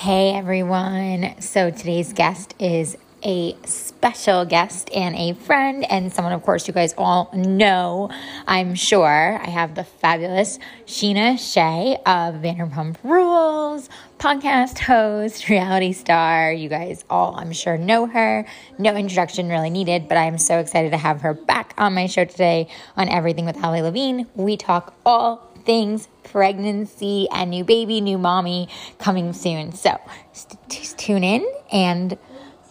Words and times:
Hey 0.00 0.32
everyone. 0.32 1.34
So 1.40 1.70
today's 1.70 2.14
guest 2.14 2.54
is 2.58 2.96
a 3.22 3.54
special 3.66 4.46
guest 4.46 4.88
and 4.94 5.14
a 5.14 5.34
friend, 5.34 5.84
and 5.92 6.10
someone, 6.10 6.32
of 6.32 6.42
course, 6.42 6.66
you 6.66 6.72
guys 6.72 6.94
all 6.96 7.30
know, 7.34 8.08
I'm 8.46 8.74
sure. 8.74 9.38
I 9.42 9.50
have 9.50 9.74
the 9.74 9.84
fabulous 9.84 10.58
Scheana 10.86 11.38
Shay 11.38 11.98
of 12.06 12.36
Vanderpump 12.36 12.96
Rules, 13.04 13.90
podcast 14.18 14.78
host, 14.78 15.48
reality 15.50 15.92
star. 15.92 16.50
You 16.50 16.70
guys 16.70 17.04
all, 17.10 17.34
I'm 17.36 17.52
sure, 17.52 17.76
know 17.76 18.06
her. 18.06 18.46
No 18.78 18.96
introduction 18.96 19.50
really 19.50 19.68
needed, 19.68 20.08
but 20.08 20.16
I'm 20.16 20.38
so 20.38 20.60
excited 20.60 20.92
to 20.92 20.96
have 20.96 21.20
her 21.20 21.34
back 21.34 21.74
on 21.76 21.92
my 21.92 22.06
show 22.06 22.24
today 22.24 22.68
on 22.96 23.10
Everything 23.10 23.44
with 23.44 23.62
Ali 23.62 23.82
Levine. 23.82 24.26
We 24.34 24.56
talk 24.56 24.94
all 25.04 25.49
things 25.70 26.08
pregnancy 26.24 27.28
and 27.30 27.48
new 27.48 27.62
baby, 27.62 28.00
new 28.00 28.18
mommy 28.18 28.68
coming 28.98 29.32
soon. 29.32 29.70
So 29.70 30.00
st- 30.32 30.98
tune 30.98 31.22
in. 31.22 31.48
And 31.70 32.18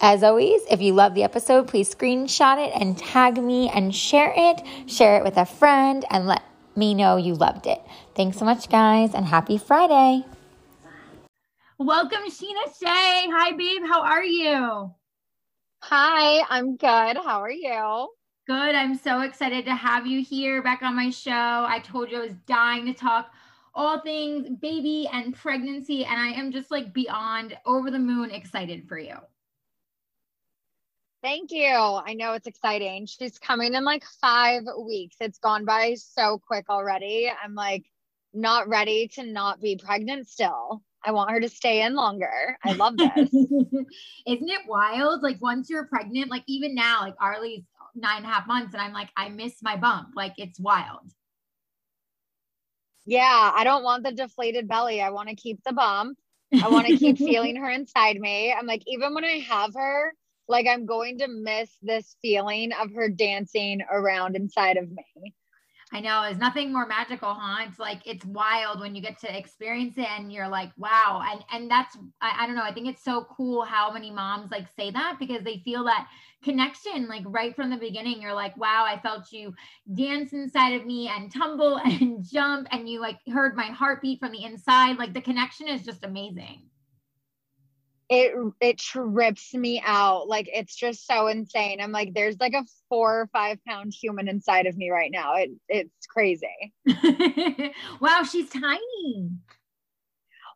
as 0.02 0.22
always, 0.22 0.60
if 0.70 0.82
you 0.82 0.92
love 0.92 1.14
the 1.14 1.22
episode, 1.22 1.66
please 1.66 1.94
screenshot 1.94 2.62
it 2.62 2.78
and 2.78 2.98
tag 2.98 3.42
me 3.42 3.70
and 3.70 3.94
share 3.94 4.34
it. 4.36 4.60
Share 4.86 5.16
it 5.16 5.24
with 5.24 5.38
a 5.38 5.46
friend 5.46 6.04
and 6.10 6.26
let 6.26 6.42
me 6.76 6.92
know 6.92 7.16
you 7.16 7.36
loved 7.36 7.66
it. 7.66 7.80
Thanks 8.14 8.36
so 8.36 8.44
much, 8.44 8.68
guys, 8.68 9.14
and 9.14 9.24
happy 9.24 9.56
Friday. 9.56 10.26
Welcome, 11.78 12.28
Scheana 12.28 12.66
Shay. 12.78 13.30
Hi, 13.32 13.52
babe. 13.52 13.80
How 13.88 14.02
are 14.02 14.24
you? 14.24 14.94
Hi, 15.84 16.44
I'm 16.50 16.76
good. 16.76 17.16
How 17.16 17.40
are 17.40 17.50
you? 17.50 18.10
Good. 18.50 18.74
I'm 18.74 18.96
so 18.96 19.20
excited 19.20 19.64
to 19.66 19.76
have 19.76 20.08
you 20.08 20.24
here 20.24 20.60
back 20.60 20.82
on 20.82 20.96
my 20.96 21.08
show. 21.08 21.30
I 21.30 21.80
told 21.84 22.10
you 22.10 22.18
I 22.18 22.26
was 22.26 22.34
dying 22.48 22.84
to 22.86 22.92
talk 22.92 23.32
all 23.76 24.00
things 24.00 24.48
baby 24.60 25.08
and 25.12 25.32
pregnancy, 25.32 26.04
and 26.04 26.20
I 26.20 26.32
am 26.32 26.50
just 26.50 26.68
like 26.68 26.92
beyond 26.92 27.56
over 27.64 27.92
the 27.92 28.00
moon 28.00 28.32
excited 28.32 28.88
for 28.88 28.98
you. 28.98 29.14
Thank 31.22 31.52
you. 31.52 31.72
I 31.72 32.12
know 32.14 32.32
it's 32.32 32.48
exciting. 32.48 33.06
She's 33.06 33.38
coming 33.38 33.74
in 33.74 33.84
like 33.84 34.02
five 34.20 34.62
weeks. 34.84 35.14
It's 35.20 35.38
gone 35.38 35.64
by 35.64 35.94
so 35.94 36.40
quick 36.44 36.64
already. 36.68 37.30
I'm 37.30 37.54
like 37.54 37.84
not 38.34 38.66
ready 38.66 39.06
to 39.14 39.22
not 39.22 39.60
be 39.60 39.76
pregnant 39.76 40.26
still. 40.26 40.82
I 41.04 41.12
want 41.12 41.30
her 41.30 41.40
to 41.40 41.48
stay 41.48 41.82
in 41.82 41.94
longer. 41.94 42.58
I 42.64 42.72
love 42.72 42.96
this. 42.96 43.12
Isn't 43.32 43.86
it 44.26 44.66
wild? 44.66 45.22
Like 45.22 45.40
once 45.40 45.70
you're 45.70 45.86
pregnant, 45.86 46.32
like 46.32 46.42
even 46.48 46.74
now, 46.74 47.02
like 47.02 47.14
Arlie's 47.20 47.62
nine 47.94 48.18
and 48.18 48.26
a 48.26 48.28
half 48.28 48.46
months 48.46 48.74
and 48.74 48.82
I'm 48.82 48.92
like, 48.92 49.10
I 49.16 49.28
miss 49.28 49.62
my 49.62 49.76
bump. 49.76 50.10
Like 50.14 50.34
it's 50.38 50.58
wild. 50.58 51.12
Yeah, 53.06 53.52
I 53.54 53.64
don't 53.64 53.82
want 53.82 54.04
the 54.04 54.12
deflated 54.12 54.68
belly. 54.68 55.00
I 55.00 55.10
want 55.10 55.28
to 55.28 55.34
keep 55.34 55.62
the 55.64 55.72
bump. 55.72 56.18
I 56.52 56.68
want 56.68 56.86
to 56.86 56.96
keep 56.96 57.18
feeling 57.18 57.56
her 57.56 57.70
inside 57.70 58.20
me. 58.20 58.52
I'm 58.52 58.66
like, 58.66 58.82
even 58.86 59.14
when 59.14 59.24
I 59.24 59.38
have 59.48 59.74
her, 59.74 60.12
like 60.48 60.66
I'm 60.66 60.86
going 60.86 61.18
to 61.18 61.28
miss 61.28 61.70
this 61.82 62.16
feeling 62.20 62.72
of 62.72 62.92
her 62.92 63.08
dancing 63.08 63.80
around 63.90 64.36
inside 64.36 64.76
of 64.76 64.90
me. 64.90 65.34
I 65.92 66.00
know 66.00 66.22
there's 66.22 66.38
nothing 66.38 66.72
more 66.72 66.86
magical, 66.86 67.34
huh? 67.34 67.64
It's 67.68 67.78
like 67.78 68.02
it's 68.06 68.24
wild 68.24 68.80
when 68.80 68.94
you 68.94 69.02
get 69.02 69.18
to 69.20 69.36
experience 69.36 69.98
it 69.98 70.06
and 70.08 70.32
you're 70.32 70.48
like, 70.48 70.70
wow. 70.76 71.22
And 71.28 71.44
and 71.52 71.70
that's 71.70 71.96
I, 72.20 72.40
I 72.40 72.46
don't 72.46 72.54
know, 72.54 72.62
I 72.62 72.72
think 72.72 72.86
it's 72.86 73.02
so 73.02 73.24
cool 73.24 73.64
how 73.64 73.92
many 73.92 74.10
moms 74.10 74.52
like 74.52 74.66
say 74.76 74.92
that 74.92 75.16
because 75.18 75.42
they 75.42 75.58
feel 75.58 75.84
that 75.84 76.08
connection 76.44 77.08
like 77.08 77.24
right 77.26 77.56
from 77.56 77.70
the 77.70 77.76
beginning. 77.76 78.22
You're 78.22 78.34
like, 78.34 78.56
wow, 78.56 78.84
I 78.86 79.00
felt 79.00 79.32
you 79.32 79.52
dance 79.92 80.32
inside 80.32 80.74
of 80.80 80.86
me 80.86 81.08
and 81.08 81.32
tumble 81.32 81.76
and 81.84 82.24
jump 82.24 82.68
and 82.70 82.88
you 82.88 83.00
like 83.00 83.18
heard 83.32 83.56
my 83.56 83.66
heartbeat 83.66 84.20
from 84.20 84.32
the 84.32 84.44
inside. 84.44 84.96
Like 84.96 85.12
the 85.12 85.20
connection 85.20 85.66
is 85.66 85.84
just 85.84 86.04
amazing 86.04 86.69
it 88.10 88.34
it 88.60 88.78
trips 88.78 89.54
me 89.54 89.80
out. 89.84 90.26
Like 90.28 90.50
it's 90.52 90.74
just 90.74 91.06
so 91.06 91.28
insane. 91.28 91.80
I'm 91.80 91.92
like 91.92 92.12
there's 92.12 92.40
like 92.40 92.54
a 92.54 92.64
four 92.88 93.20
or 93.20 93.26
five 93.28 93.58
pound 93.66 93.94
human 93.94 94.26
inside 94.28 94.66
of 94.66 94.76
me 94.76 94.90
right 94.90 95.12
now. 95.12 95.36
It 95.36 95.50
it's 95.68 96.06
crazy. 96.06 96.74
Wow 98.00 98.24
she's 98.24 98.50
tiny. 98.50 99.30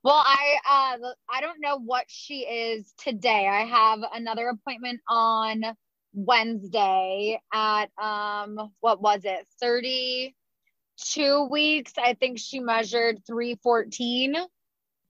Well 0.03 0.21
i 0.25 0.57
uh 0.69 0.97
i 1.31 1.41
don't 1.41 1.61
know 1.61 1.79
what 1.79 2.07
she 2.09 2.41
is 2.41 2.93
today. 2.99 3.47
I 3.47 3.65
have 3.65 4.01
another 4.13 4.49
appointment 4.49 5.01
on 5.09 5.63
wednesday 6.13 7.41
at 7.53 7.87
um 8.03 8.73
what 8.81 9.01
was 9.01 9.21
it? 9.25 9.47
32 9.61 11.49
weeks. 11.51 11.93
I 11.97 12.15
think 12.15 12.39
she 12.41 12.59
measured 12.59 13.25
314 13.27 14.35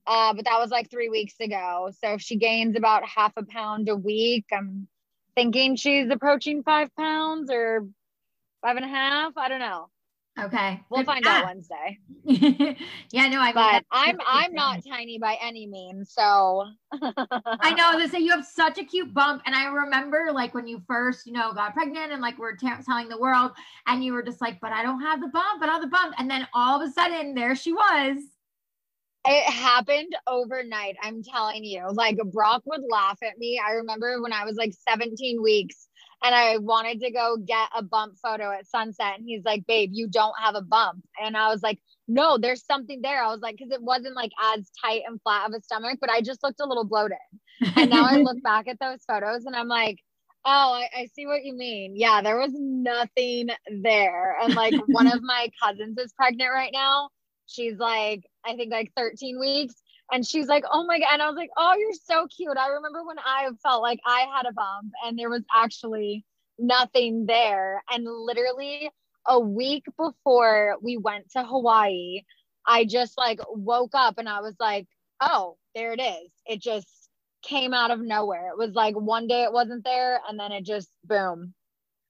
uh, 0.07 0.35
but 0.35 0.45
that 0.45 0.59
was 0.59 0.71
like 0.71 0.91
three 0.91 1.09
weeks 1.09 1.35
ago. 1.41 1.91
So 2.03 2.15
if 2.15 2.23
she 2.23 2.37
gains 2.37 2.77
about 2.77 3.07
half 3.07 3.33
a 3.37 3.45
pound 3.45 3.89
a 3.89 3.97
week, 3.97 4.47
I'm 4.53 4.89
thinking 5.35 5.77
she's 5.77 6.11
approaching 6.11 6.63
five 6.63 6.95
pounds 6.97 7.51
or 7.51 7.87
five 8.63 8.77
and 8.77 8.85
a 8.85 8.89
half. 8.89 9.37
I 9.37 9.49
don't 9.49 9.61
know. 9.61 9.89
Okay. 10.39 10.81
We'll 10.91 11.05
find 11.05 11.25
out 11.27 11.45
Wednesday. 11.45 11.99
yeah, 12.25 13.29
no, 13.29 13.39
I 13.41 13.47
mean, 13.47 13.55
but 13.55 13.85
I'm 13.93 14.19
I'm 14.27 14.53
not 14.53 14.81
tiny 14.85 15.17
by 15.17 15.39
any 15.41 15.67
means. 15.67 16.13
So 16.13 16.67
I 16.93 17.73
know 17.75 17.97
they 17.99 18.09
say 18.09 18.19
you 18.19 18.33
have 18.33 18.45
such 18.45 18.79
a 18.79 18.85
cute 18.85 19.15
bump. 19.15 19.43
And 19.47 19.55
I 19.55 19.67
remember 19.67 20.31
like 20.33 20.53
when 20.53 20.67
you 20.67 20.83
first, 20.89 21.25
you 21.27 21.33
know, 21.33 21.53
got 21.53 21.73
pregnant 21.73 22.11
and 22.11 22.21
like 22.21 22.37
we're 22.37 22.57
t- 22.57 22.69
telling 22.85 23.09
the 23.09 23.19
world 23.19 23.53
and 23.87 24.03
you 24.03 24.13
were 24.13 24.25
just 24.25 24.41
like, 24.41 24.61
but 24.61 24.73
I 24.73 24.83
don't 24.83 25.01
have 25.03 25.21
the 25.21 25.29
bump, 25.29 25.61
but 25.61 25.69
I 25.69 25.75
have 25.75 25.83
the 25.83 25.89
bump. 25.89 26.15
And 26.19 26.29
then 26.29 26.49
all 26.53 26.83
of 26.83 26.89
a 26.89 26.93
sudden 26.93 27.35
there 27.35 27.55
she 27.55 27.73
was 27.73 28.19
it 29.27 29.51
happened 29.51 30.15
overnight. 30.27 30.97
I'm 31.03 31.23
telling 31.23 31.65
you. 31.65 31.87
Like 31.91 32.19
Brock 32.33 32.63
would 32.67 32.83
laugh 32.89 33.19
at 33.23 33.39
me. 33.39 33.61
I 33.65 33.73
remember 33.73 34.21
when 34.21 34.33
I 34.33 34.45
was 34.45 34.57
like 34.57 34.75
17 34.89 35.43
weeks 35.43 35.89
and 36.23 36.35
I 36.35 36.59
wanted 36.59 37.01
to 37.01 37.11
go 37.11 37.37
get 37.37 37.69
a 37.77 37.83
bump 37.83 38.19
photo 38.23 38.51
at 38.51 38.67
sunset. 38.67 39.15
And 39.19 39.25
he's 39.27 39.45
like, 39.45 39.67
babe, 39.67 39.91
you 39.93 40.09
don't 40.09 40.35
have 40.39 40.55
a 40.55 40.63
bump. 40.63 41.05
And 41.23 41.37
I 41.37 41.49
was 41.49 41.63
like, 41.63 41.79
no, 42.07 42.37
there's 42.37 42.65
something 42.65 43.01
there. 43.03 43.23
I 43.23 43.29
was 43.29 43.41
like, 43.41 43.57
because 43.57 43.73
it 43.73 43.83
wasn't 43.83 44.15
like 44.15 44.33
as 44.55 44.71
tight 44.83 45.03
and 45.07 45.21
flat 45.23 45.49
of 45.49 45.55
a 45.55 45.63
stomach, 45.63 45.99
but 46.01 46.11
I 46.11 46.21
just 46.21 46.43
looked 46.43 46.61
a 46.61 46.67
little 46.67 46.85
bloated. 46.85 47.17
And 47.77 47.91
now 47.91 48.05
I 48.05 48.17
look 48.17 48.43
back 48.43 48.69
at 48.69 48.79
those 48.79 49.05
photos 49.07 49.47
and 49.47 49.57
I'm 49.57 49.69
like, 49.69 50.01
oh, 50.45 50.75
I, 50.75 50.89
I 50.95 51.09
see 51.15 51.27
what 51.27 51.45
you 51.45 51.55
mean. 51.55 51.95
Yeah, 51.97 52.21
there 52.21 52.39
was 52.39 52.53
nothing 52.53 53.49
there. 53.81 54.37
And 54.43 54.55
like 54.55 54.75
one 54.89 55.07
of 55.07 55.23
my 55.23 55.49
cousins 55.63 55.97
is 55.97 56.13
pregnant 56.13 56.51
right 56.53 56.73
now 56.75 57.09
she's 57.47 57.79
like, 57.79 58.25
I 58.45 58.57
think 58.57 58.73
like 58.73 58.93
13 58.97 59.39
weeks. 59.39 59.75
And 60.13 60.27
she's 60.27 60.47
like, 60.47 60.65
oh 60.71 60.85
my 60.87 60.99
God. 60.99 61.09
And 61.13 61.23
I 61.23 61.27
was 61.27 61.37
like, 61.37 61.51
oh, 61.57 61.75
you're 61.79 61.93
so 61.93 62.27
cute. 62.27 62.57
I 62.57 62.69
remember 62.69 63.05
when 63.05 63.19
I 63.19 63.49
felt 63.63 63.83
like 63.83 64.01
I 64.07 64.27
had 64.35 64.47
a 64.47 64.53
bump 64.53 64.93
and 65.05 65.19
there 65.19 65.31
was 65.31 65.43
actually 65.55 66.25
nothing 66.59 67.27
there. 67.27 67.83
And 67.91 68.05
literally 68.05 68.91
a 69.27 69.41
week 69.41 69.85
before 69.97 70.77
we 70.83 70.99
went 70.99 71.31
to 71.31 71.45
Hawaii, 71.45 72.23
I 72.67 72.85
just 72.85 73.17
like 73.17 73.41
woke 73.49 73.95
up 73.95 74.19
and 74.19 74.29
I 74.29 74.41
was 74.41 74.55
like, 74.61 74.87
oh, 75.21 75.57
there 75.75 75.93
it 75.93 76.01
is. 76.01 76.31
It 76.47 76.61
just 76.61 76.89
came 77.43 77.75
out 77.75 77.91
of 77.91 78.01
nowhere. 78.01 78.49
It 78.49 78.59
was 78.59 78.75
like 78.75 78.95
one 78.95 79.27
day 79.27 79.43
it 79.45 79.53
wasn't 79.53 79.85
there 79.85 80.21
and 80.29 80.39
then 80.39 80.53
it 80.53 80.65
just 80.65 80.89
boom, 81.05 81.55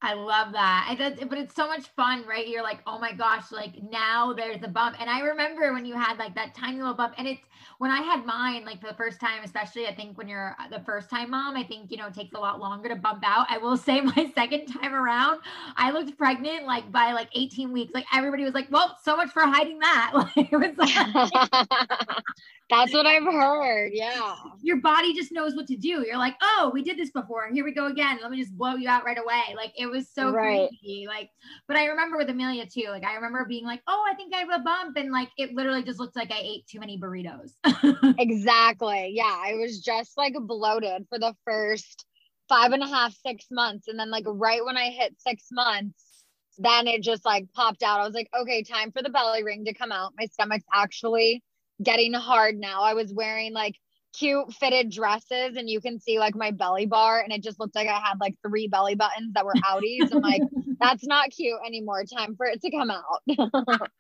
I 0.05 0.13
love 0.13 0.53
that. 0.53 0.87
I 0.87 0.95
does, 0.95 1.15
but 1.31 1.39
it's 1.39 1.55
so 1.55 1.67
much 1.67 1.87
fun, 1.97 2.27
right? 2.29 2.47
You're 2.47 2.63
like, 2.63 2.81
oh 2.87 2.99
my 2.99 3.13
gosh, 3.13 3.51
like 3.51 3.83
now 3.83 4.35
there's 4.35 4.63
a 4.63 4.69
bump. 4.69 5.01
And 5.01 5.09
I 5.09 5.21
remember 5.21 5.73
when 5.73 5.87
you 5.87 5.95
had 5.95 6.19
like 6.19 6.35
that 6.35 6.55
tiny 6.55 6.77
little 6.77 6.93
bump, 6.93 7.15
and 7.17 7.27
it's 7.27 7.41
when 7.79 7.91
I 7.91 8.03
had 8.03 8.27
mine, 8.27 8.67
like 8.67 8.83
the 8.83 8.95
first 8.95 9.19
time, 9.19 9.43
especially 9.43 9.87
I 9.87 9.95
think 9.95 10.19
when 10.19 10.29
you're 10.29 10.55
the 10.71 10.81
first 10.81 11.09
time 11.09 11.31
mom, 11.31 11.57
I 11.57 11.65
think, 11.65 11.91
you 11.91 11.97
know, 11.97 12.09
it 12.09 12.15
takes 12.15 12.35
a 12.35 12.39
lot 12.39 12.61
longer 12.61 12.91
to 12.91 12.97
bump 12.97 13.23
out. 13.25 13.47
I 13.49 13.57
will 13.57 13.77
say 13.79 14.03
my 14.03 14.31
second 14.35 14.67
time 14.67 14.95
around, 14.95 15.41
I 15.77 15.91
looked 15.91 16.19
pregnant 16.19 16.67
like 16.67 16.91
by 16.93 17.13
like 17.13 17.29
18 17.35 17.73
weeks. 17.73 17.95
Like 17.95 18.07
everybody 18.13 18.45
was 18.45 18.55
like, 18.55 18.69
well, 18.71 18.99
so 19.03 19.17
much 19.17 19.31
for 19.31 19.43
hiding 19.43 19.79
that. 19.79 20.13
Like 20.37 20.53
it 20.53 20.57
was 20.57 20.77
like, 20.79 22.23
That's 22.71 22.93
what 22.93 23.07
I've 23.07 23.25
heard. 23.25 23.91
Yeah. 23.93 24.37
Your 24.63 24.79
body 24.81 25.13
just 25.15 25.31
knows 25.31 25.55
what 25.55 25.67
to 25.67 25.77
do. 25.77 26.05
You're 26.07 26.17
like, 26.17 26.35
oh, 26.43 26.71
we 26.73 26.83
did 26.83 26.97
this 26.97 27.11
before. 27.11 27.47
Here 27.53 27.63
we 27.63 27.73
go 27.73 27.87
again. 27.87 28.19
Let 28.23 28.31
me 28.31 28.41
just 28.41 28.57
blow 28.57 28.75
you 28.75 28.89
out 28.89 29.05
right 29.05 29.19
away. 29.19 29.55
Like 29.55 29.73
it 29.77 29.87
was 29.87 29.94
so 30.03 30.31
Right. 30.31 30.69
crazy. 30.71 31.07
Like, 31.07 31.31
but 31.69 31.77
I 31.77 31.87
remember 31.87 32.17
with 32.17 32.29
Amelia 32.31 32.67
too. 32.67 32.87
Like 32.89 33.05
I 33.05 33.15
remember 33.15 33.45
being 33.45 33.65
like, 33.65 33.83
oh, 33.87 34.05
I 34.11 34.15
think 34.15 34.35
I 34.35 34.39
have 34.39 34.51
a 34.61 34.63
bump, 34.63 34.97
and 34.97 35.13
like 35.13 35.31
it 35.37 35.55
literally 35.55 35.83
just 35.83 35.99
looked 35.99 36.17
like 36.17 36.33
I 36.33 36.41
ate 36.41 36.67
too 36.67 36.81
many 36.81 36.99
burritos. 36.99 37.53
Exactly. 38.19 39.13
Yeah. 39.15 39.25
I 39.25 39.55
was 39.55 39.81
just 39.81 40.17
like 40.17 40.35
bloated 40.39 41.07
for 41.09 41.19
the 41.19 41.35
first 41.45 42.05
five 42.49 42.73
and 42.73 42.83
a 42.83 42.87
half, 42.87 43.15
six 43.27 43.47
months. 43.51 43.89
And 43.89 43.99
then, 43.99 44.11
like, 44.11 44.25
right 44.27 44.65
when 44.65 44.77
I 44.77 44.91
hit 44.91 45.15
six 45.19 45.47
months, 45.51 46.25
then 46.59 46.87
it 46.87 47.03
just 47.03 47.25
like 47.25 47.47
popped 47.55 47.83
out. 47.83 48.01
I 48.01 48.05
was 48.05 48.15
like, 48.15 48.29
okay, 48.39 48.63
time 48.63 48.93
for 48.93 49.03
the 49.03 49.11
belly 49.11 49.43
ring 49.43 49.65
to 49.65 49.75
come 49.75 49.91
out. 49.93 50.13
My 50.19 50.27
stomach's 50.27 50.65
actually 50.73 51.43
getting 51.83 52.13
hard 52.13 52.57
now. 52.57 52.83
I 52.83 52.95
was 52.95 53.13
wearing 53.13 53.53
like 53.53 53.75
cute 54.17 54.53
fitted 54.55 54.91
dresses, 54.91 55.57
and 55.57 55.69
you 55.69 55.81
can 55.81 55.99
see 55.99 56.19
like 56.19 56.35
my 56.35 56.51
belly 56.51 56.87
bar, 56.87 57.21
and 57.21 57.33
it 57.33 57.43
just 57.43 57.59
looked 57.59 57.75
like 57.75 57.89
I 57.89 57.99
had 57.99 58.21
like 58.21 58.35
three 58.47 58.69
belly 58.69 58.95
buttons 58.95 59.33
that 59.35 59.45
were 59.45 59.55
outies. 59.69 60.13
I'm 60.13 60.21
like, 60.21 60.43
that's 60.81 61.07
not 61.07 61.31
cute 61.31 61.59
anymore. 61.67 62.05
Time 62.05 62.37
for 62.37 62.47
it 62.47 62.61
to 62.63 62.71
come 62.71 62.91
out. 62.91 63.23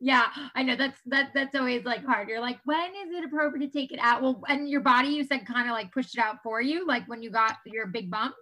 yeah, 0.00 0.26
I 0.54 0.62
know 0.62 0.76
that's 0.76 0.98
that 1.06 1.30
that's 1.34 1.54
always 1.54 1.84
like 1.84 2.04
hard. 2.04 2.28
You're 2.28 2.40
like, 2.40 2.58
when 2.64 2.90
is 2.90 3.12
it 3.12 3.24
appropriate 3.24 3.66
to 3.66 3.78
take 3.78 3.92
it 3.92 3.98
out? 4.00 4.22
Well, 4.22 4.42
and 4.48 4.68
your 4.68 4.80
body, 4.80 5.08
you 5.08 5.24
said, 5.24 5.46
kind 5.46 5.68
of 5.68 5.72
like 5.72 5.92
pushed 5.92 6.16
it 6.16 6.20
out 6.20 6.36
for 6.42 6.60
you, 6.60 6.86
like 6.86 7.06
when 7.08 7.22
you 7.22 7.30
got 7.30 7.56
your 7.66 7.86
big 7.86 8.10
bump. 8.10 8.34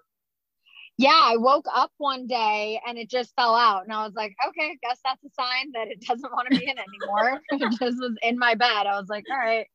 yeah, 0.99 1.21
I 1.23 1.37
woke 1.39 1.67
up 1.75 1.91
one 1.99 2.27
day 2.27 2.81
and 2.87 2.99
it 2.99 3.09
just 3.11 3.35
fell 3.35 3.55
out. 3.55 3.85
And 3.85 3.93
I 3.93 4.05
was 4.05 4.15
like, 4.15 4.35
okay, 4.49 4.77
guess 4.83 4.99
that's 5.05 5.25
a 5.25 5.31
sign 5.31 5.73
that 5.73 5.89
it 5.89 6.01
doesn't 6.07 6.33
want 6.33 6.49
to 6.51 6.59
be 6.59 6.65
in 6.65 6.77
anymore. 6.79 7.41
it 7.51 7.79
just 7.79 7.99
was 8.01 8.17
in 8.23 8.39
my 8.39 8.55
bed. 8.55 8.87
I 8.87 8.99
was 8.99 9.09
like, 9.09 9.25
all 9.31 9.39
right, 9.39 9.67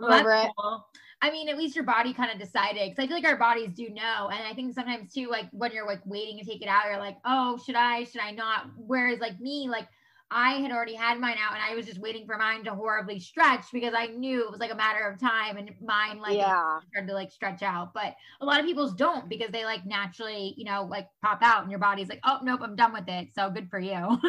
Oh, 0.00 0.06
over 0.06 0.28
that's 0.28 0.46
it. 0.46 0.52
cool. 0.58 0.86
I 1.20 1.30
mean, 1.32 1.48
at 1.48 1.58
least 1.58 1.74
your 1.74 1.84
body 1.84 2.12
kind 2.12 2.30
of 2.30 2.38
decided 2.38 2.90
because 2.90 3.02
I 3.02 3.06
feel 3.08 3.16
like 3.16 3.26
our 3.26 3.36
bodies 3.36 3.74
do 3.74 3.88
know. 3.88 4.30
And 4.32 4.40
I 4.46 4.54
think 4.54 4.72
sometimes 4.74 5.12
too, 5.12 5.28
like 5.28 5.48
when 5.50 5.72
you're 5.72 5.86
like 5.86 6.00
waiting 6.04 6.38
to 6.38 6.44
take 6.44 6.62
it 6.62 6.68
out, 6.68 6.84
you're 6.86 6.98
like, 6.98 7.16
oh, 7.24 7.58
should 7.64 7.74
I, 7.74 8.04
should 8.04 8.20
I 8.20 8.30
not? 8.30 8.66
Whereas 8.76 9.18
like 9.18 9.40
me, 9.40 9.68
like 9.68 9.88
I 10.30 10.54
had 10.54 10.70
already 10.70 10.94
had 10.94 11.18
mine 11.18 11.36
out 11.40 11.54
and 11.54 11.62
I 11.62 11.74
was 11.74 11.86
just 11.86 12.00
waiting 12.00 12.26
for 12.26 12.36
mine 12.36 12.64
to 12.64 12.74
horribly 12.74 13.18
stretch 13.18 13.66
because 13.72 13.94
I 13.96 14.06
knew 14.06 14.44
it 14.44 14.50
was 14.50 14.60
like 14.60 14.72
a 14.72 14.76
matter 14.76 15.08
of 15.08 15.18
time 15.18 15.56
and 15.56 15.70
mine 15.80 16.18
like 16.20 16.36
yeah. 16.36 16.80
started 16.90 17.08
to 17.08 17.14
like 17.14 17.30
stretch 17.32 17.62
out. 17.62 17.94
But 17.94 18.14
a 18.40 18.44
lot 18.44 18.60
of 18.60 18.66
people's 18.66 18.94
don't 18.94 19.28
because 19.28 19.50
they 19.50 19.64
like 19.64 19.86
naturally, 19.86 20.54
you 20.56 20.64
know, 20.64 20.86
like 20.90 21.08
pop 21.22 21.38
out 21.42 21.62
and 21.62 21.70
your 21.70 21.80
body's 21.80 22.08
like, 22.08 22.20
oh, 22.24 22.40
nope, 22.42 22.60
I'm 22.62 22.76
done 22.76 22.92
with 22.92 23.08
it. 23.08 23.28
So 23.34 23.50
good 23.50 23.68
for 23.70 23.78
you. 23.78 24.18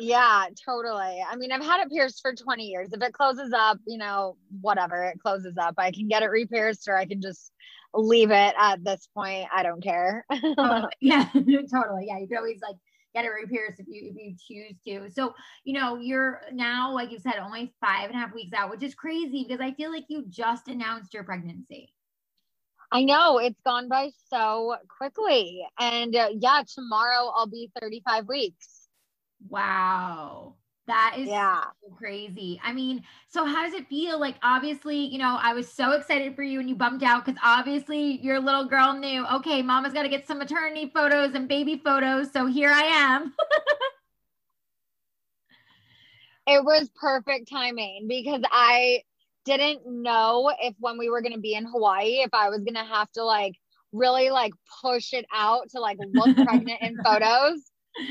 Yeah, 0.00 0.46
totally. 0.64 1.24
I 1.28 1.36
mean, 1.36 1.50
I've 1.50 1.64
had 1.64 1.80
it 1.80 1.90
pierced 1.90 2.20
for 2.22 2.32
20 2.34 2.64
years. 2.64 2.92
If 2.92 3.02
it 3.02 3.12
closes 3.12 3.52
up, 3.52 3.78
you 3.86 3.98
know, 3.98 4.36
whatever, 4.60 5.04
it 5.04 5.18
closes 5.20 5.56
up. 5.58 5.74
I 5.78 5.90
can 5.90 6.08
get 6.08 6.22
it 6.22 6.26
re-pierced 6.26 6.88
or 6.88 6.96
I 6.96 7.04
can 7.04 7.20
just 7.20 7.52
leave 7.94 8.30
it 8.30 8.54
at 8.58 8.84
this 8.84 9.08
point. 9.14 9.48
I 9.54 9.62
don't 9.62 9.82
care. 9.82 10.24
Totally. 10.30 10.54
Oh, 10.58 10.88
yeah, 11.00 11.28
totally. 11.34 12.06
Yeah, 12.06 12.18
you 12.18 12.28
can 12.28 12.36
always 12.36 12.60
like 12.62 12.76
get 13.18 13.24
it 13.24 13.34
re-pierced 13.34 13.80
if 13.80 13.86
you 13.88 14.12
if 14.14 14.16
you 14.16 14.36
choose 14.38 14.76
to. 14.86 15.10
So 15.10 15.34
you 15.64 15.78
know 15.78 15.96
you're 15.96 16.42
now, 16.52 16.92
like 16.92 17.10
you 17.10 17.18
said, 17.18 17.34
only 17.40 17.72
five 17.80 18.10
and 18.10 18.14
a 18.14 18.18
half 18.18 18.34
weeks 18.34 18.52
out, 18.52 18.70
which 18.70 18.82
is 18.82 18.94
crazy 18.94 19.44
because 19.46 19.60
I 19.60 19.72
feel 19.72 19.90
like 19.90 20.04
you 20.08 20.24
just 20.28 20.68
announced 20.68 21.14
your 21.14 21.24
pregnancy. 21.24 21.92
I 22.90 23.04
know 23.04 23.38
it's 23.38 23.60
gone 23.66 23.88
by 23.88 24.10
so 24.30 24.76
quickly. 24.96 25.62
And 25.78 26.16
uh, 26.16 26.30
yeah, 26.38 26.62
tomorrow 26.74 27.30
I'll 27.34 27.46
be 27.46 27.70
35 27.80 28.28
weeks. 28.28 28.88
Wow. 29.46 30.54
That 30.88 31.14
is 31.18 31.28
Yeah. 31.28 31.64
so 31.82 31.94
crazy. 31.94 32.60
I 32.64 32.72
mean, 32.72 33.04
so 33.28 33.44
how 33.44 33.62
does 33.62 33.74
it 33.74 33.86
feel? 33.88 34.18
Like, 34.18 34.36
obviously, 34.42 34.96
you 34.96 35.18
know, 35.18 35.38
I 35.40 35.52
was 35.52 35.70
so 35.70 35.92
excited 35.92 36.34
for 36.34 36.42
you 36.42 36.58
and 36.58 36.68
you 36.68 36.74
bumped 36.74 37.04
out 37.04 37.24
because 37.24 37.38
obviously 37.44 38.18
your 38.22 38.40
little 38.40 38.64
girl 38.64 38.94
knew, 38.94 39.26
okay, 39.34 39.62
mama's 39.62 39.92
got 39.92 40.02
to 40.02 40.08
get 40.08 40.26
some 40.26 40.38
maternity 40.38 40.90
photos 40.92 41.34
and 41.34 41.46
baby 41.46 41.80
photos. 41.84 42.32
So 42.32 42.46
here 42.46 42.72
I 42.72 42.82
am. 42.82 43.34
It 46.50 46.64
was 46.64 46.88
perfect 46.98 47.50
timing 47.50 48.06
because 48.08 48.40
I 48.50 49.02
didn't 49.44 49.82
know 49.84 50.50
if 50.58 50.74
when 50.78 50.96
we 50.96 51.10
were 51.10 51.20
going 51.20 51.34
to 51.34 51.40
be 51.40 51.52
in 51.52 51.66
Hawaii, 51.66 52.22
if 52.22 52.32
I 52.32 52.48
was 52.48 52.60
going 52.60 52.74
to 52.74 52.84
have 52.84 53.10
to 53.12 53.22
like 53.22 53.54
really 53.92 54.30
like 54.30 54.54
push 54.82 55.12
it 55.12 55.26
out 55.30 55.68
to 55.72 55.80
like 55.80 55.98
look 56.00 56.34
pregnant 56.42 56.80
in 56.80 56.98
photos. 57.04 57.60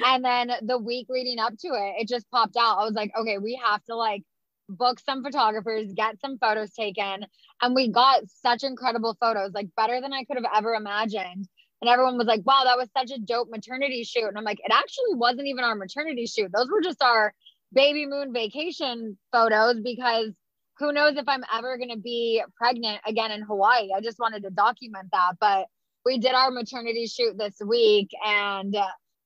And 0.05 0.23
then 0.23 0.51
the 0.61 0.77
week 0.77 1.07
leading 1.09 1.39
up 1.39 1.53
to 1.59 1.67
it, 1.67 2.01
it 2.01 2.07
just 2.07 2.29
popped 2.31 2.57
out. 2.57 2.79
I 2.79 2.83
was 2.83 2.93
like, 2.93 3.11
okay, 3.17 3.37
we 3.37 3.59
have 3.63 3.83
to 3.85 3.95
like 3.95 4.23
book 4.69 4.99
some 4.99 5.23
photographers, 5.23 5.93
get 5.93 6.19
some 6.19 6.37
photos 6.37 6.71
taken. 6.73 7.25
And 7.61 7.75
we 7.75 7.89
got 7.89 8.23
such 8.27 8.63
incredible 8.63 9.15
photos, 9.19 9.51
like 9.53 9.69
better 9.75 10.01
than 10.01 10.13
I 10.13 10.23
could 10.23 10.37
have 10.37 10.51
ever 10.55 10.73
imagined. 10.73 11.47
And 11.81 11.89
everyone 11.89 12.17
was 12.17 12.27
like, 12.27 12.41
wow, 12.45 12.63
that 12.65 12.77
was 12.77 12.89
such 12.97 13.11
a 13.11 13.19
dope 13.19 13.49
maternity 13.49 14.03
shoot. 14.03 14.27
And 14.27 14.37
I'm 14.37 14.43
like, 14.43 14.59
it 14.59 14.71
actually 14.71 15.13
wasn't 15.13 15.47
even 15.47 15.63
our 15.63 15.75
maternity 15.75 16.25
shoot. 16.25 16.51
Those 16.51 16.69
were 16.69 16.81
just 16.81 17.01
our 17.03 17.33
baby 17.73 18.05
moon 18.05 18.33
vacation 18.33 19.17
photos 19.31 19.81
because 19.81 20.31
who 20.79 20.91
knows 20.91 21.17
if 21.17 21.27
I'm 21.27 21.43
ever 21.53 21.77
going 21.77 21.91
to 21.91 21.97
be 21.97 22.43
pregnant 22.55 23.01
again 23.05 23.31
in 23.31 23.41
Hawaii. 23.41 23.89
I 23.95 24.01
just 24.01 24.19
wanted 24.19 24.43
to 24.43 24.49
document 24.49 25.09
that. 25.11 25.33
But 25.39 25.67
we 26.05 26.17
did 26.17 26.33
our 26.33 26.51
maternity 26.51 27.07
shoot 27.07 27.37
this 27.37 27.57
week 27.65 28.09
and 28.25 28.75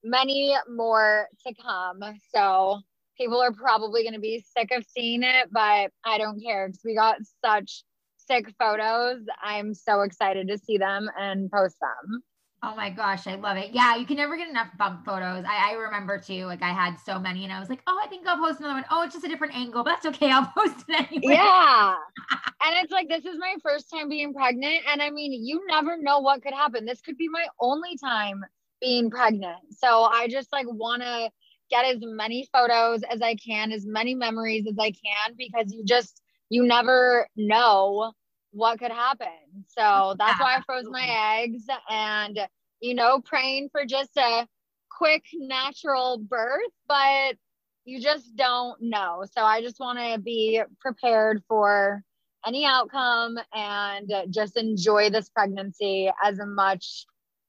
many 0.04 0.56
more 0.70 1.28
to 1.46 1.54
come. 1.62 2.02
So 2.34 2.80
people 3.18 3.40
are 3.42 3.54
probably 3.54 4.04
going 4.04 4.14
to 4.14 4.20
be 4.20 4.44
sick 4.58 4.72
of 4.72 4.86
seeing 4.86 5.24
it, 5.24 5.50
but 5.52 5.92
I 6.04 6.18
don't 6.18 6.42
care 6.42 6.68
because 6.68 6.82
we 6.84 6.96
got 6.96 7.18
such 7.44 7.84
sick 8.18 8.54
photos. 8.58 9.22
I'm 9.44 9.74
so 9.74 10.02
excited 10.02 10.48
to 10.48 10.58
see 10.58 10.78
them 10.78 11.10
and 11.20 11.52
post 11.52 11.78
them. 11.80 12.24
Oh 12.64 12.76
my 12.76 12.92
gosh, 12.92 13.26
I 13.26 13.36
love 13.36 13.58
it. 13.58 13.72
Yeah, 13.74 13.96
you 13.96 14.06
can 14.06 14.18
never 14.18 14.38
get 14.38 14.48
enough 14.48 14.68
bump 14.78 15.04
photos. 15.04 15.44
I, 15.48 15.72
I 15.72 15.74
remember 15.74 16.20
too, 16.20 16.46
like 16.46 16.62
I 16.62 16.70
had 16.70 16.96
so 17.04 17.18
many 17.18 17.44
and 17.44 17.52
I 17.52 17.60
was 17.60 17.70
like, 17.70 17.82
oh, 17.88 18.00
I 18.04 18.08
think 18.08 18.28
I'll 18.28 18.38
post 18.38 18.60
another 18.60 18.76
one. 18.76 18.86
Oh, 18.92 19.02
it's 19.02 19.14
just 19.16 19.26
a 19.26 19.28
different 19.28 19.56
angle, 19.56 19.84
but 19.84 19.92
that's 19.92 20.06
okay. 20.16 20.30
I'll 20.32 20.46
post 20.58 20.86
it 20.88 21.08
anyway. 21.12 21.34
Yeah. 21.36 21.96
and 22.64 22.76
it's 22.84 22.92
like, 22.92 23.10
this 23.10 23.26
is 23.26 23.40
my 23.40 23.56
first 23.64 23.90
time 23.90 24.10
being 24.10 24.32
pregnant. 24.32 24.84
And 24.92 25.02
I 25.02 25.10
mean, 25.10 25.34
you 25.44 25.66
never 25.68 25.98
know 25.98 26.20
what 26.20 26.44
could 26.44 26.54
happen. 26.54 26.86
This 26.86 27.02
could 27.02 27.18
be 27.18 27.28
my 27.30 27.48
only 27.60 27.98
time 27.98 28.46
being 28.82 29.10
pregnant. 29.10 29.60
So 29.78 30.04
I 30.04 30.28
just 30.28 30.52
like 30.52 30.66
want 30.68 31.04
to 31.04 31.30
get 31.70 31.86
as 31.86 32.00
many 32.02 32.50
photos 32.52 33.04
as 33.04 33.22
I 33.22 33.36
can, 33.36 33.72
as 33.72 33.86
many 33.86 34.14
memories 34.16 34.66
as 34.68 34.76
I 34.78 34.92
can, 34.92 35.36
because 35.38 35.72
you 35.72 35.86
just, 35.86 36.22
you 36.50 36.66
never 36.66 37.28
know 37.38 38.12
what 38.52 38.80
could 38.80 38.92
happen. 38.92 39.28
So 39.68 40.16
that's 40.20 40.40
why 40.40 40.58
I 40.58 40.62
froze 40.66 40.88
my 40.90 41.40
eggs 41.40 41.64
and, 41.90 42.38
you 42.82 42.94
know, 42.94 43.22
praying 43.22 43.70
for 43.72 43.86
just 43.86 44.18
a 44.18 44.46
quick 44.90 45.24
natural 45.34 46.18
birth, 46.18 46.74
but 46.88 47.38
you 47.86 48.02
just 48.02 48.36
don't 48.36 48.82
know. 48.82 49.24
So 49.32 49.42
I 49.42 49.62
just 49.62 49.80
want 49.80 49.98
to 50.00 50.20
be 50.20 50.62
prepared 50.82 51.42
for 51.48 52.04
any 52.46 52.66
outcome 52.66 53.38
and 53.54 54.12
just 54.30 54.58
enjoy 54.58 55.10
this 55.10 55.30
pregnancy 55.30 56.12
as 56.24 56.38
much 56.44 57.06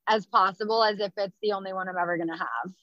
as 0.08 0.26
possible 0.26 0.82
as 0.82 1.00
if 1.00 1.12
it's 1.16 1.36
the 1.42 1.52
only 1.52 1.72
one 1.72 1.88
I'm 1.88 1.96
ever 1.96 2.16
going 2.16 2.28
to 2.28 2.36
have. 2.36 2.74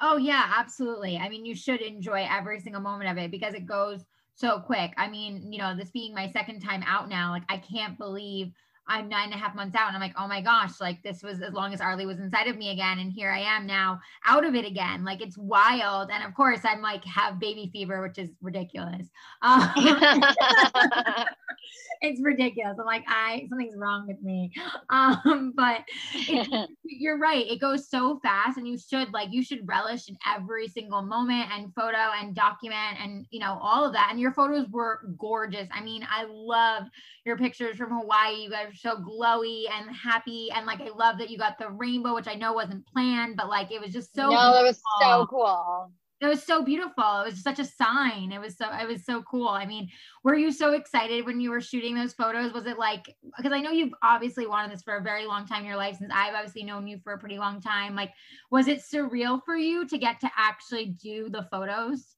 Oh 0.00 0.16
yeah, 0.16 0.52
absolutely. 0.56 1.16
I 1.16 1.28
mean, 1.28 1.44
you 1.44 1.54
should 1.54 1.80
enjoy 1.80 2.26
every 2.28 2.58
single 2.60 2.82
moment 2.82 3.10
of 3.10 3.18
it 3.18 3.30
because 3.30 3.54
it 3.54 3.66
goes 3.66 4.04
so 4.34 4.58
quick. 4.58 4.92
I 4.96 5.08
mean, 5.08 5.52
you 5.52 5.58
know, 5.58 5.76
this 5.76 5.90
being 5.90 6.14
my 6.14 6.30
second 6.30 6.60
time 6.60 6.82
out 6.86 7.08
now, 7.08 7.30
like 7.30 7.44
I 7.48 7.58
can't 7.58 7.96
believe 7.96 8.52
I'm 8.88 9.08
nine 9.08 9.26
and 9.26 9.34
a 9.34 9.36
half 9.36 9.54
months 9.54 9.76
out 9.76 9.86
and 9.86 9.96
I'm 9.96 10.02
like, 10.02 10.14
oh 10.18 10.26
my 10.26 10.40
gosh, 10.40 10.80
like 10.80 11.02
this 11.02 11.22
was 11.22 11.40
as 11.40 11.52
long 11.52 11.72
as 11.72 11.80
Arlie 11.80 12.06
was 12.06 12.18
inside 12.18 12.48
of 12.48 12.56
me 12.56 12.70
again. 12.70 12.98
And 12.98 13.12
here 13.12 13.30
I 13.30 13.38
am 13.38 13.66
now 13.66 14.00
out 14.26 14.44
of 14.44 14.54
it 14.54 14.64
again. 14.64 15.04
Like 15.04 15.22
it's 15.22 15.38
wild. 15.38 16.10
And 16.10 16.24
of 16.24 16.34
course, 16.34 16.60
I'm 16.64 16.82
like 16.82 17.04
have 17.04 17.38
baby 17.38 17.70
fever, 17.72 18.02
which 18.02 18.18
is 18.18 18.30
ridiculous. 18.40 19.08
Um, 19.42 19.70
it's 22.00 22.20
ridiculous. 22.20 22.76
I'm 22.78 22.86
like, 22.86 23.04
I 23.06 23.46
something's 23.48 23.76
wrong 23.76 24.06
with 24.06 24.20
me. 24.22 24.50
Um, 24.90 25.54
but 25.56 25.84
it, 26.14 26.68
you're 26.84 27.18
right. 27.18 27.46
It 27.46 27.60
goes 27.60 27.88
so 27.88 28.20
fast, 28.22 28.58
and 28.58 28.68
you 28.68 28.76
should 28.76 29.10
like 29.12 29.32
you 29.32 29.42
should 29.42 29.66
relish 29.66 30.08
in 30.08 30.18
every 30.26 30.68
single 30.68 31.00
moment 31.02 31.48
and 31.50 31.72
photo 31.74 32.10
and 32.20 32.34
document 32.34 32.98
and 33.00 33.26
you 33.30 33.40
know 33.40 33.58
all 33.62 33.86
of 33.86 33.94
that. 33.94 34.08
And 34.10 34.20
your 34.20 34.32
photos 34.32 34.68
were 34.68 35.00
gorgeous. 35.18 35.66
I 35.72 35.82
mean, 35.82 36.06
I 36.10 36.26
loved 36.28 36.90
your 37.24 37.38
pictures 37.38 37.78
from 37.78 37.90
Hawaii. 37.90 38.42
You 38.42 38.50
guys 38.50 38.68
are 38.68 38.74
so 38.74 38.96
glowy 38.96 39.64
and 39.70 39.94
happy, 39.96 40.50
and 40.54 40.66
like 40.66 40.80
I 40.80 40.90
love 40.94 41.16
that 41.18 41.30
you 41.30 41.38
got 41.38 41.58
the 41.58 41.70
rainbow, 41.70 42.14
which 42.14 42.28
I 42.28 42.34
know 42.34 42.52
wasn't 42.52 42.86
planned, 42.86 43.36
but 43.36 43.48
like 43.48 43.72
it 43.72 43.80
was 43.80 43.92
just 43.92 44.14
so. 44.14 44.28
no, 44.28 44.52
that 44.52 44.62
was 44.62 44.80
so 45.00 45.26
cool. 45.26 45.90
It 46.22 46.28
was 46.28 46.42
so 46.44 46.62
beautiful. 46.62 47.22
It 47.22 47.32
was 47.32 47.42
such 47.42 47.58
a 47.58 47.64
sign. 47.64 48.30
It 48.30 48.40
was 48.40 48.56
so 48.56 48.66
it 48.72 48.86
was 48.86 49.04
so 49.04 49.22
cool. 49.22 49.48
I 49.48 49.66
mean, 49.66 49.88
were 50.22 50.36
you 50.36 50.52
so 50.52 50.72
excited 50.72 51.26
when 51.26 51.40
you 51.40 51.50
were 51.50 51.60
shooting 51.60 51.96
those 51.96 52.12
photos? 52.12 52.52
Was 52.52 52.66
it 52.66 52.78
like 52.78 53.14
because 53.36 53.52
I 53.52 53.60
know 53.60 53.72
you've 53.72 53.94
obviously 54.02 54.46
wanted 54.46 54.72
this 54.72 54.82
for 54.82 54.96
a 54.96 55.02
very 55.02 55.26
long 55.26 55.46
time 55.46 55.62
in 55.62 55.66
your 55.66 55.76
life 55.76 55.96
since 55.98 56.12
I've 56.14 56.34
obviously 56.34 56.62
known 56.62 56.86
you 56.86 56.98
for 57.02 57.14
a 57.14 57.18
pretty 57.18 57.38
long 57.38 57.60
time. 57.60 57.96
Like, 57.96 58.12
was 58.52 58.68
it 58.68 58.80
surreal 58.80 59.40
for 59.44 59.56
you 59.56 59.84
to 59.88 59.98
get 59.98 60.20
to 60.20 60.30
actually 60.36 60.96
do 61.02 61.28
the 61.28 61.46
photos? 61.50 62.14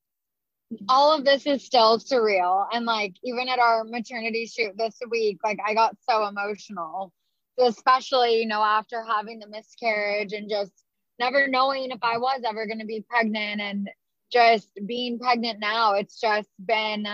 all 0.89 1.13
of 1.13 1.25
this 1.25 1.47
is 1.47 1.65
still 1.65 1.99
surreal. 1.99 2.67
And 2.73 2.85
like 2.85 3.15
even 3.23 3.49
at 3.49 3.59
our 3.59 3.85
maternity 3.85 4.47
shoot 4.47 4.73
this 4.77 4.99
week, 5.11 5.39
like 5.45 5.59
I 5.65 5.75
got 5.75 5.97
so 6.09 6.27
emotional, 6.27 7.13
especially, 7.59 8.41
you 8.41 8.47
know, 8.47 8.63
after 8.63 9.05
having 9.05 9.39
the 9.39 9.49
miscarriage 9.49 10.33
and 10.33 10.49
just 10.49 10.84
never 11.19 11.47
knowing 11.49 11.91
if 11.91 12.01
I 12.03 12.19
was 12.19 12.43
ever 12.47 12.67
going 12.67 12.81
to 12.81 12.87
be 12.87 13.05
pregnant 13.09 13.61
and 13.61 13.89
just 14.33 14.69
being 14.87 15.19
pregnant 15.19 15.61
now. 15.61 15.95
It's 15.95 16.21
just 16.21 16.49
been 16.65 17.07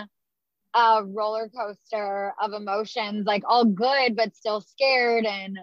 a 0.75 1.05
roller 1.05 1.49
coaster 1.49 2.33
of 2.41 2.53
emotions, 2.53 3.27
like 3.27 3.43
all 3.47 3.65
good, 3.65 4.17
but 4.17 4.35
still 4.35 4.61
scared. 4.61 5.27
And 5.27 5.59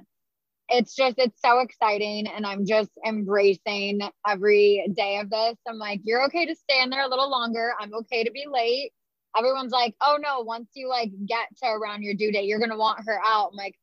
it's 0.69 0.95
just, 0.95 1.17
it's 1.17 1.41
so 1.43 1.59
exciting. 1.59 2.27
And 2.27 2.45
I'm 2.45 2.65
just 2.65 2.91
embracing 3.05 4.01
every 4.27 4.85
day 4.95 5.17
of 5.17 5.29
this. 5.29 5.55
I'm 5.67 5.77
like, 5.77 6.01
you're 6.03 6.25
okay 6.25 6.45
to 6.45 6.55
stay 6.55 6.81
in 6.81 6.89
there 6.89 7.05
a 7.05 7.09
little 7.09 7.29
longer. 7.29 7.73
I'm 7.79 7.93
okay 7.93 8.23
to 8.23 8.31
be 8.31 8.45
late. 8.51 8.91
Everyone's 9.37 9.71
like, 9.71 9.95
oh 10.01 10.17
no, 10.21 10.41
once 10.41 10.69
you 10.73 10.89
like 10.89 11.11
get 11.25 11.47
to 11.63 11.69
around 11.69 12.03
your 12.03 12.15
due 12.15 12.31
date, 12.31 12.45
you're 12.45 12.59
going 12.59 12.71
to 12.71 12.77
want 12.77 13.05
her 13.05 13.19
out. 13.23 13.49
I'm 13.51 13.57
like, 13.57 13.75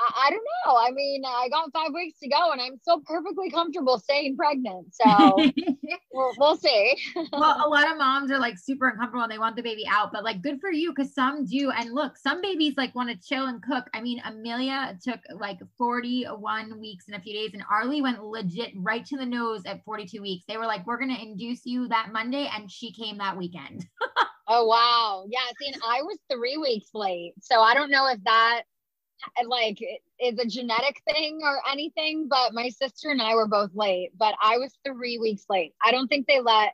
I, 0.00 0.26
I, 0.26 0.30
don't 0.30 0.44
know. 0.66 0.76
I 0.76 0.90
mean, 0.92 1.22
I 1.26 1.48
got 1.50 1.70
five 1.72 1.92
weeks 1.92 2.18
to 2.20 2.28
go 2.28 2.52
and 2.52 2.60
I'm 2.60 2.78
still 2.78 3.00
perfectly 3.00 3.50
comfortable 3.50 3.98
staying 3.98 4.36
pregnant. 4.36 4.94
So 4.94 5.36
we'll, 6.12 6.32
we'll 6.38 6.56
see. 6.56 6.96
well, 7.32 7.66
a 7.66 7.68
lot 7.68 7.90
of 7.90 7.98
moms 7.98 8.30
are 8.30 8.38
like 8.38 8.58
super 8.58 8.88
uncomfortable 8.88 9.22
and 9.22 9.32
they 9.32 9.38
want 9.38 9.56
the 9.56 9.62
baby 9.62 9.84
out, 9.90 10.10
but 10.12 10.24
like 10.24 10.42
good 10.42 10.60
for 10.60 10.70
you 10.70 10.92
because 10.94 11.14
some 11.14 11.44
do. 11.44 11.70
And 11.70 11.92
look, 11.92 12.16
some 12.16 12.40
babies 12.40 12.74
like 12.76 12.94
want 12.94 13.10
to 13.10 13.28
chill 13.28 13.46
and 13.46 13.62
cook. 13.62 13.84
I 13.92 14.00
mean, 14.00 14.22
Amelia 14.24 14.98
took 15.02 15.20
like 15.38 15.58
41 15.76 16.80
weeks 16.80 17.08
in 17.08 17.14
a 17.14 17.20
few 17.20 17.34
days 17.34 17.50
and 17.52 17.62
Arlie 17.70 18.02
went 18.02 18.24
legit 18.24 18.72
right 18.76 19.04
to 19.06 19.16
the 19.16 19.26
nose 19.26 19.62
at 19.66 19.84
42 19.84 20.22
weeks. 20.22 20.44
They 20.48 20.56
were 20.56 20.66
like, 20.66 20.86
we're 20.86 20.98
going 20.98 21.14
to 21.14 21.22
induce 21.22 21.66
you 21.66 21.88
that 21.88 22.08
Monday. 22.12 22.48
And 22.54 22.70
she 22.70 22.92
came 22.92 23.18
that 23.18 23.36
weekend. 23.36 23.86
oh, 24.48 24.66
wow. 24.66 25.26
Yeah. 25.28 25.40
See, 25.60 25.72
and 25.72 25.82
I 25.86 26.02
was 26.02 26.18
three 26.30 26.56
weeks 26.56 26.88
late. 26.94 27.34
So 27.42 27.60
I 27.60 27.74
don't 27.74 27.90
know 27.90 28.08
if 28.08 28.22
that 28.24 28.62
like 29.46 29.78
is 30.20 30.38
a 30.38 30.46
genetic 30.46 31.02
thing 31.10 31.40
or 31.42 31.60
anything, 31.70 32.28
but 32.28 32.54
my 32.54 32.68
sister 32.68 33.10
and 33.10 33.22
I 33.22 33.34
were 33.34 33.48
both 33.48 33.70
late, 33.74 34.10
but 34.18 34.34
I 34.42 34.58
was 34.58 34.72
three 34.84 35.18
weeks 35.18 35.44
late. 35.48 35.74
I 35.84 35.90
don't 35.90 36.08
think 36.08 36.26
they 36.26 36.40
let 36.40 36.72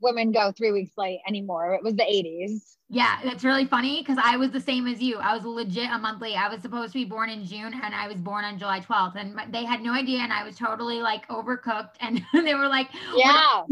women 0.00 0.32
go 0.32 0.52
three 0.52 0.72
weeks 0.72 0.92
late 0.96 1.20
anymore. 1.26 1.74
It 1.74 1.82
was 1.82 1.94
the 1.94 2.02
80s. 2.02 2.76
Yeah, 2.90 3.18
that's 3.24 3.42
really 3.42 3.64
funny 3.64 4.00
because 4.02 4.18
I 4.22 4.36
was 4.36 4.50
the 4.50 4.60
same 4.60 4.86
as 4.86 5.00
you. 5.00 5.16
I 5.16 5.34
was 5.34 5.44
legit 5.44 5.90
a 5.90 5.98
month 5.98 6.20
late. 6.20 6.36
I 6.36 6.48
was 6.48 6.60
supposed 6.60 6.92
to 6.92 6.98
be 6.98 7.04
born 7.04 7.30
in 7.30 7.44
June 7.44 7.72
and 7.82 7.94
I 7.94 8.06
was 8.06 8.18
born 8.18 8.44
on 8.44 8.58
July 8.58 8.80
12th. 8.80 9.16
And 9.16 9.52
they 9.52 9.64
had 9.64 9.80
no 9.80 9.92
idea. 9.92 10.20
And 10.20 10.32
I 10.32 10.44
was 10.44 10.56
totally 10.56 11.00
like 11.00 11.26
overcooked. 11.28 11.94
And 12.00 12.22
they 12.44 12.54
were 12.54 12.68
like, 12.68 12.90
Yeah. 13.16 13.62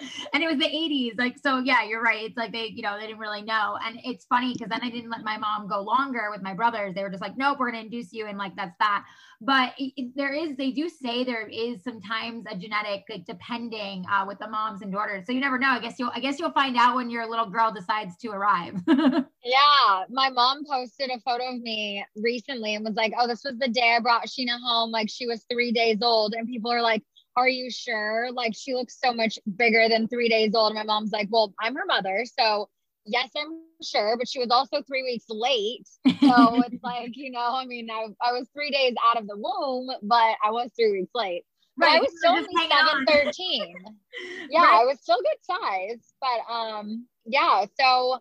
and 0.32 0.42
it 0.42 0.46
was 0.46 0.58
the 0.58 0.66
80s. 0.66 1.18
Like, 1.18 1.38
so 1.38 1.58
yeah, 1.58 1.84
you're 1.84 2.02
right. 2.02 2.24
It's 2.24 2.36
like 2.36 2.52
they, 2.52 2.66
you 2.66 2.82
know, 2.82 2.98
they 2.98 3.06
didn't 3.06 3.18
really 3.18 3.42
know. 3.42 3.78
And 3.84 3.98
it's 4.04 4.24
funny 4.26 4.52
because 4.52 4.68
then 4.68 4.80
I 4.82 4.90
didn't 4.90 5.10
let 5.10 5.22
my 5.22 5.36
mom 5.36 5.68
go 5.68 5.80
longer 5.80 6.28
with 6.30 6.42
my 6.42 6.54
brothers. 6.54 6.94
They 6.94 7.02
were 7.02 7.10
just 7.10 7.22
like, 7.22 7.36
nope, 7.36 7.58
we're 7.58 7.70
going 7.70 7.82
to 7.82 7.86
induce 7.86 8.12
you. 8.12 8.26
And 8.26 8.38
like, 8.38 8.56
that's 8.56 8.76
that 8.78 9.04
but 9.40 9.72
it, 9.78 10.12
there 10.16 10.32
is 10.32 10.56
they 10.56 10.72
do 10.72 10.88
say 10.88 11.22
there 11.22 11.46
is 11.46 11.82
sometimes 11.84 12.44
a 12.50 12.56
genetic 12.56 13.04
like 13.08 13.24
depending 13.24 14.04
uh, 14.10 14.24
with 14.26 14.38
the 14.40 14.48
moms 14.48 14.82
and 14.82 14.92
daughters 14.92 15.26
so 15.26 15.32
you 15.32 15.40
never 15.40 15.58
know 15.58 15.68
i 15.68 15.78
guess 15.78 15.98
you'll 15.98 16.10
i 16.14 16.20
guess 16.20 16.38
you'll 16.40 16.50
find 16.50 16.76
out 16.76 16.96
when 16.96 17.08
your 17.08 17.28
little 17.28 17.48
girl 17.48 17.72
decides 17.72 18.16
to 18.16 18.28
arrive 18.30 18.74
yeah 18.88 20.04
my 20.10 20.28
mom 20.28 20.64
posted 20.68 21.10
a 21.10 21.20
photo 21.20 21.54
of 21.54 21.60
me 21.60 22.04
recently 22.16 22.74
and 22.74 22.84
was 22.84 22.94
like 22.94 23.12
oh 23.18 23.28
this 23.28 23.44
was 23.44 23.56
the 23.58 23.68
day 23.68 23.94
i 23.96 24.00
brought 24.00 24.26
scheana 24.26 24.58
home 24.60 24.90
like 24.90 25.08
she 25.08 25.26
was 25.26 25.44
three 25.50 25.70
days 25.70 25.98
old 26.02 26.34
and 26.34 26.48
people 26.48 26.72
are 26.72 26.82
like 26.82 27.02
are 27.38 27.48
you 27.48 27.70
sure 27.70 28.30
like 28.32 28.52
she 28.54 28.74
looks 28.74 28.98
so 29.02 29.12
much 29.12 29.38
bigger 29.56 29.88
than 29.88 30.08
three 30.08 30.28
days 30.28 30.54
old 30.54 30.70
and 30.70 30.78
my 30.78 30.84
mom's 30.84 31.12
like 31.12 31.28
well 31.30 31.54
i'm 31.60 31.74
her 31.74 31.86
mother 31.86 32.24
so 32.38 32.68
yes, 33.08 33.30
I'm 33.36 33.60
sure, 33.82 34.16
but 34.16 34.28
she 34.28 34.38
was 34.38 34.50
also 34.50 34.82
three 34.82 35.02
weeks 35.02 35.24
late. 35.28 35.88
So 36.06 36.62
it's 36.66 36.82
like, 36.82 37.12
you 37.14 37.30
know, 37.30 37.54
I 37.54 37.64
mean, 37.64 37.88
I, 37.90 38.06
I 38.22 38.32
was 38.32 38.48
three 38.54 38.70
days 38.70 38.94
out 39.04 39.20
of 39.20 39.26
the 39.26 39.36
womb, 39.36 39.90
but 40.02 40.36
I 40.44 40.50
was 40.50 40.70
three 40.76 40.92
weeks 40.92 41.10
late. 41.14 41.44
But 41.76 41.86
right, 41.86 41.96
I 41.96 42.00
was 42.00 42.12
still 42.18 42.32
only 42.32 42.46
7 42.70 43.06
13. 43.06 43.74
yeah, 44.50 44.62
right. 44.62 44.80
I 44.80 44.84
was 44.84 45.00
still 45.00 45.18
good 45.18 45.38
size. 45.42 46.12
But 46.20 46.52
um, 46.52 47.06
yeah, 47.24 47.66
so 47.80 48.18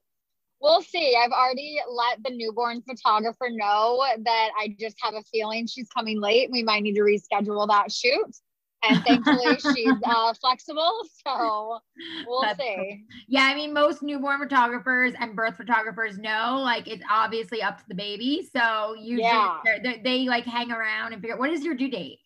we'll 0.62 0.82
see. 0.82 1.18
I've 1.20 1.32
already 1.32 1.80
let 1.90 2.24
the 2.24 2.36
newborn 2.36 2.84
photographer 2.84 3.50
know 3.50 4.04
that 4.24 4.50
I 4.60 4.76
just 4.80 4.98
have 5.02 5.16
a 5.16 5.24
feeling 5.24 5.66
she's 5.66 5.90
coming 5.90 6.22
late. 6.22 6.52
We 6.52 6.62
might 6.62 6.84
need 6.84 6.96
to 6.96 7.02
reschedule 7.02 7.68
that 7.68 7.92
shoot 7.92 8.36
and 8.84 9.04
thankfully 9.04 9.58
she's 9.76 9.94
uh, 10.06 10.34
flexible 10.36 11.02
so 11.26 11.80
we'll 12.28 12.42
That's 12.42 12.60
see. 12.60 12.76
cool. 12.76 12.98
yeah 13.28 13.44
i 13.44 13.56
mean 13.56 13.74
most 13.74 14.04
newborn 14.04 14.40
photographers 14.40 15.14
and 15.20 15.36
birth 15.36 15.56
photographers 15.58 16.18
know 16.18 16.62
like 16.64 16.88
it's 16.88 17.04
obviously 17.10 17.62
up 17.62 17.78
to 17.78 17.84
the 17.88 17.96
baby. 17.96 18.48
So 18.56 18.96
you, 19.00 19.20
yeah. 19.20 19.58
They're, 19.64 19.80
they're, 19.82 20.04
they 20.04 20.28
like 20.28 20.46
hang 20.46 20.72
around 20.72 21.14
and 21.14 21.22
figure 21.22 21.38
what 21.38 21.50
is 21.50 21.64
your 21.64 21.76
due 21.76 21.90
date? 21.90 22.20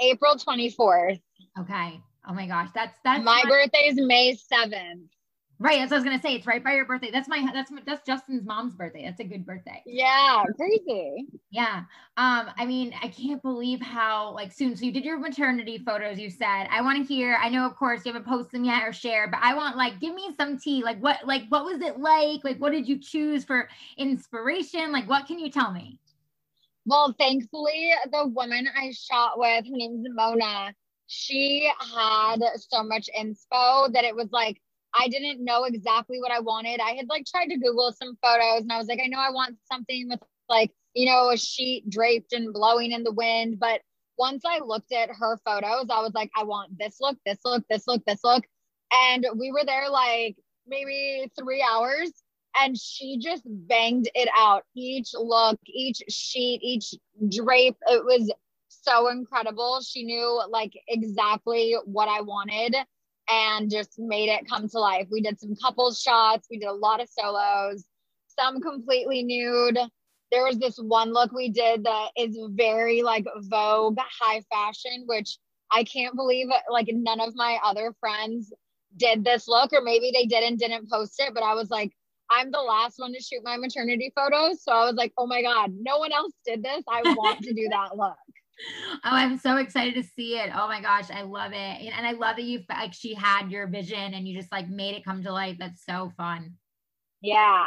April 0.00 0.36
24th 0.36 1.20
okay. 1.58 2.00
Oh 2.28 2.34
my 2.34 2.46
gosh 2.46 2.68
that's 2.74 2.98
that's 3.04 3.24
my 3.24 3.42
birthday 3.48 3.88
is 3.88 3.96
may 3.96 4.36
7th 4.36 5.08
Right, 5.60 5.80
as 5.80 5.90
I 5.90 5.96
was 5.96 6.04
gonna 6.04 6.20
say, 6.22 6.36
it's 6.36 6.46
right 6.46 6.62
by 6.62 6.74
your 6.74 6.84
birthday. 6.84 7.10
That's 7.10 7.28
my 7.28 7.44
that's 7.52 7.72
that's 7.84 8.06
Justin's 8.06 8.46
mom's 8.46 8.76
birthday. 8.76 9.04
That's 9.04 9.18
a 9.18 9.24
good 9.24 9.44
birthday. 9.44 9.82
Yeah, 9.86 10.44
crazy. 10.54 11.26
Yeah. 11.50 11.82
Um, 12.16 12.50
I 12.56 12.64
mean, 12.64 12.94
I 13.02 13.08
can't 13.08 13.42
believe 13.42 13.80
how 13.80 14.32
like 14.34 14.52
soon. 14.52 14.76
So 14.76 14.84
you 14.84 14.92
did 14.92 15.04
your 15.04 15.18
maternity 15.18 15.78
photos. 15.78 16.16
You 16.16 16.30
said 16.30 16.68
I 16.70 16.80
want 16.80 16.98
to 16.98 17.12
hear. 17.12 17.36
I 17.42 17.48
know, 17.48 17.66
of 17.66 17.74
course, 17.74 18.06
you 18.06 18.12
haven't 18.12 18.28
posted 18.28 18.52
them 18.52 18.64
yet 18.66 18.86
or 18.86 18.92
shared, 18.92 19.32
but 19.32 19.40
I 19.42 19.54
want 19.54 19.76
like 19.76 19.98
give 19.98 20.14
me 20.14 20.30
some 20.36 20.58
tea. 20.58 20.84
Like 20.84 21.00
what 21.00 21.26
like 21.26 21.42
what 21.48 21.64
was 21.64 21.80
it 21.82 21.98
like? 21.98 22.44
Like 22.44 22.58
what 22.58 22.70
did 22.70 22.86
you 22.86 22.96
choose 22.96 23.44
for 23.44 23.68
inspiration? 23.96 24.92
Like 24.92 25.08
what 25.08 25.26
can 25.26 25.40
you 25.40 25.50
tell 25.50 25.72
me? 25.72 25.98
Well, 26.86 27.16
thankfully, 27.18 27.92
the 28.12 28.28
woman 28.28 28.68
I 28.80 28.92
shot 28.92 29.38
with, 29.40 29.66
her 29.66 29.76
name's 29.76 30.06
Mona. 30.08 30.72
She 31.08 31.68
had 31.80 32.36
so 32.58 32.84
much 32.84 33.10
inspo 33.18 33.92
that 33.92 34.04
it 34.04 34.14
was 34.14 34.28
like 34.30 34.60
I 34.98 35.08
didn't 35.08 35.44
know 35.44 35.64
exactly 35.64 36.20
what 36.20 36.32
I 36.32 36.40
wanted. 36.40 36.80
I 36.80 36.92
had 36.92 37.08
like 37.08 37.24
tried 37.24 37.46
to 37.46 37.58
Google 37.58 37.92
some 37.92 38.18
photos 38.22 38.62
and 38.62 38.72
I 38.72 38.78
was 38.78 38.88
like, 38.88 39.00
I 39.02 39.06
know 39.06 39.20
I 39.20 39.30
want 39.30 39.56
something 39.70 40.08
with 40.08 40.20
like, 40.48 40.72
you 40.94 41.06
know, 41.06 41.30
a 41.30 41.36
sheet 41.36 41.88
draped 41.88 42.32
and 42.32 42.52
blowing 42.52 42.92
in 42.92 43.04
the 43.04 43.12
wind. 43.12 43.58
But 43.60 43.80
once 44.18 44.42
I 44.44 44.58
looked 44.58 44.92
at 44.92 45.10
her 45.10 45.38
photos, 45.44 45.86
I 45.90 46.00
was 46.00 46.12
like, 46.14 46.30
I 46.36 46.42
want 46.42 46.76
this 46.78 46.96
look, 47.00 47.16
this 47.24 47.38
look, 47.44 47.64
this 47.70 47.86
look, 47.86 48.04
this 48.06 48.24
look. 48.24 48.44
And 49.10 49.26
we 49.36 49.52
were 49.52 49.64
there 49.64 49.88
like 49.88 50.36
maybe 50.66 51.30
three 51.38 51.62
hours 51.62 52.10
and 52.58 52.76
she 52.76 53.18
just 53.18 53.42
banged 53.46 54.10
it 54.14 54.28
out. 54.36 54.64
Each 54.74 55.10
look, 55.14 55.60
each 55.66 56.02
sheet, 56.08 56.60
each 56.62 56.94
drape, 57.28 57.76
it 57.86 58.04
was 58.04 58.32
so 58.68 59.08
incredible. 59.08 59.80
She 59.80 60.02
knew 60.02 60.42
like 60.50 60.72
exactly 60.88 61.76
what 61.84 62.08
I 62.08 62.22
wanted 62.22 62.74
and 63.28 63.70
just 63.70 63.98
made 63.98 64.28
it 64.28 64.48
come 64.48 64.68
to 64.68 64.78
life. 64.78 65.06
We 65.10 65.20
did 65.20 65.38
some 65.38 65.54
couples 65.62 66.00
shots, 66.00 66.48
we 66.50 66.58
did 66.58 66.68
a 66.68 66.72
lot 66.72 67.00
of 67.00 67.08
solos, 67.08 67.84
some 68.26 68.60
completely 68.60 69.22
nude. 69.22 69.78
There 70.30 70.44
was 70.44 70.58
this 70.58 70.76
one 70.76 71.12
look 71.12 71.32
we 71.32 71.48
did 71.50 71.84
that 71.84 72.10
is 72.16 72.38
very 72.50 73.02
like 73.02 73.26
Vogue 73.42 73.98
high 74.20 74.42
fashion, 74.50 75.04
which 75.06 75.38
I 75.70 75.84
can't 75.84 76.16
believe 76.16 76.48
like 76.70 76.88
none 76.90 77.20
of 77.20 77.34
my 77.34 77.58
other 77.64 77.94
friends 78.00 78.52
did 78.96 79.24
this 79.24 79.48
look, 79.48 79.72
or 79.72 79.82
maybe 79.82 80.10
they 80.12 80.26
did 80.26 80.44
and 80.44 80.58
didn't 80.58 80.90
post 80.90 81.14
it, 81.18 81.34
but 81.34 81.42
I 81.42 81.54
was 81.54 81.70
like, 81.70 81.92
I'm 82.30 82.50
the 82.50 82.60
last 82.60 82.98
one 82.98 83.12
to 83.14 83.20
shoot 83.20 83.42
my 83.42 83.56
maternity 83.56 84.12
photos. 84.14 84.62
So 84.62 84.72
I 84.72 84.84
was 84.84 84.96
like, 84.96 85.12
oh 85.16 85.26
my 85.26 85.40
God, 85.42 85.72
no 85.80 85.98
one 85.98 86.12
else 86.12 86.32
did 86.44 86.62
this. 86.62 86.82
I 86.90 87.02
want 87.02 87.40
to 87.42 87.54
do 87.54 87.68
that 87.70 87.96
look 87.96 88.16
oh, 88.94 88.98
I'm 89.02 89.38
so 89.38 89.56
excited 89.56 89.94
to 89.94 90.02
see 90.02 90.38
it. 90.38 90.50
Oh 90.54 90.68
my 90.68 90.80
gosh, 90.80 91.10
I 91.10 91.22
love 91.22 91.52
it. 91.52 91.56
And 91.56 92.06
I 92.06 92.12
love 92.12 92.36
that 92.36 92.44
you 92.44 92.62
like 92.68 92.92
she 92.92 93.14
had 93.14 93.50
your 93.50 93.66
vision 93.66 94.14
and 94.14 94.26
you 94.26 94.38
just 94.38 94.52
like 94.52 94.68
made 94.68 94.96
it 94.96 95.04
come 95.04 95.22
to 95.22 95.32
life. 95.32 95.56
That's 95.58 95.84
so 95.84 96.12
fun. 96.16 96.54
Yeah. 97.20 97.66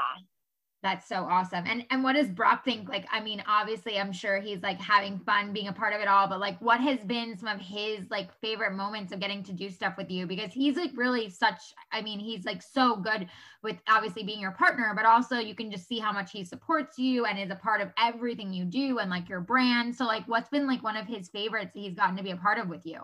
That's 0.84 1.08
so 1.08 1.26
awesome. 1.26 1.66
And 1.68 1.86
and 1.92 2.04
what 2.04 2.14
does 2.14 2.28
Brock 2.28 2.66
think? 2.66 2.90
Like, 2.90 3.06
I 3.12 3.20
mean, 3.22 3.44
obviously, 3.48 4.00
I'm 4.00 4.12
sure 4.12 4.40
he's 4.40 4.64
like 4.64 4.82
having 4.82 5.20
fun 5.20 5.54
being 5.54 5.68
a 5.68 5.74
part 5.74 5.94
of 5.94 6.02
it 6.02 6.08
all, 6.08 6.28
but 6.28 6.40
like 6.40 6.60
what 6.60 6.80
has 6.80 7.00
been 7.02 7.38
some 7.38 7.50
of 7.50 7.62
his 7.62 8.10
like 8.10 8.34
favorite 8.42 8.74
moments 8.74 9.14
of 9.14 9.20
getting 9.20 9.44
to 9.44 9.54
do 9.54 9.70
stuff 9.70 9.96
with 9.96 10.10
you? 10.10 10.26
Because 10.26 10.52
he's 10.52 10.78
like 10.78 10.90
really 10.96 11.30
such, 11.30 11.76
I 11.92 12.02
mean, 12.02 12.20
he's 12.20 12.46
like 12.46 12.64
so 12.64 12.96
good 12.96 13.28
with 13.62 13.78
obviously 13.88 14.24
being 14.24 14.40
your 14.40 14.54
partner, 14.54 14.94
but 14.96 15.06
also 15.06 15.38
you 15.38 15.54
can 15.54 15.70
just 15.70 15.88
see 15.88 16.00
how 16.00 16.12
much 16.12 16.32
he 16.32 16.44
supports 16.44 16.98
you 16.98 17.26
and 17.26 17.38
is 17.38 17.52
a 17.52 17.56
part 17.56 17.82
of 17.82 17.90
everything 18.00 18.52
you 18.52 18.66
do 18.66 18.98
and 18.98 19.12
like 19.12 19.30
your 19.30 19.42
brand. 19.42 19.96
So 19.96 20.06
like 20.06 20.28
what's 20.28 20.50
been 20.50 20.66
like 20.66 20.82
one 20.84 20.98
of 20.98 21.06
his 21.06 21.30
favorites 21.30 21.72
he's 21.76 21.94
gotten 21.94 22.18
to 22.18 22.24
be 22.24 22.32
a 22.32 22.38
part 22.38 22.58
of 22.58 22.70
with 22.70 22.88
you? 22.88 23.02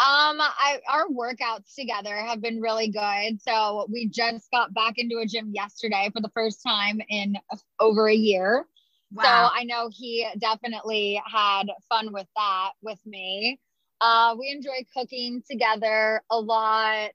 Um, 0.00 0.40
I 0.40 0.80
our 0.88 1.06
workouts 1.08 1.74
together 1.74 2.14
have 2.16 2.40
been 2.40 2.60
really 2.60 2.88
good. 2.88 3.42
So 3.42 3.86
we 3.92 4.08
just 4.08 4.50
got 4.52 4.72
back 4.74 4.94
into 4.98 5.18
a 5.18 5.26
gym 5.26 5.50
yesterday 5.54 6.10
for 6.12 6.20
the 6.22 6.30
first 6.34 6.62
time 6.66 7.00
in 7.08 7.36
over 7.80 8.08
a 8.08 8.14
year. 8.14 8.66
Wow. 9.12 9.22
So 9.24 9.60
I 9.60 9.64
know 9.64 9.90
he 9.92 10.28
definitely 10.38 11.20
had 11.26 11.64
fun 11.88 12.12
with 12.12 12.28
that 12.36 12.72
with 12.82 13.00
me. 13.06 13.60
Uh, 14.00 14.36
we 14.38 14.50
enjoy 14.50 14.84
cooking 14.96 15.42
together 15.50 16.22
a 16.30 16.38
lot. 16.40 17.10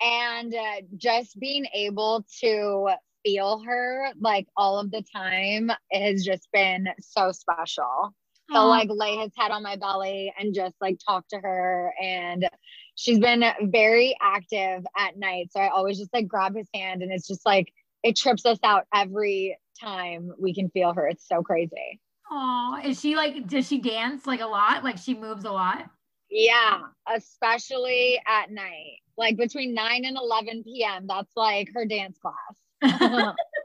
and 0.00 0.54
uh, 0.54 0.82
just 0.96 1.38
being 1.40 1.66
able 1.74 2.24
to 2.40 2.90
feel 3.24 3.60
her 3.64 4.08
like 4.20 4.46
all 4.56 4.78
of 4.78 4.90
the 4.90 5.02
time 5.14 5.70
has 5.92 6.24
just 6.24 6.48
been 6.52 6.88
so 7.00 7.32
special. 7.32 8.14
So 8.52 8.66
like 8.66 8.88
lay 8.90 9.16
his 9.16 9.32
head 9.36 9.50
on 9.50 9.62
my 9.62 9.76
belly 9.76 10.32
and 10.38 10.54
just 10.54 10.74
like 10.80 10.98
talk 11.04 11.26
to 11.28 11.38
her 11.38 11.92
and 12.00 12.48
she's 12.94 13.18
been 13.18 13.44
very 13.62 14.16
active 14.22 14.84
at 14.96 15.16
night. 15.16 15.48
So 15.52 15.60
I 15.60 15.68
always 15.68 15.98
just 15.98 16.12
like 16.14 16.28
grab 16.28 16.54
his 16.54 16.68
hand 16.72 17.02
and 17.02 17.12
it's 17.12 17.26
just 17.26 17.44
like 17.44 17.72
it 18.02 18.16
trips 18.16 18.46
us 18.46 18.58
out 18.62 18.84
every 18.94 19.58
time 19.80 20.30
we 20.38 20.54
can 20.54 20.70
feel 20.70 20.92
her. 20.92 21.08
It's 21.08 21.26
so 21.26 21.42
crazy. 21.42 22.00
Oh, 22.30 22.80
is 22.84 23.00
she 23.00 23.16
like 23.16 23.46
does 23.48 23.66
she 23.66 23.78
dance 23.78 24.26
like 24.26 24.40
a 24.40 24.46
lot? 24.46 24.84
Like 24.84 24.98
she 24.98 25.14
moves 25.14 25.44
a 25.44 25.52
lot? 25.52 25.90
Yeah, 26.30 26.80
especially 27.12 28.20
at 28.26 28.50
night. 28.50 28.98
Like 29.16 29.36
between 29.36 29.74
9 29.74 30.04
and 30.04 30.16
11 30.16 30.64
p.m. 30.64 31.06
That's 31.06 31.32
like 31.36 31.70
her 31.74 31.86
dance 31.86 32.18
class. 32.18 33.34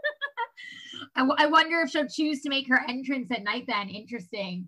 I, 1.16 1.22
w- 1.22 1.36
I 1.38 1.48
wonder 1.48 1.80
if 1.82 1.90
she'll 1.92 2.08
choose 2.08 2.42
to 2.42 2.50
make 2.50 2.68
her 2.68 2.82
entrance 2.88 3.32
at 3.32 3.44
night 3.44 3.66
then. 3.68 3.90
Interesting. 3.90 4.68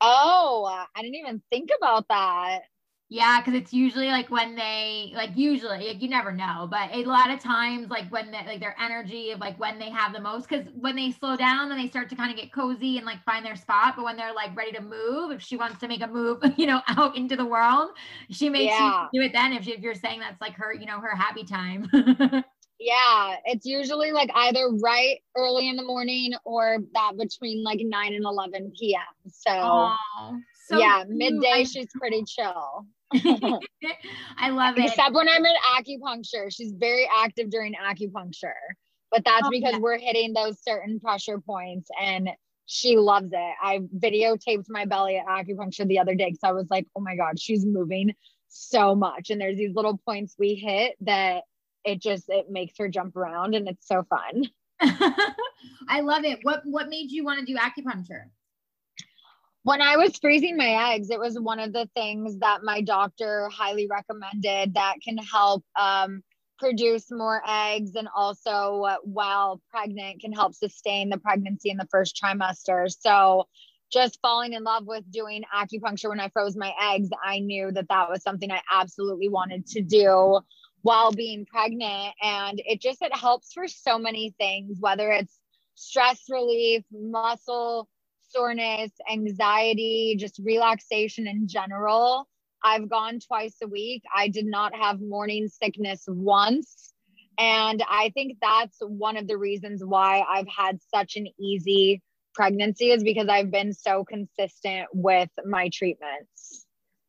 oh, 0.00 0.64
I 0.94 1.02
didn't 1.02 1.14
even 1.16 1.42
think 1.50 1.70
about 1.76 2.08
that. 2.08 2.62
Yeah, 3.08 3.40
because 3.40 3.52
it's 3.60 3.74
usually 3.74 4.06
like 4.06 4.30
when 4.30 4.56
they 4.56 5.12
like 5.14 5.32
usually 5.36 5.88
like 5.88 6.00
you 6.00 6.08
never 6.08 6.32
know, 6.32 6.66
but 6.70 6.88
a 6.94 7.04
lot 7.04 7.30
of 7.30 7.40
times 7.40 7.90
like 7.90 8.10
when 8.10 8.30
they, 8.30 8.38
like 8.46 8.60
their 8.60 8.74
energy 8.80 9.32
of 9.32 9.38
like 9.38 9.60
when 9.60 9.78
they 9.78 9.90
have 9.90 10.14
the 10.14 10.20
most 10.20 10.48
because 10.48 10.66
when 10.74 10.96
they 10.96 11.10
slow 11.10 11.36
down 11.36 11.68
then 11.68 11.76
they 11.76 11.88
start 11.88 12.08
to 12.08 12.16
kind 12.16 12.30
of 12.30 12.38
get 12.38 12.50
cozy 12.54 12.96
and 12.96 13.04
like 13.04 13.22
find 13.24 13.44
their 13.44 13.54
spot. 13.54 13.96
But 13.96 14.06
when 14.06 14.16
they're 14.16 14.32
like 14.32 14.56
ready 14.56 14.72
to 14.72 14.80
move, 14.80 15.30
if 15.30 15.42
she 15.42 15.58
wants 15.58 15.78
to 15.80 15.88
make 15.88 16.00
a 16.00 16.06
move, 16.06 16.38
you 16.56 16.66
know, 16.66 16.80
out 16.88 17.14
into 17.14 17.36
the 17.36 17.44
world, 17.44 17.90
she 18.30 18.48
may 18.48 18.66
Yeah. 18.66 19.08
do 19.12 19.20
it 19.20 19.32
then. 19.34 19.52
If, 19.52 19.64
she, 19.64 19.72
if 19.72 19.80
you're 19.80 19.94
saying 19.94 20.20
that's 20.20 20.40
like 20.40 20.54
her, 20.54 20.72
you 20.72 20.86
know, 20.86 20.98
her 20.98 21.14
happy 21.14 21.44
time. 21.44 21.90
Yeah, 22.82 23.36
it's 23.44 23.64
usually 23.64 24.12
like 24.12 24.30
either 24.34 24.68
right 24.82 25.18
early 25.36 25.68
in 25.68 25.76
the 25.76 25.84
morning 25.84 26.32
or 26.44 26.78
that 26.94 27.12
between 27.16 27.62
like 27.62 27.80
9 27.80 28.14
and 28.14 28.24
11 28.24 28.72
p.m. 28.78 29.00
So, 29.30 29.94
so 30.66 30.78
yeah, 30.78 31.04
cute. 31.04 31.16
midday 31.16 31.64
she's 31.64 31.86
pretty 31.98 32.24
chill. 32.26 32.86
I 34.38 34.50
love 34.50 34.78
it. 34.78 34.86
Except 34.86 35.14
when 35.14 35.28
I'm 35.28 35.44
in 35.44 35.54
acupuncture, 35.76 36.52
she's 36.52 36.72
very 36.72 37.08
active 37.14 37.50
during 37.50 37.74
acupuncture. 37.74 38.52
But 39.10 39.24
that's 39.24 39.46
Oh, 39.46 39.50
because 39.50 39.74
yeah. 39.74 39.78
we're 39.78 39.98
hitting 39.98 40.32
those 40.32 40.56
certain 40.62 40.98
pressure 40.98 41.38
points 41.38 41.88
and 42.00 42.30
she 42.66 42.96
loves 42.96 43.30
it. 43.32 43.54
I 43.62 43.80
videotaped 43.96 44.66
my 44.68 44.86
belly 44.86 45.18
at 45.18 45.26
acupuncture 45.26 45.86
the 45.86 45.98
other 45.98 46.14
day 46.14 46.30
because 46.30 46.40
I 46.42 46.52
was 46.52 46.66
like, 46.70 46.86
oh 46.96 47.00
my 47.00 47.16
God, 47.16 47.38
she's 47.38 47.66
moving 47.66 48.14
so 48.48 48.94
much. 48.94 49.30
And 49.30 49.40
there's 49.40 49.58
these 49.58 49.74
little 49.74 49.98
points 49.98 50.34
we 50.38 50.54
hit 50.54 50.96
that 51.02 51.42
it 51.84 52.00
just 52.00 52.28
it 52.28 52.50
makes 52.50 52.74
her 52.78 52.88
jump 52.88 53.16
around 53.16 53.54
and 53.54 53.68
it's 53.68 53.86
so 53.86 54.04
fun. 54.04 54.44
I 55.88 56.00
love 56.00 56.24
it. 56.24 56.40
What 56.42 56.62
what 56.64 56.88
made 56.88 57.10
you 57.10 57.24
want 57.24 57.40
to 57.40 57.46
do 57.46 57.56
acupuncture? 57.56 58.24
When 59.64 59.80
I 59.80 59.96
was 59.96 60.18
freezing 60.18 60.56
my 60.56 60.92
eggs, 60.94 61.10
it 61.10 61.20
was 61.20 61.38
one 61.38 61.60
of 61.60 61.72
the 61.72 61.88
things 61.94 62.38
that 62.40 62.64
my 62.64 62.80
doctor 62.80 63.48
highly 63.48 63.86
recommended 63.88 64.74
that 64.74 64.96
can 65.04 65.18
help 65.18 65.64
um, 65.78 66.24
produce 66.58 67.12
more 67.12 67.40
eggs 67.48 67.94
and 67.94 68.08
also, 68.14 68.82
uh, 68.82 68.96
while 69.04 69.60
pregnant, 69.70 70.20
can 70.20 70.32
help 70.32 70.54
sustain 70.54 71.10
the 71.10 71.18
pregnancy 71.18 71.70
in 71.70 71.76
the 71.76 71.86
first 71.92 72.20
trimester. 72.20 72.90
So, 72.90 73.46
just 73.92 74.18
falling 74.20 74.54
in 74.54 74.64
love 74.64 74.86
with 74.86 75.04
doing 75.12 75.44
acupuncture 75.54 76.08
when 76.08 76.18
I 76.18 76.28
froze 76.30 76.56
my 76.56 76.72
eggs, 76.80 77.10
I 77.22 77.38
knew 77.38 77.70
that 77.70 77.88
that 77.88 78.08
was 78.08 78.22
something 78.22 78.50
I 78.50 78.62
absolutely 78.72 79.28
wanted 79.28 79.66
to 79.66 79.82
do 79.82 80.40
while 80.82 81.12
being 81.12 81.46
pregnant. 81.46 82.14
And 82.22 82.60
it 82.64 82.80
just 82.80 83.02
it 83.02 83.14
helps 83.16 83.52
for 83.52 83.66
so 83.66 83.98
many 83.98 84.34
things, 84.38 84.78
whether 84.80 85.10
it's 85.10 85.38
stress 85.74 86.24
relief, 86.28 86.84
muscle 86.92 87.88
soreness, 88.32 88.90
anxiety, 89.10 90.16
just 90.18 90.40
relaxation 90.44 91.26
in 91.26 91.46
general. 91.46 92.28
I've 92.64 92.88
gone 92.88 93.18
twice 93.20 93.56
a 93.62 93.68
week. 93.68 94.02
I 94.14 94.28
did 94.28 94.46
not 94.46 94.74
have 94.74 95.00
morning 95.00 95.48
sickness 95.48 96.04
once. 96.06 96.92
And 97.38 97.82
I 97.88 98.10
think 98.14 98.38
that's 98.40 98.78
one 98.80 99.16
of 99.16 99.26
the 99.26 99.36
reasons 99.36 99.82
why 99.84 100.20
I've 100.20 100.48
had 100.48 100.78
such 100.94 101.16
an 101.16 101.26
easy 101.40 102.02
pregnancy 102.34 102.90
is 102.90 103.02
because 103.02 103.28
I've 103.28 103.50
been 103.50 103.72
so 103.72 104.04
consistent 104.04 104.86
with 104.92 105.30
my 105.44 105.70
treatments. 105.72 106.61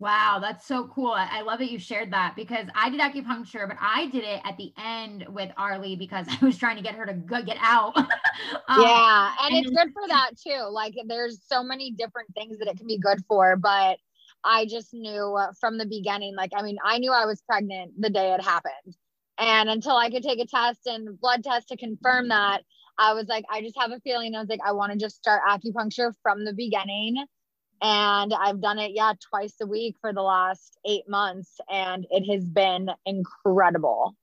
Wow, 0.03 0.39
that's 0.41 0.67
so 0.67 0.87
cool. 0.87 1.13
I, 1.13 1.43
love 1.43 1.59
that 1.59 1.71
you 1.71 1.79
shared 1.79 2.11
that 2.11 2.35
because 2.35 2.67
I 2.75 2.89
did 2.89 2.99
acupuncture, 2.99 3.65
but 3.69 3.77
I 3.79 4.07
did 4.07 4.25
it 4.25 4.41
at 4.43 4.57
the 4.57 4.73
end 4.77 5.25
with 5.29 5.49
Arlie 5.55 5.95
because 5.95 6.27
I 6.41 6.45
was 6.45 6.57
trying 6.57 6.75
to 6.75 6.83
get 6.83 6.95
her 6.95 7.05
to 7.05 7.13
go, 7.13 7.41
get 7.41 7.57
out. 7.61 7.95
Um, 8.67 8.81
yeah. 8.81 9.33
And 9.41 9.55
and 9.55 9.65
it's 9.65 9.75
good 9.75 9.93
for 9.93 10.07
that 10.07 10.31
too. 10.37 10.67
Like 10.71 10.95
there's 11.05 11.41
so 11.45 11.63
many 11.63 11.91
different 11.91 12.33
things 12.33 12.57
that 12.57 12.67
it 12.67 12.77
can 12.77 12.87
be 12.87 12.97
good 12.97 13.19
for, 13.27 13.55
but 13.55 13.97
I 14.43 14.65
just 14.65 14.93
knew 14.93 15.35
uh, 15.37 15.51
from 15.59 15.77
the 15.77 15.85
beginning, 15.85 16.35
like, 16.35 16.51
I 16.55 16.63
mean, 16.63 16.77
I 16.83 16.97
knew 16.97 17.11
I 17.11 17.25
was 17.25 17.43
pregnant 17.47 17.91
the 17.99 18.09
day 18.09 18.33
it 18.33 18.41
happened. 18.41 18.95
And 19.37 19.69
until 19.69 19.95
I 19.95 20.09
could 20.09 20.23
take 20.23 20.39
a 20.39 20.47
test 20.47 20.87
and 20.87 21.19
blood 21.19 21.43
test 21.43 21.67
to 21.69 21.77
confirm 21.77 22.29
that, 22.29 22.63
I 22.97 23.13
was 23.13 23.27
like, 23.27 23.45
I 23.51 23.61
just 23.61 23.79
have 23.79 23.91
a 23.91 23.99
feeling. 23.99 24.35
I 24.35 24.39
was 24.39 24.49
like, 24.49 24.61
I 24.65 24.71
want 24.71 24.91
to 24.91 24.97
just 24.97 25.17
start 25.17 25.43
acupuncture 25.47 26.13
from 26.23 26.43
the 26.43 26.53
beginning. 26.53 27.23
And 27.83 28.33
I've 28.33 28.61
done 28.61 28.79
it, 28.79 28.91
yeah, 28.95 29.11
twice 29.29 29.55
a 29.61 29.67
week 29.67 29.97
for 29.99 30.13
the 30.13 30.21
last 30.21 30.79
eight 30.85 31.07
months. 31.09 31.59
And 31.69 32.07
it 32.09 32.33
has 32.33 32.45
been 32.45 32.89
incredible. 33.05 34.15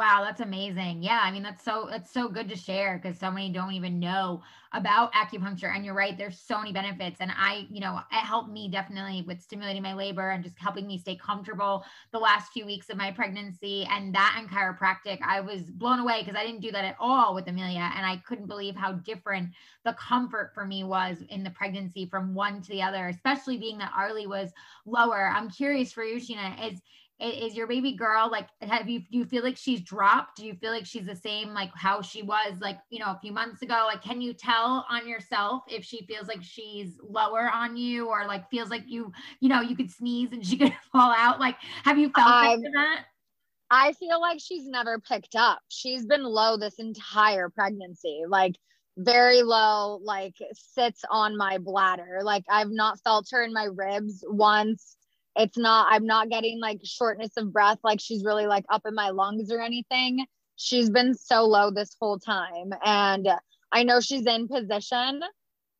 Wow, 0.00 0.22
that's 0.24 0.40
amazing. 0.40 1.02
Yeah, 1.02 1.20
I 1.22 1.30
mean 1.30 1.42
that's 1.42 1.62
so 1.62 1.86
that's 1.90 2.10
so 2.10 2.26
good 2.26 2.48
to 2.48 2.56
share 2.56 2.98
because 2.98 3.18
so 3.18 3.30
many 3.30 3.50
don't 3.52 3.72
even 3.74 4.00
know 4.00 4.40
about 4.72 5.12
acupuncture. 5.12 5.74
And 5.76 5.84
you're 5.84 5.92
right, 5.92 6.16
there's 6.16 6.38
so 6.38 6.56
many 6.58 6.72
benefits. 6.72 7.18
And 7.20 7.30
I, 7.36 7.66
you 7.68 7.80
know, 7.80 8.00
it 8.10 8.24
helped 8.24 8.48
me 8.50 8.70
definitely 8.70 9.20
with 9.26 9.42
stimulating 9.42 9.82
my 9.82 9.92
labor 9.92 10.30
and 10.30 10.42
just 10.42 10.58
helping 10.58 10.86
me 10.86 10.96
stay 10.96 11.16
comfortable 11.16 11.84
the 12.12 12.18
last 12.18 12.50
few 12.50 12.64
weeks 12.64 12.88
of 12.88 12.96
my 12.96 13.10
pregnancy. 13.10 13.86
And 13.90 14.14
that 14.14 14.36
and 14.38 14.48
chiropractic, 14.48 15.18
I 15.22 15.42
was 15.42 15.64
blown 15.64 15.98
away 15.98 16.22
because 16.22 16.34
I 16.40 16.46
didn't 16.46 16.62
do 16.62 16.72
that 16.72 16.84
at 16.86 16.96
all 16.98 17.34
with 17.34 17.48
Amelia. 17.48 17.90
And 17.94 18.06
I 18.06 18.22
couldn't 18.26 18.46
believe 18.46 18.76
how 18.76 18.92
different 18.92 19.50
the 19.84 19.92
comfort 19.94 20.52
for 20.54 20.64
me 20.64 20.82
was 20.82 21.18
in 21.28 21.44
the 21.44 21.50
pregnancy 21.50 22.06
from 22.06 22.32
one 22.32 22.62
to 22.62 22.70
the 22.70 22.80
other, 22.80 23.08
especially 23.08 23.58
being 23.58 23.76
that 23.78 23.92
Arlie 23.94 24.26
was 24.26 24.52
lower. 24.86 25.28
I'm 25.28 25.50
curious 25.50 25.92
for 25.92 26.04
you, 26.04 26.16
Scheana, 26.16 26.72
is 26.72 26.80
is 27.20 27.54
your 27.54 27.66
baby 27.66 27.92
girl 27.92 28.30
like 28.30 28.48
have 28.62 28.88
you 28.88 29.00
do 29.00 29.18
you 29.18 29.24
feel 29.24 29.42
like 29.42 29.56
she's 29.56 29.80
dropped 29.80 30.36
do 30.36 30.46
you 30.46 30.54
feel 30.54 30.70
like 30.70 30.86
she's 30.86 31.06
the 31.06 31.14
same 31.14 31.52
like 31.52 31.70
how 31.74 32.00
she 32.00 32.22
was 32.22 32.54
like 32.60 32.78
you 32.88 32.98
know 32.98 33.06
a 33.06 33.18
few 33.20 33.32
months 33.32 33.62
ago 33.62 33.84
like 33.86 34.02
can 34.02 34.20
you 34.20 34.32
tell 34.32 34.86
on 34.88 35.06
yourself 35.06 35.62
if 35.68 35.84
she 35.84 36.04
feels 36.06 36.28
like 36.28 36.42
she's 36.42 36.98
lower 37.02 37.50
on 37.52 37.76
you 37.76 38.08
or 38.08 38.26
like 38.26 38.48
feels 38.50 38.70
like 38.70 38.84
you 38.86 39.12
you 39.40 39.48
know 39.48 39.60
you 39.60 39.76
could 39.76 39.90
sneeze 39.90 40.30
and 40.32 40.44
she 40.44 40.56
could 40.58 40.72
fall 40.92 41.12
out 41.16 41.38
like 41.38 41.56
have 41.84 41.98
you 41.98 42.10
felt 42.10 42.28
like 42.28 42.60
that 42.72 42.98
um, 42.98 43.04
I 43.70 43.92
feel 43.92 44.20
like 44.20 44.40
she's 44.40 44.66
never 44.66 44.98
picked 44.98 45.36
up. 45.36 45.60
She's 45.68 46.04
been 46.04 46.24
low 46.24 46.56
this 46.56 46.80
entire 46.80 47.48
pregnancy, 47.48 48.22
like 48.26 48.56
very 48.96 49.42
low, 49.42 50.00
like 50.02 50.34
sits 50.54 51.04
on 51.08 51.36
my 51.36 51.58
bladder. 51.58 52.20
Like 52.22 52.44
I've 52.50 52.70
not 52.70 52.98
felt 53.04 53.28
her 53.30 53.44
in 53.44 53.52
my 53.52 53.68
ribs 53.72 54.24
once. 54.26 54.96
It's 55.36 55.56
not, 55.56 55.88
I'm 55.90 56.06
not 56.06 56.28
getting 56.28 56.60
like 56.60 56.80
shortness 56.84 57.36
of 57.36 57.52
breath, 57.52 57.78
like 57.84 58.00
she's 58.00 58.24
really 58.24 58.46
like 58.46 58.64
up 58.68 58.82
in 58.86 58.94
my 58.94 59.10
lungs 59.10 59.50
or 59.50 59.60
anything. 59.60 60.26
She's 60.56 60.90
been 60.90 61.14
so 61.14 61.46
low 61.46 61.70
this 61.70 61.96
whole 62.00 62.18
time. 62.18 62.72
And 62.84 63.28
I 63.72 63.84
know 63.84 64.00
she's 64.00 64.26
in 64.26 64.48
position. 64.48 65.22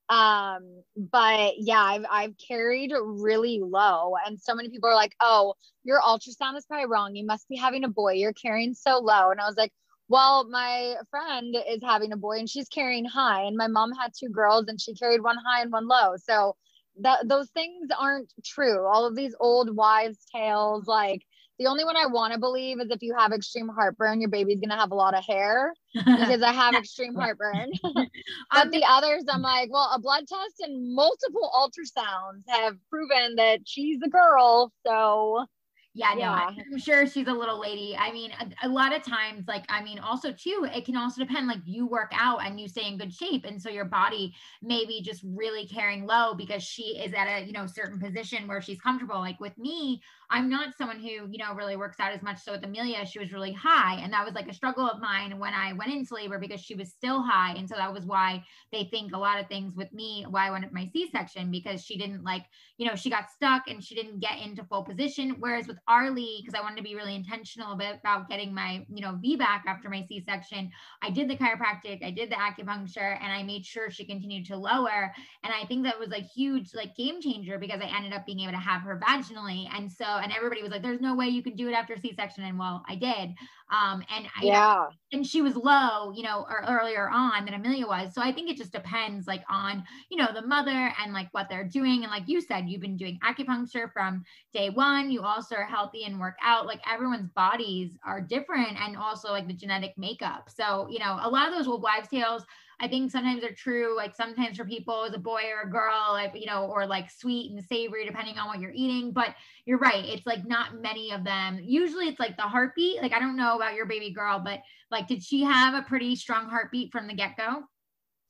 Um, 0.09 0.83
but 0.97 1.55
yeah, 1.59 1.83
I've 1.83 2.05
I've 2.11 2.35
carried 2.37 2.93
really 2.93 3.61
low. 3.63 4.15
And 4.27 4.41
so 4.41 4.55
many 4.55 4.69
people 4.69 4.89
are 4.89 4.95
like, 4.95 5.15
oh, 5.21 5.55
your 5.85 6.01
ultrasound 6.01 6.57
is 6.57 6.67
probably 6.67 6.87
wrong. 6.87 7.15
You 7.15 7.25
must 7.25 7.49
be 7.49 7.57
having 7.57 7.85
a 7.85 7.89
boy. 7.89 8.15
You're 8.15 8.33
carrying 8.33 8.75
so 8.75 8.99
low. 8.99 9.31
And 9.31 9.41
I 9.41 9.47
was 9.47 9.57
like, 9.57 9.73
well, 10.09 10.49
my 10.49 10.97
friend 11.11 11.57
is 11.69 11.81
having 11.85 12.13
a 12.13 12.17
boy 12.17 12.39
and 12.39 12.51
she's 12.51 12.69
carrying 12.69 13.05
high. 13.05 13.43
And 13.43 13.57
my 13.57 13.69
mom 13.69 13.93
had 13.93 14.13
two 14.13 14.29
girls 14.29 14.67
and 14.67 14.81
she 14.81 14.95
carried 14.95 15.23
one 15.23 15.39
high 15.47 15.63
and 15.63 15.71
one 15.71 15.87
low. 15.87 16.17
So 16.17 16.57
that 17.01 17.29
those 17.29 17.51
things 17.51 17.89
aren't 17.99 18.33
true. 18.45 18.87
All 18.87 19.07
of 19.07 19.17
these 19.17 19.35
old 19.41 19.75
wives' 19.75 20.25
tales, 20.33 20.87
like 20.87 21.25
the 21.59 21.67
only 21.67 21.85
one 21.85 21.97
I 21.97 22.07
want 22.07 22.33
to 22.33 22.39
believe 22.39 22.81
is 22.81 22.91
if 22.91 23.03
you 23.03 23.15
have 23.17 23.33
extreme 23.33 23.69
heartburn, 23.69 24.21
your 24.21 24.31
baby's 24.31 24.61
gonna 24.61 24.81
have 24.81 24.93
a 24.93 24.95
lot 24.95 25.17
of 25.17 25.25
hair 25.25 25.75
because 25.95 26.43
I 26.43 26.53
have 26.53 26.75
extreme 26.75 27.15
heartburn. 27.15 27.71
but 27.85 28.71
the 28.73 28.85
others, 28.89 29.25
I'm 29.29 29.43
like, 29.43 29.71
well, 29.71 29.91
a 29.95 29.99
blood 30.01 30.25
test 30.27 30.61
and 30.61 30.95
multiple 30.95 31.51
ultrasounds 31.55 32.45
have 32.49 32.77
proven 32.89 33.37
that 33.37 33.61
she's 33.67 33.99
a 34.03 34.09
girl. 34.09 34.73
So 34.87 35.45
Yeah, 35.93 36.15
no, 36.15 36.29
Yeah. 36.29 36.31
I'm 36.31 36.79
sure 36.79 37.05
she's 37.09 37.27
a 37.27 37.33
little 37.33 37.59
lady. 37.59 37.97
I 37.97 38.13
mean, 38.13 38.31
a, 38.31 38.67
a 38.67 38.69
lot 38.69 38.95
of 38.95 39.03
times, 39.03 39.49
like, 39.49 39.65
I 39.69 39.83
mean, 39.83 39.99
also 39.99 40.31
too, 40.33 40.65
it 40.73 40.85
can 40.85 40.97
also 40.97 41.21
depend, 41.25 41.49
like, 41.49 41.63
you 41.65 41.85
work 41.85 42.13
out 42.15 42.47
and 42.47 42.61
you 42.61 42.69
stay 42.69 42.87
in 42.87 42.97
good 42.97 43.13
shape. 43.13 43.45
And 43.45 43.61
so 43.61 43.71
your 43.71 43.87
body 43.87 44.37
may 44.63 44.87
be 44.87 45.03
just 45.03 45.21
really 45.25 45.67
carrying 45.67 46.07
low 46.07 46.35
because 46.35 46.63
she 46.63 46.97
is 46.99 47.13
at 47.13 47.27
a, 47.27 47.45
you 47.45 47.51
know, 47.51 47.67
certain 47.67 47.99
position 47.99 48.47
where 48.47 48.63
she's 48.63 48.81
comfortable. 48.81 49.19
Like 49.19 49.41
with 49.41 49.59
me, 49.59 50.01
I'm 50.31 50.49
not 50.49 50.77
someone 50.79 51.01
who, 51.01 51.09
you 51.09 51.39
know, 51.39 51.55
really 51.55 51.77
works 51.77 51.99
out 51.99 52.13
as 52.13 52.23
much. 52.23 52.43
So 52.43 52.53
with 52.53 52.65
Amelia, 52.65 53.05
she 53.05 53.19
was 53.19 53.33
really 53.33 53.53
high. 53.53 53.97
And 54.01 54.13
that 54.13 54.25
was 54.25 54.35
like 54.35 54.49
a 54.49 54.55
struggle 54.55 54.89
of 54.89 55.01
mine 55.01 55.39
when 55.39 55.53
I 55.53 55.73
went 55.73 55.93
into 55.93 56.15
labor 56.15 56.39
because 56.39 56.61
she 56.61 56.75
was 56.77 56.91
still 56.91 57.21
high. 57.21 57.55
And 57.55 57.69
so 57.69 57.75
that 57.77 57.93
was 57.93 58.05
why 58.05 58.45
they 58.73 58.85
think 58.85 59.13
a 59.13 59.19
lot 59.19 59.41
of 59.41 59.49
things 59.49 59.75
with 59.75 59.93
me, 59.93 60.25
why 60.29 60.47
I 60.47 60.51
went 60.51 60.73
my 60.73 60.89
C-section, 60.93 61.51
because 61.51 61.85
she 61.85 61.99
didn't 61.99 62.23
like, 62.23 62.45
you 62.79 62.87
know, 62.87 62.95
she 62.95 63.11
got 63.11 63.31
stuck 63.31 63.69
and 63.69 63.83
she 63.83 63.95
didn't 63.95 64.21
get 64.21 64.39
into 64.39 64.63
full 64.65 64.85
position. 64.85 65.37
Whereas 65.41 65.67
with 65.67 65.79
Arlie, 65.89 66.41
because 66.41 66.59
I 66.59 66.63
wanted 66.63 66.77
to 66.77 66.83
be 66.83 66.95
really 66.95 67.17
intentional 67.17 67.73
about, 67.73 68.29
getting 68.29 68.55
my, 68.55 68.85
you 68.93 69.01
know, 69.01 69.19
VBAC 69.25 69.63
after 69.67 69.89
my 69.89 70.05
C-section, 70.07 70.71
I 71.03 71.11
did 71.11 71.29
the 71.29 71.37
chiropractic, 71.37 72.05
I 72.05 72.11
did 72.11 72.31
the 72.31 72.37
acupuncture, 72.37 73.19
and 73.21 73.33
I 73.33 73.43
made 73.43 73.67
sure 73.67 73.91
she 73.91 74.05
continued 74.05 74.47
to 74.47 74.57
lower. 74.57 75.13
And 75.43 75.53
I 75.53 75.67
think 75.67 75.85
that 75.85 75.99
was 75.99 76.13
a 76.13 76.21
huge 76.21 76.75
like 76.75 76.95
game 76.95 77.21
changer 77.21 77.59
because 77.59 77.81
I 77.81 77.97
ended 77.97 78.13
up 78.13 78.27
being 78.27 78.41
able 78.41 78.53
to 78.53 78.59
have 78.59 78.83
her 78.83 79.01
vaginally. 79.05 79.67
And 79.75 79.91
so, 79.91 80.20
and 80.23 80.33
everybody 80.33 80.63
was 80.63 80.71
like, 80.71 80.83
there's 80.83 81.01
no 81.01 81.15
way 81.15 81.27
you 81.29 81.43
can 81.43 81.57
do 81.57 81.69
it 81.69 81.73
after 81.73 81.97
C-section. 81.97 82.45
And 82.45 82.59
well, 82.59 82.83
I 82.89 82.95
did. 82.95 83.35
Um, 83.73 84.03
and 84.15 84.27
I, 84.37 84.43
yeah, 84.43 84.87
and 85.13 85.25
she 85.25 85.43
was 85.43 85.55
low, 85.55 86.11
you 86.13 86.23
know, 86.25 86.45
or 86.49 86.65
earlier 86.69 87.09
on 87.09 87.45
than 87.45 87.55
Amelia 87.55 87.87
was. 87.87 88.13
So 88.15 88.21
I 88.21 88.33
think 88.33 88.51
it 88.51 88.57
just 88.57 88.73
depends 88.73 89.29
like 89.29 89.45
on, 89.49 89.85
you 90.11 90.17
know, 90.17 90.29
the 90.35 90.43
mother 90.43 90.93
and 91.01 91.13
like 91.13 91.29
what 91.33 91.49
they're 91.49 91.69
doing. 91.69 92.03
And 92.03 92.11
like 92.11 92.25
you 92.27 92.41
said, 92.41 92.69
you've 92.69 92.81
been 92.81 92.97
doing 92.97 93.21
acupuncture 93.25 93.93
from 93.93 94.25
day 94.53 94.71
one. 94.71 95.11
You 95.11 95.23
also 95.23 95.55
are 95.55 95.65
healthy 95.65 96.05
and 96.05 96.19
work 96.19 96.37
out. 96.43 96.67
Like 96.67 96.81
everyone's 96.91 97.29
bodies 97.29 97.97
are 98.05 98.21
different 98.21 98.81
and 98.81 98.97
also 98.97 99.31
like 99.31 99.47
the 99.47 99.55
genetic 99.55 99.95
makeup. 99.97 100.51
So, 100.53 100.89
you 100.91 100.99
know, 100.99 101.19
a 101.23 101.31
lot 101.31 101.49
of 101.49 101.55
those 101.55 101.69
old 101.69 101.83
wives' 101.83 102.09
tales 102.09 102.45
I 102.81 102.89
think 102.89 103.11
sometimes 103.11 103.43
they're 103.43 103.53
true. 103.53 103.95
Like 103.95 104.17
sometimes 104.17 104.57
for 104.57 104.65
people 104.65 105.05
as 105.05 105.15
a 105.15 105.19
boy 105.19 105.43
or 105.55 105.69
a 105.69 105.71
girl, 105.71 106.09
like, 106.13 106.33
you 106.35 106.47
know, 106.47 106.65
or 106.65 106.87
like 106.87 107.11
sweet 107.11 107.51
and 107.51 107.63
savory, 107.63 108.07
depending 108.07 108.39
on 108.39 108.49
what 108.49 108.59
you're 108.59 108.73
eating. 108.75 109.13
But 109.13 109.35
you're 109.67 109.79
right. 109.79 110.05
It's 110.05 110.27
like 110.27 110.47
not 110.47 110.81
many 110.81 111.13
of 111.13 111.23
them. 111.23 111.61
Usually 111.63 112.09
it's 112.09 112.19
like 112.19 112.37
the 112.37 112.43
heartbeat. 112.43 113.03
Like, 113.03 113.13
I 113.13 113.19
don't 113.19 113.37
know 113.37 113.57
about 113.57 113.75
your 113.75 113.87
baby 113.87 114.11
girl, 114.11 114.41
but 114.43 114.61
like, 114.91 115.09
did 115.09 115.23
she 115.23 115.43
have 115.43 115.75
a 115.75 115.87
pretty 115.87 116.17
strong 116.17 116.49
heartbeat 116.49 116.91
from 116.91 117.07
the 117.07 117.15
get 117.15 117.37
go? 117.37 117.65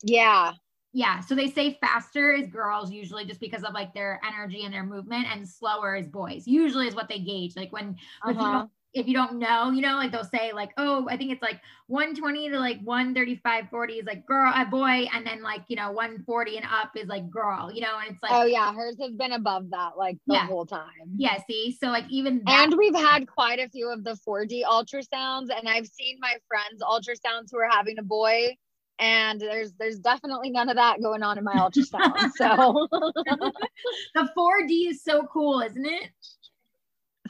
Yeah. 0.03 0.53
Yeah. 0.93 1.21
So 1.21 1.37
they 1.37 1.49
say 1.49 1.79
faster 1.81 2.33
is 2.33 2.49
girls 2.49 2.91
usually 2.91 3.25
just 3.25 3.39
because 3.39 3.63
of 3.63 3.73
like 3.73 3.95
their 3.95 4.21
energy 4.27 4.65
and 4.65 4.75
their 4.75 4.85
movement, 4.85 5.27
and 5.31 5.49
slower 5.49 5.95
is 5.95 6.09
boys. 6.09 6.49
Usually 6.49 6.89
is 6.89 6.97
what 6.97 7.09
they 7.09 7.21
gauge. 7.21 7.55
Like 7.55 7.73
when, 7.73 7.97
uh-huh 8.25 8.67
if 8.93 9.07
you 9.07 9.15
don't 9.15 9.39
know, 9.39 9.71
you 9.71 9.83
know, 9.83 9.95
like 9.95 10.11
they'll 10.11 10.25
say 10.25 10.53
like, 10.53 10.71
oh, 10.77 11.07
I 11.09 11.17
think 11.17 11.31
it's 11.31 11.43
like 11.43 11.61
120 11.87 12.51
to 12.51 12.59
like 12.59 12.81
135, 12.83 13.69
40 13.71 13.93
is 13.95 14.07
like 14.07 14.27
girl, 14.27 14.53
a 14.55 14.65
boy, 14.65 15.07
and 15.13 15.25
then 15.25 15.43
like 15.43 15.63
you 15.69 15.77
know 15.77 15.93
140 15.93 16.57
and 16.57 16.67
up 16.67 16.91
is 16.97 17.09
like 17.09 17.31
girl, 17.31 17.71
you 17.73 17.83
know, 17.83 17.99
and 18.01 18.15
it's 18.15 18.23
like 18.23 18.33
oh 18.33 18.45
yeah, 18.45 18.73
hers 18.75 18.97
has 19.01 19.13
been 19.13 19.33
above 19.33 19.71
that 19.71 19.97
like 19.97 20.17
the 20.27 20.35
yeah. 20.35 20.47
whole 20.47 20.67
time. 20.67 20.85
Yeah, 21.17 21.39
see, 21.49 21.77
so 21.81 21.89
like 21.89 22.05
even 22.11 22.43
that- 22.47 22.65
and 22.65 22.77
we've 22.77 22.95
had 22.95 23.29
quite 23.29 23.61
a 23.61 23.69
few 23.69 23.93
of 23.93 24.03
the 24.03 24.19
4D 24.27 24.65
ultrasounds, 24.65 25.49
and 25.57 25.69
I've 25.69 25.87
seen 25.87 26.19
my 26.21 26.35
friends 26.49 26.83
ultrasounds 26.83 27.51
who 27.53 27.59
are 27.59 27.71
having 27.71 27.99
a 27.99 28.05
boy. 28.05 28.57
And 29.03 29.41
there's 29.41 29.73
there's 29.79 29.99
definitely 29.99 30.51
none 30.51 30.69
of 30.69 30.77
that 30.77 31.01
going 31.01 31.23
on 31.23 31.39
in 31.39 31.45
my 31.45 31.55
ultrasound. 31.55 32.33
so 32.37 32.87
the 34.15 34.29
4D 34.37 34.91
is 34.91 35.03
so 35.03 35.27
cool, 35.33 35.63
isn't 35.63 35.87
it? 35.87 36.11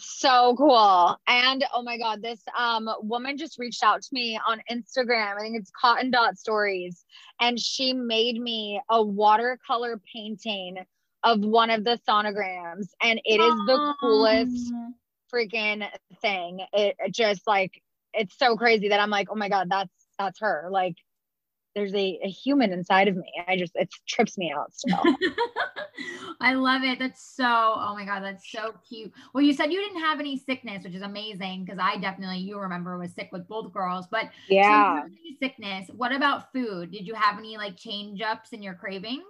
So 0.00 0.54
cool. 0.56 1.16
And 1.26 1.64
oh 1.74 1.82
my 1.82 1.98
god 1.98 2.22
this 2.22 2.40
um 2.58 2.88
woman 3.02 3.36
just 3.36 3.58
reached 3.58 3.82
out 3.82 4.02
to 4.02 4.08
me 4.12 4.38
on 4.46 4.62
instagram. 4.70 5.36
I 5.36 5.40
think 5.40 5.58
it's 5.58 5.70
cotton 5.78 6.10
dot 6.10 6.38
stories. 6.38 7.04
And 7.40 7.58
she 7.58 7.92
made 7.92 8.40
me 8.40 8.80
a 8.90 9.02
watercolor 9.02 10.00
painting 10.12 10.78
of 11.22 11.40
one 11.40 11.70
of 11.70 11.84
the 11.84 12.00
sonograms. 12.08 12.88
And 13.02 13.20
it 13.24 13.40
is 13.40 13.54
the 13.66 13.94
coolest 14.00 14.72
freaking 15.32 15.86
thing. 16.20 16.60
It, 16.72 16.96
it 16.98 17.14
just 17.14 17.46
like 17.46 17.82
it's 18.12 18.36
so 18.36 18.56
crazy 18.56 18.88
that 18.88 18.98
i'm 18.98 19.08
like 19.08 19.28
oh 19.30 19.36
my 19.36 19.48
god 19.48 19.68
that's 19.70 19.92
that's 20.20 20.40
her. 20.40 20.68
Like 20.70 20.96
there's 21.80 21.94
a, 21.94 22.20
a 22.22 22.28
human 22.28 22.72
inside 22.72 23.08
of 23.08 23.16
me. 23.16 23.32
I 23.48 23.56
just 23.56 23.72
it 23.74 23.88
trips 24.06 24.36
me 24.36 24.52
out 24.54 24.74
still. 24.74 25.02
I 26.40 26.54
love 26.54 26.82
it. 26.82 26.98
That's 26.98 27.22
so 27.22 27.44
oh 27.46 27.94
my 27.94 28.04
god, 28.04 28.22
that's 28.22 28.50
so 28.50 28.74
cute. 28.86 29.12
Well, 29.32 29.42
you 29.42 29.54
said 29.54 29.72
you 29.72 29.80
didn't 29.80 30.02
have 30.02 30.20
any 30.20 30.36
sickness, 30.38 30.84
which 30.84 30.94
is 30.94 31.02
amazing 31.02 31.64
because 31.64 31.78
I 31.80 31.96
definitely 31.96 32.38
you 32.38 32.58
remember 32.58 32.98
was 32.98 33.14
sick 33.14 33.30
with 33.32 33.48
both 33.48 33.72
girls. 33.72 34.06
But 34.10 34.26
yeah, 34.48 35.04
sickness. 35.42 35.88
What 35.96 36.12
about 36.12 36.52
food? 36.52 36.90
Did 36.90 37.06
you 37.06 37.14
have 37.14 37.38
any 37.38 37.56
like 37.56 37.76
change 37.76 38.20
ups 38.20 38.52
in 38.52 38.62
your 38.62 38.74
cravings? 38.74 39.24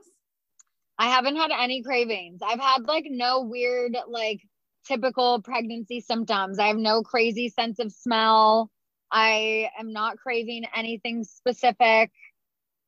I 0.98 1.06
haven't 1.06 1.36
had 1.36 1.52
any 1.52 1.82
cravings. 1.82 2.40
I've 2.44 2.60
had 2.60 2.82
like 2.82 3.06
no 3.08 3.42
weird 3.42 3.96
like 4.08 4.40
typical 4.86 5.40
pregnancy 5.40 6.00
symptoms. 6.00 6.58
I 6.58 6.66
have 6.66 6.76
no 6.76 7.02
crazy 7.02 7.48
sense 7.48 7.78
of 7.78 7.92
smell. 7.92 8.70
I 9.12 9.70
am 9.78 9.92
not 9.92 10.18
craving 10.18 10.64
anything 10.74 11.24
specific. 11.24 12.10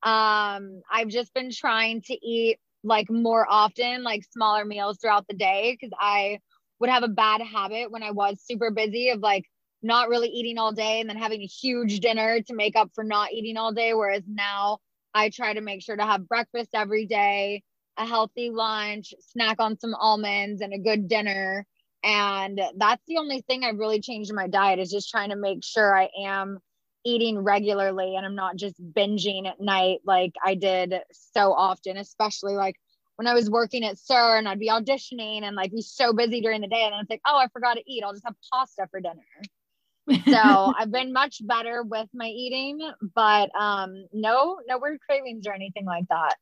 Um, 0.03 0.81
I've 0.91 1.07
just 1.07 1.33
been 1.33 1.51
trying 1.51 2.01
to 2.03 2.13
eat 2.13 2.57
like 2.83 3.09
more 3.09 3.45
often, 3.49 4.03
like 4.03 4.23
smaller 4.31 4.65
meals 4.65 4.97
throughout 4.99 5.25
the 5.27 5.35
day 5.35 5.77
because 5.79 5.95
I 5.99 6.39
would 6.79 6.89
have 6.89 7.03
a 7.03 7.07
bad 7.07 7.41
habit 7.41 7.91
when 7.91 8.03
I 8.03 8.11
was 8.11 8.41
super 8.43 8.71
busy 8.71 9.09
of 9.09 9.19
like 9.19 9.45
not 9.81 10.09
really 10.09 10.29
eating 10.29 10.57
all 10.57 10.73
day 10.73 10.99
and 10.99 11.09
then 11.09 11.17
having 11.17 11.41
a 11.41 11.45
huge 11.45 11.99
dinner 11.99 12.41
to 12.41 12.53
make 12.53 12.75
up 12.75 12.89
for 12.93 13.03
not 13.03 13.31
eating 13.31 13.57
all 13.57 13.73
day. 13.73 13.93
Whereas 13.93 14.23
now 14.27 14.79
I 15.13 15.29
try 15.29 15.53
to 15.53 15.61
make 15.61 15.81
sure 15.81 15.95
to 15.95 16.05
have 16.05 16.27
breakfast 16.27 16.71
every 16.73 17.05
day, 17.05 17.63
a 17.97 18.05
healthy 18.05 18.49
lunch, 18.49 19.13
snack 19.19 19.57
on 19.59 19.79
some 19.79 19.93
almonds, 19.93 20.61
and 20.61 20.73
a 20.73 20.79
good 20.79 21.07
dinner. 21.07 21.65
And 22.03 22.59
that's 22.77 23.03
the 23.07 23.17
only 23.17 23.41
thing 23.41 23.63
I've 23.63 23.77
really 23.77 24.01
changed 24.01 24.29
in 24.29 24.35
my 24.35 24.47
diet 24.47 24.79
is 24.79 24.91
just 24.91 25.09
trying 25.09 25.29
to 25.29 25.37
make 25.37 25.63
sure 25.63 25.97
I 25.97 26.09
am 26.25 26.59
eating 27.05 27.39
regularly 27.39 28.15
and 28.15 28.25
I'm 28.25 28.35
not 28.35 28.55
just 28.55 28.75
binging 28.81 29.47
at 29.47 29.59
night 29.59 29.99
like 30.05 30.33
I 30.43 30.55
did 30.55 30.95
so 31.11 31.53
often, 31.53 31.97
especially 31.97 32.55
like 32.55 32.75
when 33.15 33.27
I 33.27 33.33
was 33.33 33.49
working 33.49 33.83
at 33.83 33.99
SUR 33.99 34.37
and 34.37 34.47
I'd 34.47 34.59
be 34.59 34.69
auditioning 34.69 35.43
and 35.43 35.55
like 35.55 35.71
be 35.71 35.81
so 35.81 36.13
busy 36.13 36.41
during 36.41 36.61
the 36.61 36.67
day. 36.67 36.83
And 36.83 36.95
it's 37.01 37.09
like, 37.09 37.21
oh, 37.27 37.37
I 37.37 37.47
forgot 37.53 37.75
to 37.75 37.83
eat. 37.85 38.03
I'll 38.03 38.13
just 38.13 38.25
have 38.25 38.35
pasta 38.51 38.87
for 38.89 38.99
dinner. 38.99 40.23
so 40.27 40.73
I've 40.77 40.91
been 40.91 41.13
much 41.13 41.45
better 41.45 41.83
with 41.83 42.09
my 42.13 42.27
eating, 42.27 42.79
but 43.15 43.49
um 43.55 44.05
no, 44.13 44.59
no 44.67 44.79
weird 44.79 44.99
cravings 45.01 45.45
or 45.47 45.53
anything 45.53 45.85
like 45.85 46.05
that. 46.09 46.35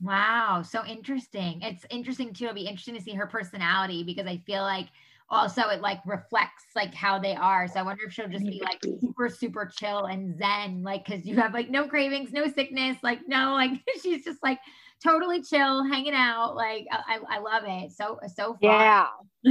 Wow, 0.00 0.62
so 0.62 0.84
interesting. 0.84 1.60
It's 1.62 1.84
interesting 1.90 2.32
too. 2.32 2.44
It'll 2.44 2.54
be 2.54 2.66
interesting 2.66 2.94
to 2.94 3.02
see 3.02 3.14
her 3.14 3.26
personality 3.26 4.04
because 4.04 4.26
I 4.26 4.36
feel 4.46 4.62
like 4.62 4.88
also 5.30 5.62
it 5.68 5.80
like 5.80 6.00
reflects 6.06 6.64
like 6.74 6.94
how 6.94 7.18
they 7.18 7.34
are. 7.34 7.68
So 7.68 7.80
I 7.80 7.82
wonder 7.82 8.04
if 8.06 8.12
she'll 8.12 8.28
just 8.28 8.44
be 8.44 8.60
like 8.64 8.80
mm-hmm. 8.80 9.06
super, 9.06 9.28
super 9.28 9.66
chill 9.66 10.06
and 10.06 10.36
zen, 10.38 10.82
like 10.82 11.04
because 11.04 11.26
you 11.26 11.36
have 11.36 11.52
like 11.52 11.70
no 11.70 11.86
cravings, 11.86 12.32
no 12.32 12.48
sickness, 12.48 12.96
like 13.02 13.20
no, 13.26 13.52
like 13.52 13.72
she's 14.02 14.24
just 14.24 14.42
like 14.42 14.58
totally 15.02 15.42
chill, 15.42 15.84
hanging 15.84 16.14
out. 16.14 16.56
Like 16.56 16.86
I, 16.90 17.18
I 17.28 17.38
love 17.40 17.64
it. 17.66 17.92
So 17.92 18.18
so 18.34 18.52
fun. 18.52 18.58
Yeah. 18.62 19.06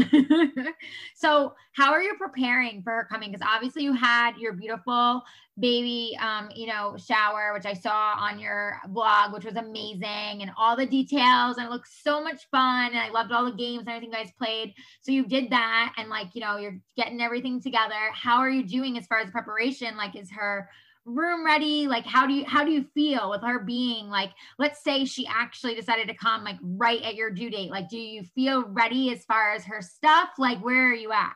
so 1.16 1.54
how 1.74 1.92
are 1.92 2.02
you 2.02 2.16
preparing 2.16 2.82
for 2.82 2.92
her 2.92 3.08
coming? 3.10 3.32
Because 3.32 3.48
obviously 3.48 3.84
you 3.84 3.94
had 3.94 4.38
your 4.38 4.54
beautiful 4.54 5.24
baby 5.60 6.18
um, 6.22 6.50
you 6.56 6.68
know, 6.68 6.96
shower, 6.98 7.52
which 7.54 7.66
I 7.66 7.74
saw 7.74 8.16
on 8.18 8.40
your 8.40 8.80
blog, 8.90 9.34
which 9.34 9.46
was 9.46 9.56
amazing, 9.56 10.42
and 10.42 10.52
all 10.58 10.76
the 10.76 10.86
details, 10.86 11.58
and 11.58 11.68
it 11.68 11.72
looked 11.72 11.88
so 11.88 12.24
much 12.24 12.48
fun. 12.52 12.92
And 12.92 13.00
I 13.00 13.10
loved 13.10 13.32
all 13.32 13.46
the 13.46 13.58
games 13.58 13.82
and 13.82 13.90
everything 13.90 14.12
you 14.12 14.16
guys 14.16 14.32
played. 14.38 14.74
So 15.02 15.12
you 15.12 15.26
did 15.26 15.50
that, 15.50 15.94
and 15.98 16.10
like, 16.10 16.36
you 16.36 16.42
know, 16.42 16.58
you're 16.58 16.80
getting 16.96 17.22
everything 17.22 17.62
together. 17.62 18.12
How 18.14 18.38
are 18.38 18.50
you 18.50 18.64
doing 18.64 18.98
as 18.98 19.08
far 19.08 19.20
as 19.20 19.32
preparation? 19.32 19.98
Like, 19.98 20.16
is 20.16 20.32
her 20.32 20.70
room 21.08 21.46
ready? 21.46 21.88
Like 21.88 22.06
how 22.06 22.28
do 22.28 22.34
you 22.34 22.46
how 22.46 22.64
do 22.64 22.72
you 22.72 22.86
feel 22.94 23.30
with 23.30 23.42
her 23.42 23.60
being 23.60 24.10
like 24.10 24.32
let's 24.60 24.84
say 24.84 25.06
she 25.06 25.26
actually 25.26 25.74
decided 25.74 26.08
to 26.10 26.14
come 26.14 26.44
like 26.44 26.58
right 26.62 27.02
at 27.02 27.16
your 27.16 27.32
due 27.32 27.50
date. 27.50 27.72
Like 27.72 27.90
do 27.90 27.98
you 27.98 28.24
feel 28.36 28.66
ready 28.66 29.12
as 29.12 29.24
far 29.26 29.54
as 29.54 29.64
her 29.66 29.82
stuff? 29.82 30.30
Like 30.38 30.60
where 30.64 30.92
are 30.92 30.94
you 30.94 31.12
at? 31.12 31.34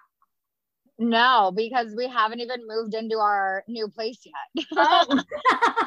No 1.00 1.52
because 1.56 1.96
we 1.96 2.08
haven't 2.08 2.42
even 2.42 2.68
moved 2.68 2.94
into 2.94 3.18
our 3.18 3.64
new 3.68 3.88
place 3.88 4.20
yet. 4.26 4.66
Oh. 4.76 5.06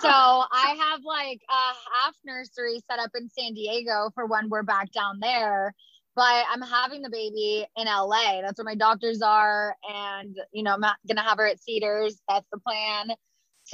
so 0.00 0.08
i 0.52 0.76
have 0.78 1.00
like 1.04 1.40
a 1.48 1.52
half 1.52 2.14
nursery 2.24 2.80
set 2.88 2.98
up 2.98 3.10
in 3.14 3.28
san 3.28 3.54
diego 3.54 4.10
for 4.14 4.26
when 4.26 4.48
we're 4.48 4.62
back 4.62 4.90
down 4.92 5.18
there 5.20 5.74
but 6.16 6.44
i'm 6.52 6.62
having 6.62 7.02
the 7.02 7.10
baby 7.10 7.66
in 7.76 7.86
la 7.86 8.40
that's 8.42 8.58
where 8.58 8.64
my 8.64 8.74
doctors 8.74 9.22
are 9.22 9.76
and 9.88 10.36
you 10.52 10.62
know 10.62 10.74
i'm 10.74 10.80
not 10.80 10.96
gonna 11.06 11.22
have 11.22 11.38
her 11.38 11.46
at 11.46 11.62
cedars. 11.62 12.20
That's 12.28 12.46
the 12.52 12.58
plan 12.58 13.16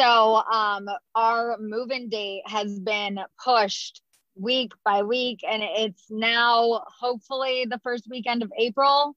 so 0.00 0.36
um, 0.50 0.88
our 1.14 1.58
move-in 1.58 2.08
date 2.08 2.42
has 2.46 2.78
been 2.80 3.18
pushed 3.44 4.00
week 4.34 4.72
by 4.82 5.02
week, 5.02 5.40
and 5.46 5.62
it's 5.62 6.06
now 6.08 6.82
hopefully 6.98 7.66
the 7.68 7.78
first 7.80 8.08
weekend 8.08 8.42
of 8.42 8.50
April. 8.58 9.14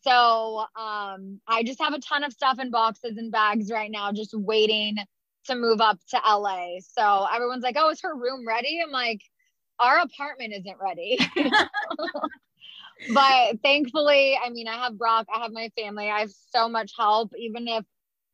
So 0.00 0.64
um, 0.74 1.40
I 1.46 1.62
just 1.64 1.82
have 1.82 1.92
a 1.92 2.00
ton 2.00 2.24
of 2.24 2.32
stuff 2.32 2.58
in 2.58 2.70
boxes 2.70 3.18
and 3.18 3.30
bags 3.30 3.70
right 3.70 3.90
now, 3.90 4.10
just 4.12 4.32
waiting 4.32 4.96
to 5.46 5.54
move 5.54 5.82
up 5.82 5.98
to 6.10 6.20
LA. 6.26 6.76
So 6.80 7.26
everyone's 7.32 7.62
like, 7.62 7.76
"Oh, 7.78 7.90
is 7.90 8.00
her 8.00 8.16
room 8.16 8.46
ready?" 8.48 8.80
I'm 8.82 8.90
like, 8.90 9.20
"Our 9.80 10.00
apartment 10.00 10.54
isn't 10.54 10.78
ready." 10.80 11.18
but 13.12 13.60
thankfully, 13.62 14.38
I 14.42 14.48
mean, 14.48 14.66
I 14.66 14.82
have 14.84 14.96
Brock, 14.96 15.26
I 15.32 15.40
have 15.40 15.52
my 15.52 15.70
family, 15.76 16.08
I 16.08 16.20
have 16.20 16.32
so 16.50 16.70
much 16.70 16.92
help. 16.96 17.32
Even 17.36 17.68
if 17.68 17.84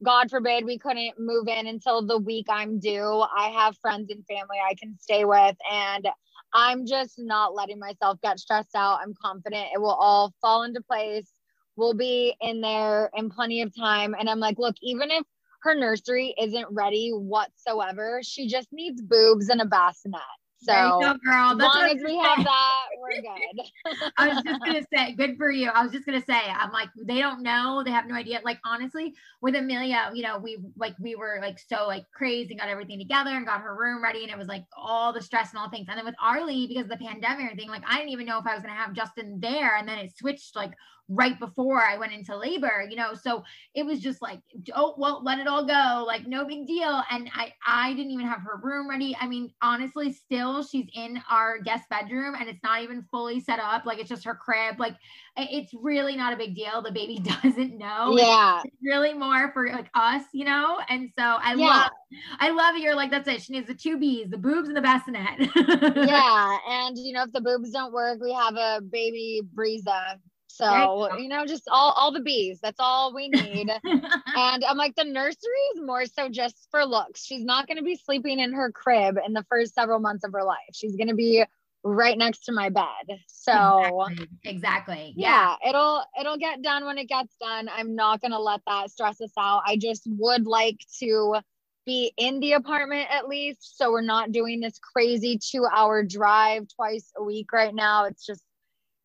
God 0.05 0.31
forbid 0.31 0.65
we 0.65 0.79
couldn't 0.79 1.15
move 1.19 1.49
in 1.49 1.67
until 1.67 2.07
the 2.07 2.19
week 2.19 2.47
I'm 2.49 2.79
due, 2.79 3.25
I 3.37 3.49
have 3.49 3.77
friends 3.79 4.11
and 4.11 4.25
family 4.27 4.59
I 4.65 4.75
can 4.75 4.97
stay 5.01 5.25
with. 5.25 5.57
And 5.71 6.09
I'm 6.55 6.87
just 6.87 7.15
not 7.19 7.55
letting 7.55 7.79
myself 7.79 8.19
get 8.23 8.39
stressed 8.39 8.75
out. 8.75 9.01
I'm 9.03 9.15
confident 9.21 9.69
it 9.75 9.81
will 9.81 9.91
all 9.91 10.33
fall 10.41 10.63
into 10.63 10.81
place. 10.81 11.31
We'll 11.77 11.95
be 11.95 12.35
in 12.41 12.61
there 12.61 13.11
in 13.15 13.31
plenty 13.31 13.63
of 13.63 13.75
time. 13.77 14.15
And 14.19 14.29
I'm 14.31 14.41
like, 14.41 14.59
look, 14.59 14.77
even 14.83 15.11
if 15.11 15.25
her 15.63 15.75
nursery 15.75 16.35
isn't 16.41 16.67
ready 16.71 17.11
whatsoever, 17.11 18.21
she 18.23 18.49
just 18.49 18.69
needs 18.73 19.03
boobs 19.03 19.49
and 19.49 19.61
a 19.61 19.67
bassinet. 19.67 20.21
So, 20.61 20.99
go, 21.01 21.15
girl. 21.25 21.57
That's 21.57 21.77
as 21.77 21.83
long 21.83 21.91
as 21.91 22.03
we 22.05 22.11
say. 22.11 22.29
have 22.29 22.45
that, 22.45 22.83
we're 23.01 23.23
good. 23.23 24.11
I 24.17 24.29
was 24.29 24.43
just 24.43 24.61
gonna 24.65 24.83
say, 24.95 25.13
good 25.13 25.37
for 25.37 25.51
you. 25.51 25.71
I 25.71 25.83
was 25.85 25.93
just 25.93 26.05
gonna 26.05 26.25
say, 26.25 26.35
I'm 26.35 26.73
like, 26.73 26.89
they 27.01 27.21
don't 27.21 27.43
know, 27.43 27.83
they 27.85 27.93
have 27.93 28.09
no 28.09 28.17
idea. 28.17 28.41
Like 28.45 28.59
honestly, 28.65 29.15
with 29.41 29.55
Amelia, 29.55 30.11
you 30.15 30.23
know, 30.23 30.39
we 30.39 30.59
like 30.77 30.95
we 31.01 31.15
were 31.15 31.39
like 31.41 31.61
so 31.61 31.87
like 31.87 32.05
crazy, 32.13 32.57
got 32.57 32.69
everything 32.69 32.99
together 32.99 33.31
and 33.31 33.47
got 33.47 33.61
her 33.61 33.77
room 33.77 34.03
ready, 34.03 34.25
and 34.25 34.33
it 34.33 34.39
was 34.39 34.49
like 34.49 34.65
all 34.77 35.13
the 35.13 35.23
stress 35.23 35.51
and 35.51 35.61
all 35.61 35.71
things. 35.71 35.87
And 35.89 35.97
then 35.97 36.05
with 36.05 36.17
Arlie, 36.21 36.67
because 36.67 36.85
of 36.85 36.91
the 36.91 37.05
pandemic 37.05 37.53
and 37.53 37.71
like 37.71 37.85
I 37.87 37.99
didn't 37.99 38.11
even 38.11 38.27
know 38.27 38.39
if 38.39 38.47
I 38.47 38.55
was 38.55 38.63
gonna 38.63 38.75
have 38.75 38.95
Justin 38.95 39.39
there, 39.41 39.77
and 39.77 39.89
then 39.89 39.99
it 39.99 40.17
switched 40.17 40.57
like 40.57 40.73
right 41.09 41.39
before 41.41 41.81
I 41.83 41.97
went 41.97 42.13
into 42.13 42.37
labor, 42.37 42.87
you 42.89 42.97
know. 42.97 43.15
So 43.15 43.43
it 43.75 43.85
was 43.85 44.01
just 44.01 44.21
like, 44.21 44.41
oh 44.75 44.95
well, 44.99 45.23
let 45.25 45.39
it 45.39 45.47
all 45.47 45.65
go, 45.65 46.05
like 46.07 46.27
no 46.27 46.45
big 46.45 46.67
deal. 46.67 47.03
And 47.11 47.31
I 47.35 47.53
I 47.67 47.95
didn't 47.95 48.13
even 48.13 48.27
have 48.27 48.41
her 48.43 48.61
room 48.63 48.89
ready. 48.89 49.17
I 49.19 49.27
mean, 49.27 49.53
honestly, 49.63 50.13
still 50.13 50.63
she's 50.63 50.87
in 50.95 51.21
our 51.31 51.59
guest 51.59 51.89
bedroom 51.89 52.35
and 52.39 52.49
it's 52.49 52.63
not 52.63 52.83
even 52.83 53.05
fully 53.11 53.41
set 53.41 53.59
up. 53.59 53.87
Like 53.87 53.99
it's 53.99 54.09
just 54.09 54.25
her 54.25 54.35
crib. 54.35 54.79
Like 54.79 54.97
it's 55.37 55.73
really 55.75 56.17
not 56.17 56.33
a 56.33 56.37
big 56.37 56.55
deal. 56.55 56.83
The 56.83 56.93
baby 56.93 57.19
doesn't 57.43 57.79
know. 57.79 58.17
Yeah. 58.17 58.61
It's 58.65 58.77
really 58.83 59.15
more 59.15 59.51
for 59.53 59.69
like 59.69 59.89
us, 59.95 60.25
you 60.33 60.45
know. 60.45 60.79
And 60.89 61.11
so 61.19 61.25
I 61.25 61.55
yeah. 61.55 61.67
love 61.67 61.91
I 62.41 62.51
love 62.51 62.75
it. 62.77 62.83
You're 62.83 62.95
like, 62.95 63.11
that's 63.11 63.29
it. 63.29 63.43
She 63.43 63.53
needs 63.53 63.67
the 63.67 63.75
two 63.75 63.99
B's, 63.99 64.31
the 64.31 64.39
boobs 64.39 64.69
and 64.69 64.77
the 64.77 64.83
bassinet. 64.83 65.39
yeah. 66.07 66.59
And 66.69 66.99
you 66.99 67.13
know, 67.13 67.23
if 67.23 67.33
the 67.33 67.41
boobs 67.41 67.71
don't 67.71 67.93
work, 67.93 68.19
we 68.21 68.33
have 68.33 68.57
a 68.57 68.81
baby 68.83 69.43
Brezza 69.55 70.19
so, 70.59 71.17
you 71.17 71.29
know, 71.29 71.47
just 71.47 71.69
all, 71.71 71.93
all 71.93 72.13
the 72.13 72.21
bees. 72.21 72.59
That's 72.61 72.81
all 72.81 73.15
we 73.15 73.29
need. 73.29 73.71
and 73.85 74.65
I'm 74.65 74.77
like, 74.77 74.97
the 74.97 75.05
nursery 75.05 75.63
is 75.75 75.81
more 75.81 76.05
so 76.07 76.29
just 76.29 76.67
for 76.71 76.85
looks. 76.85 77.25
She's 77.25 77.45
not 77.45 77.69
going 77.69 77.77
to 77.77 77.85
be 77.85 77.95
sleeping 77.97 78.41
in 78.41 78.53
her 78.53 78.73
crib 78.73 79.19
in 79.25 79.35
the 79.35 79.45
first 79.49 79.75
several 79.75 80.01
months 80.01 80.25
of 80.25 80.33
her 80.33 80.43
life. 80.43 80.59
She's 80.75 80.97
going 80.97 81.09
to 81.09 81.15
be 81.15 81.45
right 81.85 82.19
next 82.19 82.47
to 82.47 82.53
my 82.53 82.71
bed. 82.71 82.85
So 83.29 84.07
exactly. 84.09 84.29
exactly. 84.45 85.15
Yeah. 85.17 85.55
yeah, 85.63 85.69
it'll 85.69 86.05
it'll 86.19 86.39
get 86.39 86.61
done 86.61 86.85
when 86.85 86.99
it 86.99 87.09
gets 87.09 87.35
done. 87.41 87.69
I'm 87.73 87.95
not 87.95 88.21
going 88.21 88.33
to 88.33 88.41
let 88.41 88.61
that 88.67 88.91
stress 88.91 89.21
us 89.21 89.33
out. 89.39 89.63
I 89.65 89.77
just 89.77 90.03
would 90.07 90.47
like 90.47 90.81
to 90.99 91.37
be 91.87 92.13
in 92.19 92.41
the 92.41 92.53
apartment 92.53 93.07
at 93.11 93.29
least 93.29 93.79
so 93.79 93.91
we're 93.91 94.03
not 94.03 94.31
doing 94.31 94.61
this 94.61 94.79
crazy 94.79 95.39
2-hour 95.39 96.05
drive 96.05 96.67
twice 96.77 97.11
a 97.17 97.23
week 97.23 97.51
right 97.51 97.75
now. 97.75 98.05
It's 98.05 98.27
just 98.27 98.43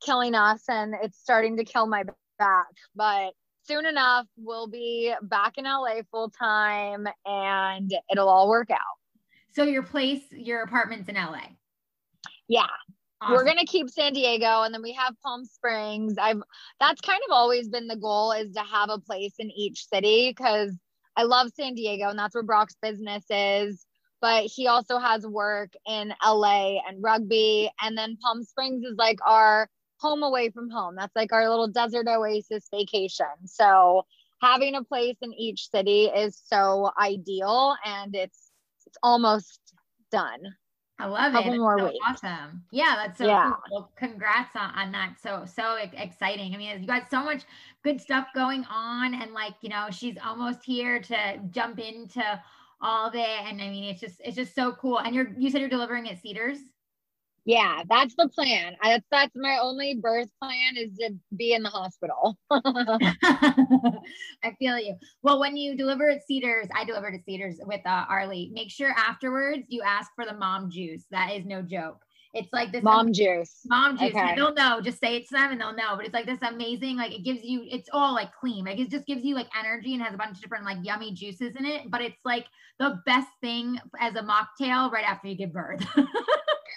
killing 0.03 0.35
us 0.35 0.63
and 0.67 0.93
it's 1.01 1.19
starting 1.19 1.57
to 1.57 1.63
kill 1.63 1.87
my 1.87 2.03
back. 2.37 2.67
But 2.95 3.33
soon 3.63 3.85
enough, 3.85 4.27
we'll 4.37 4.67
be 4.67 5.13
back 5.21 5.57
in 5.57 5.65
LA 5.65 6.01
full 6.11 6.29
time 6.29 7.07
and 7.25 7.93
it'll 8.11 8.29
all 8.29 8.49
work 8.49 8.69
out. 8.71 8.79
So, 9.51 9.63
your 9.63 9.83
place, 9.83 10.23
your 10.31 10.63
apartment's 10.63 11.09
in 11.09 11.15
LA? 11.15 11.41
Yeah. 12.47 12.65
Awesome. 13.21 13.35
We're 13.35 13.45
gonna 13.45 13.65
keep 13.65 13.89
San 13.89 14.13
Diego 14.13 14.63
and 14.63 14.73
then 14.73 14.81
we 14.81 14.93
have 14.93 15.15
Palm 15.23 15.45
Springs. 15.45 16.15
I've 16.17 16.41
that's 16.79 17.01
kind 17.01 17.21
of 17.27 17.31
always 17.31 17.69
been 17.69 17.87
the 17.87 17.95
goal 17.95 18.31
is 18.33 18.53
to 18.53 18.61
have 18.61 18.89
a 18.89 18.99
place 18.99 19.35
in 19.39 19.49
each 19.51 19.87
city 19.87 20.29
because 20.35 20.77
I 21.15 21.23
love 21.23 21.51
San 21.55 21.75
Diego 21.75 22.09
and 22.09 22.19
that's 22.19 22.35
where 22.35 22.43
Brock's 22.43 22.75
business 22.81 23.23
is. 23.29 23.85
But 24.19 24.45
he 24.45 24.67
also 24.67 24.99
has 24.99 25.25
work 25.27 25.73
in 25.87 26.13
LA 26.25 26.79
and 26.87 27.01
rugby. 27.01 27.69
And 27.81 27.97
then 27.97 28.17
Palm 28.21 28.43
Springs 28.43 28.83
is 28.83 28.95
like 28.97 29.19
our 29.25 29.69
home 30.03 30.21
away 30.21 30.49
from 30.49 30.69
home. 30.69 30.95
That's 30.95 31.15
like 31.15 31.33
our 31.33 31.49
little 31.49 31.69
desert 31.69 32.07
oasis 32.07 32.67
vacation. 32.69 33.25
So 33.45 34.05
having 34.41 34.75
a 34.75 34.83
place 34.83 35.15
in 35.21 35.33
each 35.33 35.71
city 35.71 36.05
is 36.05 36.39
so 36.45 36.91
ideal 36.99 37.75
and 37.85 38.13
it's 38.13 38.51
it's 38.85 38.97
almost 39.01 39.59
done. 40.11 40.55
I 40.99 41.07
love 41.07 41.33
it. 41.33 41.57
More 41.57 41.79
so 41.79 41.85
weeks. 41.85 42.05
Awesome. 42.07 42.63
Yeah, 42.71 42.95
that's 42.95 43.17
so 43.17 43.25
yeah. 43.25 43.51
cool. 43.51 43.63
Well, 43.71 43.91
congrats 43.95 44.55
on, 44.55 44.69
on 44.75 44.91
that. 44.91 45.15
So 45.21 45.45
so 45.45 45.77
exciting. 45.77 46.53
I 46.53 46.57
mean, 46.57 46.81
you 46.81 46.87
got 46.87 47.09
so 47.09 47.23
much 47.23 47.43
good 47.83 47.99
stuff 47.99 48.27
going 48.35 48.63
on, 48.69 49.15
and 49.15 49.33
like 49.33 49.55
you 49.61 49.69
know, 49.69 49.87
she's 49.89 50.17
almost 50.23 50.63
here 50.63 50.99
to 51.01 51.39
jump 51.49 51.79
into 51.79 52.23
all 52.79 53.07
of 53.07 53.15
it. 53.15 53.39
And 53.47 53.61
I 53.61 53.69
mean, 53.69 53.85
it's 53.85 54.01
just 54.01 54.21
it's 54.23 54.35
just 54.35 54.53
so 54.53 54.73
cool. 54.73 54.99
And 54.99 55.15
you're 55.15 55.31
you 55.37 55.49
said 55.49 55.61
you're 55.61 55.69
delivering 55.69 56.07
at 56.09 56.21
Cedars 56.21 56.59
yeah 57.45 57.83
that's 57.89 58.15
the 58.15 58.29
plan. 58.29 58.75
That's 58.81 59.05
that's 59.11 59.35
my 59.35 59.57
only 59.61 59.95
birth 59.95 60.29
plan 60.41 60.77
is 60.77 60.97
to 60.97 61.15
be 61.35 61.53
in 61.53 61.63
the 61.63 61.69
hospital. 61.69 62.37
I 62.51 64.55
feel 64.59 64.79
you. 64.79 64.95
Well 65.21 65.39
when 65.39 65.57
you 65.57 65.75
deliver 65.75 66.09
at 66.09 66.25
cedars 66.25 66.67
i 66.75 66.83
delivered 66.83 67.15
at 67.15 67.25
cedars 67.25 67.59
with 67.65 67.81
uh, 67.85 68.05
arlie. 68.09 68.49
Make 68.53 68.71
sure 68.71 68.93
afterwards 68.97 69.63
you 69.67 69.81
ask 69.81 70.11
for 70.15 70.25
the 70.25 70.33
mom 70.33 70.69
juice. 70.69 71.05
That 71.11 71.33
is 71.33 71.45
no 71.45 71.61
joke. 71.61 71.99
It's 72.33 72.51
like 72.51 72.71
this 72.71 72.83
mom 72.83 73.13
juice. 73.13 73.59
Mom 73.65 73.95
juice. 73.95 74.09
Okay. 74.09 74.33
they'll 74.35 74.55
know. 74.55 74.81
Just 74.81 74.99
say 74.99 75.17
it 75.17 75.27
to 75.27 75.35
them 75.35 75.51
and 75.51 75.61
they'll 75.61 75.75
know. 75.75 75.95
But 75.95 76.05
it's 76.05 76.13
like 76.13 76.25
this 76.25 76.41
amazing 76.41 76.97
like 76.97 77.13
it 77.13 77.23
gives 77.23 77.43
you 77.43 77.63
it's 77.69 77.89
all 77.93 78.13
like 78.13 78.33
clean. 78.33 78.65
Like 78.65 78.79
it 78.79 78.89
just 78.89 79.05
gives 79.05 79.23
you 79.23 79.35
like 79.35 79.47
energy 79.57 79.93
and 79.93 80.01
has 80.01 80.15
a 80.15 80.17
bunch 80.17 80.37
of 80.37 80.41
different 80.41 80.65
like 80.65 80.79
yummy 80.81 81.13
juices 81.13 81.53
in 81.57 81.65
it. 81.65 81.91
But 81.91 82.01
it's 82.01 82.19
like 82.25 82.47
the 82.79 82.99
best 83.05 83.27
thing 83.41 83.79
as 83.99 84.15
a 84.15 84.23
mocktail 84.23 84.91
right 84.91 85.05
after 85.05 85.27
you 85.27 85.35
give 85.35 85.53
birth 85.53 85.85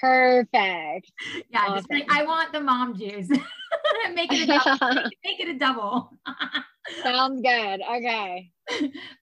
Perfect. 0.01 1.13
Yeah, 1.51 1.61
awesome. 1.61 1.77
just 1.77 1.91
like 1.91 2.07
I 2.11 2.25
want 2.25 2.53
the 2.53 2.61
mom 2.61 2.97
juice. 2.99 3.29
make 4.15 4.33
it 4.33 4.49
a 4.49 4.59
double. 4.59 5.11
make 5.25 5.41
it 5.41 5.49
a 5.49 5.59
double. 5.59 6.11
Sounds 7.03 7.41
good. 7.43 7.81
Okay. 7.97 8.51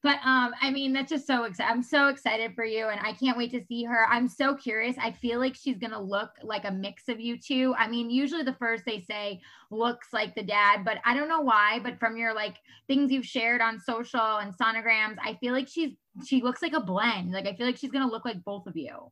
But 0.02 0.18
um, 0.24 0.52
I 0.60 0.70
mean, 0.70 0.92
that's 0.92 1.10
just 1.10 1.26
so 1.26 1.44
excited. 1.44 1.70
I'm 1.70 1.82
so 1.82 2.08
excited 2.08 2.54
for 2.54 2.64
you, 2.64 2.88
and 2.88 3.00
I 3.00 3.12
can't 3.12 3.38
wait 3.38 3.50
to 3.52 3.64
see 3.66 3.84
her. 3.84 4.06
I'm 4.08 4.28
so 4.28 4.54
curious. 4.54 4.96
I 5.00 5.12
feel 5.12 5.38
like 5.38 5.54
she's 5.54 5.78
gonna 5.78 6.00
look 6.00 6.30
like 6.42 6.64
a 6.64 6.70
mix 6.70 7.08
of 7.08 7.20
you 7.20 7.38
two. 7.38 7.74
I 7.78 7.88
mean, 7.88 8.10
usually 8.10 8.42
the 8.42 8.54
first 8.54 8.84
they 8.84 9.00
say 9.00 9.40
looks 9.70 10.08
like 10.12 10.34
the 10.34 10.42
dad, 10.42 10.84
but 10.84 10.98
I 11.04 11.14
don't 11.14 11.28
know 11.28 11.40
why. 11.40 11.80
But 11.82 11.98
from 11.98 12.16
your 12.16 12.34
like 12.34 12.56
things 12.86 13.10
you've 13.10 13.26
shared 13.26 13.60
on 13.60 13.80
social 13.80 14.38
and 14.38 14.56
sonograms, 14.56 15.16
I 15.22 15.38
feel 15.40 15.52
like 15.52 15.68
she's 15.68 15.92
she 16.26 16.42
looks 16.42 16.62
like 16.62 16.74
a 16.74 16.80
blend. 16.80 17.32
Like 17.32 17.46
I 17.46 17.54
feel 17.54 17.66
like 17.66 17.76
she's 17.76 17.90
gonna 17.90 18.10
look 18.10 18.24
like 18.24 18.44
both 18.44 18.66
of 18.66 18.76
you. 18.76 19.10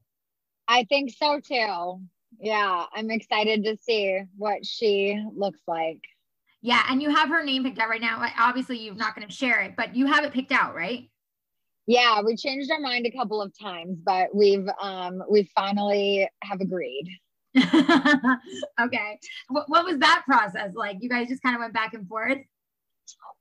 I 0.68 0.84
think 0.84 1.12
so 1.16 1.40
too. 1.40 2.00
Yeah, 2.40 2.86
I'm 2.94 3.10
excited 3.10 3.64
to 3.64 3.76
see 3.76 4.22
what 4.36 4.64
she 4.64 5.22
looks 5.34 5.60
like. 5.66 6.00
Yeah, 6.60 6.82
and 6.88 7.02
you 7.02 7.14
have 7.14 7.28
her 7.28 7.42
name 7.44 7.64
picked 7.64 7.78
out 7.78 7.88
right 7.88 8.00
now. 8.00 8.24
Obviously, 8.38 8.78
you're 8.78 8.94
not 8.94 9.14
going 9.14 9.26
to 9.26 9.34
share 9.34 9.60
it, 9.60 9.74
but 9.76 9.96
you 9.96 10.06
have 10.06 10.24
it 10.24 10.32
picked 10.32 10.52
out, 10.52 10.74
right? 10.74 11.08
Yeah, 11.86 12.22
we 12.22 12.36
changed 12.36 12.70
our 12.70 12.80
mind 12.80 13.06
a 13.06 13.10
couple 13.10 13.42
of 13.42 13.52
times, 13.58 13.98
but 14.04 14.34
we've 14.34 14.68
um 14.80 15.22
we 15.28 15.50
finally 15.54 16.28
have 16.42 16.60
agreed. 16.60 17.18
okay. 17.56 19.18
What, 19.48 19.68
what 19.68 19.84
was 19.84 19.98
that 19.98 20.22
process 20.24 20.70
like? 20.74 20.98
You 21.00 21.08
guys 21.08 21.28
just 21.28 21.42
kind 21.42 21.56
of 21.56 21.60
went 21.60 21.74
back 21.74 21.92
and 21.94 22.06
forth? 22.08 22.38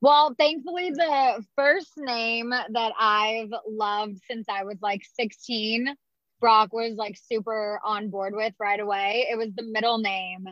Well, 0.02 0.34
thankfully, 0.38 0.90
the 0.90 1.46
first 1.56 1.92
name 1.98 2.50
that 2.50 2.94
I've 3.00 3.54
loved 3.70 4.18
since 4.28 4.48
I 4.50 4.64
was 4.64 4.78
like 4.82 5.04
16 5.16 5.96
Brock 6.42 6.74
was 6.74 6.96
like 6.96 7.18
super 7.18 7.80
on 7.86 8.10
board 8.10 8.34
with 8.36 8.54
right 8.60 8.80
away. 8.80 9.28
It 9.32 9.38
was 9.38 9.54
the 9.56 9.64
middle 9.64 10.00
name 10.00 10.48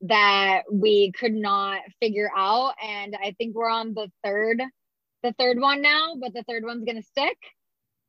that 0.00 0.62
we 0.72 1.12
could 1.12 1.34
not 1.34 1.82
figure 2.00 2.30
out. 2.36 2.74
And 2.82 3.14
I 3.14 3.34
think 3.38 3.54
we're 3.54 3.70
on 3.70 3.94
the 3.94 4.10
third, 4.24 4.60
the 5.22 5.32
third 5.38 5.60
one 5.60 5.82
now, 5.82 6.14
but 6.20 6.34
the 6.34 6.42
third 6.42 6.64
one's 6.64 6.84
gonna 6.84 7.02
stick. 7.02 7.38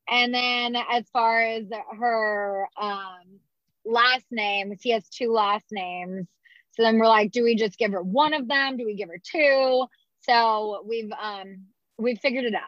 And 0.09 0.33
then 0.33 0.75
as 0.75 1.05
far 1.11 1.41
as 1.41 1.65
her 1.99 2.67
um, 2.77 3.39
last 3.85 4.25
name, 4.31 4.73
she 4.79 4.91
has 4.91 5.07
two 5.09 5.31
last 5.31 5.65
names. 5.71 6.27
So 6.71 6.83
then 6.83 6.97
we're 6.99 7.07
like, 7.07 7.31
do 7.31 7.43
we 7.43 7.55
just 7.55 7.77
give 7.77 7.91
her 7.91 8.01
one 8.01 8.33
of 8.33 8.47
them? 8.47 8.77
Do 8.77 8.85
we 8.85 8.95
give 8.95 9.09
her 9.09 9.19
two? 9.23 9.85
So 10.21 10.83
we've 10.87 11.11
um 11.11 11.65
we've 11.97 12.19
figured 12.19 12.45
it 12.45 12.55
out. 12.55 12.61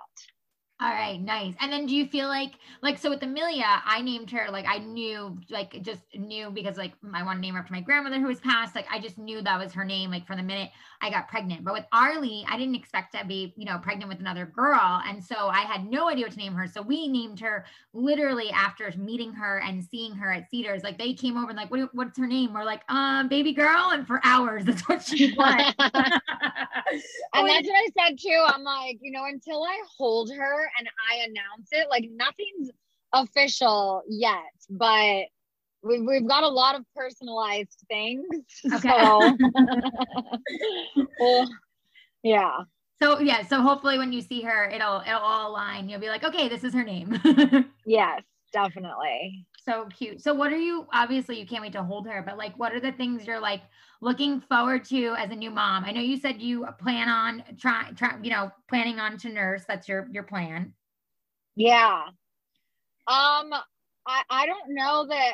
All 0.79 0.91
right, 0.91 1.19
nice. 1.19 1.55
And 1.59 1.73
then 1.73 1.87
do 1.87 1.95
you 1.95 2.05
feel 2.05 2.27
like 2.27 2.51
like 2.83 2.99
so 2.99 3.09
with 3.09 3.23
Amelia, 3.23 3.65
I 3.65 3.99
named 4.01 4.29
her 4.29 4.51
like 4.51 4.65
I 4.67 4.77
knew 4.77 5.35
like 5.49 5.81
just 5.81 6.01
knew 6.15 6.51
because 6.51 6.77
like 6.77 6.93
I 7.15 7.23
want 7.23 7.37
to 7.37 7.41
name 7.41 7.55
her 7.55 7.61
after 7.61 7.73
my 7.73 7.81
grandmother 7.81 8.19
who 8.19 8.27
was 8.27 8.39
passed. 8.39 8.75
Like 8.75 8.85
I 8.91 8.99
just 8.99 9.17
knew 9.17 9.41
that 9.41 9.57
was 9.57 9.73
her 9.73 9.83
name 9.83 10.11
like 10.11 10.27
from 10.27 10.37
the 10.37 10.43
minute 10.43 10.69
I 11.01 11.09
got 11.09 11.29
pregnant. 11.29 11.63
But 11.63 11.73
with 11.73 11.85
Arlie, 11.91 12.45
I 12.47 12.57
didn't 12.57 12.75
expect 12.75 13.15
to 13.15 13.25
be, 13.25 13.55
you 13.57 13.65
know, 13.65 13.79
pregnant 13.79 14.09
with 14.09 14.19
another 14.19 14.45
girl. 14.45 15.01
And 15.07 15.23
so 15.23 15.47
I 15.47 15.61
had 15.61 15.89
no 15.89 16.09
idea 16.09 16.25
what 16.25 16.33
to 16.33 16.37
name 16.37 16.53
her. 16.53 16.67
So 16.67 16.83
we 16.83 17.07
named 17.07 17.39
her 17.39 17.65
literally 17.93 18.51
after 18.51 18.91
meeting 18.97 19.33
her 19.33 19.59
and 19.59 19.83
seeing 19.83 20.13
her 20.13 20.31
at 20.31 20.49
Cedars. 20.51 20.83
Like 20.83 20.99
they 20.99 21.13
came 21.13 21.37
over 21.37 21.49
and 21.49 21.57
like, 21.57 21.71
what, 21.71 21.93
what's 21.93 22.17
her 22.19 22.27
name? 22.27 22.53
We're 22.53 22.63
like, 22.63 22.83
um, 22.89 23.27
baby 23.29 23.53
girl. 23.53 23.89
And 23.93 24.05
for 24.05 24.21
hours, 24.23 24.65
that's 24.65 24.87
what 24.87 25.03
she 25.03 25.33
was. 25.37 25.73
and 25.79 25.87
that's 26.13 27.67
what 27.67 27.75
I 27.75 27.87
said 27.97 28.19
too. 28.19 28.43
I'm 28.45 28.63
like, 28.63 28.99
you 29.01 29.11
know, 29.11 29.25
until 29.25 29.63
I 29.63 29.81
hold 29.97 30.31
her 30.31 30.66
and 30.77 30.87
I 31.11 31.25
announce 31.25 31.69
it, 31.71 31.87
like 31.89 32.09
nothing's 32.11 32.71
official 33.13 34.03
yet, 34.07 34.53
but 34.69 35.25
we've, 35.83 36.05
we've 36.05 36.27
got 36.27 36.43
a 36.43 36.47
lot 36.47 36.75
of 36.75 36.83
personalized 36.95 37.83
things. 37.87 38.25
Okay. 38.73 38.89
So, 38.89 39.37
well, 41.19 41.47
yeah. 42.23 42.57
So 43.01 43.19
yeah, 43.19 43.45
so 43.45 43.61
hopefully 43.61 43.97
when 43.97 44.11
you 44.11 44.21
see 44.21 44.41
her, 44.41 44.69
it'll 44.69 45.01
it'll 45.01 45.19
all 45.19 45.51
align. 45.51 45.87
You'll 45.87 45.99
be 45.99 46.09
like, 46.09 46.23
okay, 46.23 46.49
this 46.49 46.63
is 46.63 46.73
her 46.73 46.83
name. 46.83 47.19
yes, 47.85 48.23
definitely. 48.51 49.45
So 49.67 49.85
cute. 49.87 50.21
So 50.21 50.33
what 50.33 50.53
are 50.53 50.57
you 50.57 50.87
obviously 50.93 51.37
you 51.37 51.45
can't 51.45 51.61
wait 51.61 51.73
to 51.73 51.83
hold 51.83 52.07
her, 52.07 52.23
but 52.25 52.37
like 52.37 52.57
what 52.57 52.73
are 52.73 52.79
the 52.79 52.93
things 52.93 53.27
you're 53.27 53.39
like 53.39 53.63
looking 54.01 54.39
forward 54.39 54.85
to 54.85 55.13
as 55.17 55.29
a 55.29 55.35
new 55.35 55.51
mom? 55.51 55.83
I 55.83 55.91
know 55.91 55.99
you 55.99 56.17
said 56.17 56.41
you 56.41 56.65
plan 56.79 57.09
on 57.09 57.43
trying 57.59 57.93
try, 57.95 58.15
you 58.23 58.29
know, 58.29 58.49
planning 58.69 58.99
on 58.99 59.17
to 59.17 59.29
nurse. 59.29 59.65
That's 59.67 59.89
your 59.89 60.07
your 60.09 60.23
plan. 60.23 60.73
Yeah. 61.57 62.03
Um 63.07 63.53
I 64.07 64.21
I 64.29 64.45
don't 64.45 64.69
know 64.73 65.07
that 65.09 65.33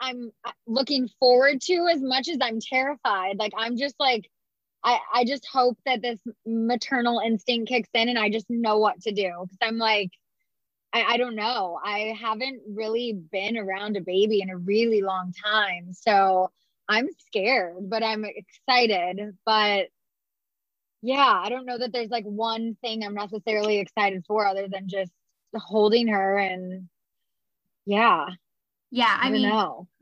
I'm 0.00 0.30
uh, 0.44 0.52
looking 0.66 1.08
forward 1.18 1.62
to 1.62 1.88
as 1.90 2.02
much 2.02 2.28
as 2.28 2.36
I'm 2.42 2.58
terrified. 2.60 3.38
Like 3.38 3.52
I'm 3.56 3.78
just 3.78 3.94
like 3.98 4.28
I 4.84 4.98
I 5.14 5.24
just 5.24 5.46
hope 5.50 5.78
that 5.86 6.02
this 6.02 6.20
maternal 6.44 7.20
instinct 7.24 7.68
kicks 7.68 7.88
in 7.94 8.10
and 8.10 8.18
I 8.18 8.28
just 8.28 8.50
know 8.50 8.76
what 8.76 9.00
to 9.02 9.12
do 9.12 9.32
because 9.44 9.58
I'm 9.62 9.78
like 9.78 10.10
I, 10.96 11.12
I 11.12 11.16
don't 11.18 11.34
know. 11.34 11.78
I 11.84 12.16
haven't 12.18 12.62
really 12.66 13.12
been 13.12 13.58
around 13.58 13.96
a 13.96 14.00
baby 14.00 14.40
in 14.40 14.48
a 14.48 14.56
really 14.56 15.02
long 15.02 15.34
time. 15.44 15.92
So 15.92 16.50
I'm 16.88 17.08
scared, 17.26 17.90
but 17.90 18.02
I'm 18.02 18.24
excited. 18.24 19.36
But 19.44 19.88
yeah, 21.02 21.40
I 21.44 21.50
don't 21.50 21.66
know 21.66 21.76
that 21.76 21.92
there's 21.92 22.10
like 22.10 22.24
one 22.24 22.76
thing 22.80 23.04
I'm 23.04 23.14
necessarily 23.14 23.78
excited 23.78 24.24
for 24.26 24.46
other 24.46 24.68
than 24.68 24.88
just 24.88 25.12
holding 25.54 26.08
her 26.08 26.38
and 26.38 26.88
yeah 27.86 28.26
yeah, 28.90 29.18
I, 29.20 29.28
I 29.28 29.30
mean. 29.30 29.50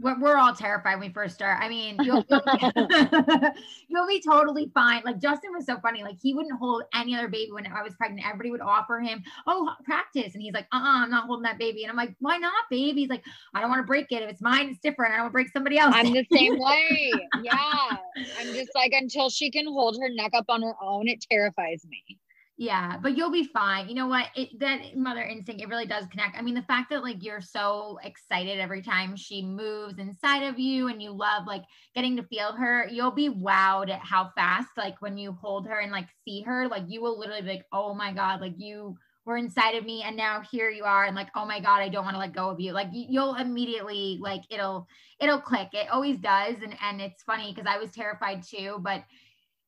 We're, 0.01 0.21
we're 0.21 0.37
all 0.37 0.53
terrified 0.55 0.99
when 0.99 1.09
we 1.09 1.15
first 1.15 1.35
start. 1.35 1.59
I 1.63 1.69
mean, 1.69 1.97
you'll, 2.03 2.25
you'll, 2.31 2.43
you'll, 3.89 4.07
be 4.07 4.21
totally 4.21 4.71
fine. 4.75 5.03
Like 5.05 5.19
Justin 5.19 5.53
was 5.53 5.65
so 5.65 5.79
funny. 5.81 6.03
Like 6.03 6.17
he 6.21 6.35
wouldn't 6.35 6.59
hold 6.59 6.83
any 6.95 7.15
other 7.17 7.29
baby 7.29 7.53
when 7.53 7.67
I 7.67 7.83
was 7.83 7.95
pregnant. 7.95 8.27
Everybody 8.27 8.51
would 8.51 8.61
offer 8.61 9.01
him, 9.01 9.23
oh, 9.47 9.71
practice. 9.85 10.35
And 10.35 10.43
he's 10.43 10.53
like, 10.53 10.67
uh-uh, 10.73 11.05
I'm 11.05 11.11
not 11.11 11.27
holding 11.27 11.45
that 11.45 11.59
baby. 11.59 11.85
And 11.85 11.91
I'm 11.91 11.97
like, 11.97 12.15
why 12.21 12.37
not, 12.37 12.53
baby? 12.71 13.03
He's 13.03 13.11
like, 13.11 13.25
I 13.55 13.61
don't 13.61 13.71
want 13.71 13.81
to 13.81 13.87
break 13.87 14.13
it. 14.13 14.23
If 14.23 14.31
it's 14.31 14.43
mine, 14.43 14.69
it's 14.69 14.81
different. 14.81 15.15
I 15.15 15.17
don't 15.17 15.25
want 15.25 15.33
to 15.33 15.35
break 15.35 15.49
somebody 15.53 15.79
else. 15.79 15.95
I'm 15.97 16.13
the 16.13 16.27
same 16.33 16.59
way. 16.59 17.13
yeah. 17.43 17.97
I'm 18.39 18.53
just 18.53 18.71
like, 18.75 18.93
until 18.93 19.31
she 19.31 19.51
can 19.51 19.67
hold 19.67 19.97
her 20.01 20.11
neck 20.11 20.33
up 20.35 20.47
on 20.49 20.61
her 20.63 20.75
own, 20.83 21.09
it 21.09 21.25
terrifies 21.31 21.87
me. 21.89 22.19
Yeah, 22.57 22.99
but 22.99 23.17
you'll 23.17 23.33
be 23.33 23.45
fine. 23.45 23.89
You 23.89 23.97
know 23.97 24.07
what? 24.07 24.27
It, 24.37 24.61
that 24.61 24.97
mother 24.97 25.23
instinct, 25.23 25.61
it 25.61 25.69
really 25.69 25.87
does 25.87 26.07
connect. 26.07 26.39
I 26.39 26.43
mean, 26.43 26.55
the 26.55 26.63
fact 26.63 26.91
that 26.91 27.03
like 27.03 27.25
you're 27.25 27.41
so 27.41 27.99
excited 28.05 28.61
every 28.61 28.81
time 28.81 29.17
she 29.17 29.43
moves 29.43 29.99
inside 29.99 30.45
of 30.45 30.57
you 30.57 30.87
and 30.87 31.03
you 31.03 31.11
love 31.11 31.49
like 31.49 31.65
getting 31.97 32.17
to 32.17 32.23
feel 32.23 32.53
her, 32.53 32.87
you'll 32.89 33.11
be 33.11 33.29
wowed 33.29 33.91
at 33.91 34.05
how 34.05 34.31
fast, 34.37 34.69
like 34.77 35.03
when 35.03 35.19
you 35.19 35.33
hold 35.33 35.67
her 35.67 35.81
and 35.81 35.91
like 35.91 36.07
see 36.25 36.43
her, 36.43 36.69
like 36.69 36.85
you 36.87 37.03
will 37.03 37.19
literally 37.19 37.43
be 37.43 37.49
like, 37.49 37.67
oh 37.73 37.93
my 37.93 38.13
God, 38.13 38.41
like 38.41 38.55
you 38.57 38.97
were 39.25 39.37
inside 39.37 39.75
of 39.75 39.85
me 39.85 40.03
and 40.03 40.17
now 40.17 40.43
here 40.53 40.69
you 40.71 40.85
are 40.85 41.05
and 41.07 41.17
like 41.17 41.31
oh 41.35 41.47
my 41.47 41.59
god 41.59 41.81
i 41.81 41.89
don't 41.89 42.05
want 42.05 42.15
to 42.15 42.21
let 42.21 42.35
go 42.35 42.51
of 42.51 42.61
you 42.61 42.73
like 42.73 42.89
you'll 42.93 43.35
immediately 43.37 44.19
like 44.21 44.43
it'll 44.51 44.87
it'll 45.19 45.41
click 45.41 45.69
it 45.73 45.89
always 45.91 46.19
does 46.19 46.57
and 46.63 46.77
and 46.83 47.01
it's 47.01 47.23
funny 47.23 47.51
because 47.51 47.67
i 47.67 47.79
was 47.79 47.91
terrified 47.91 48.43
too 48.43 48.79
but 48.83 49.03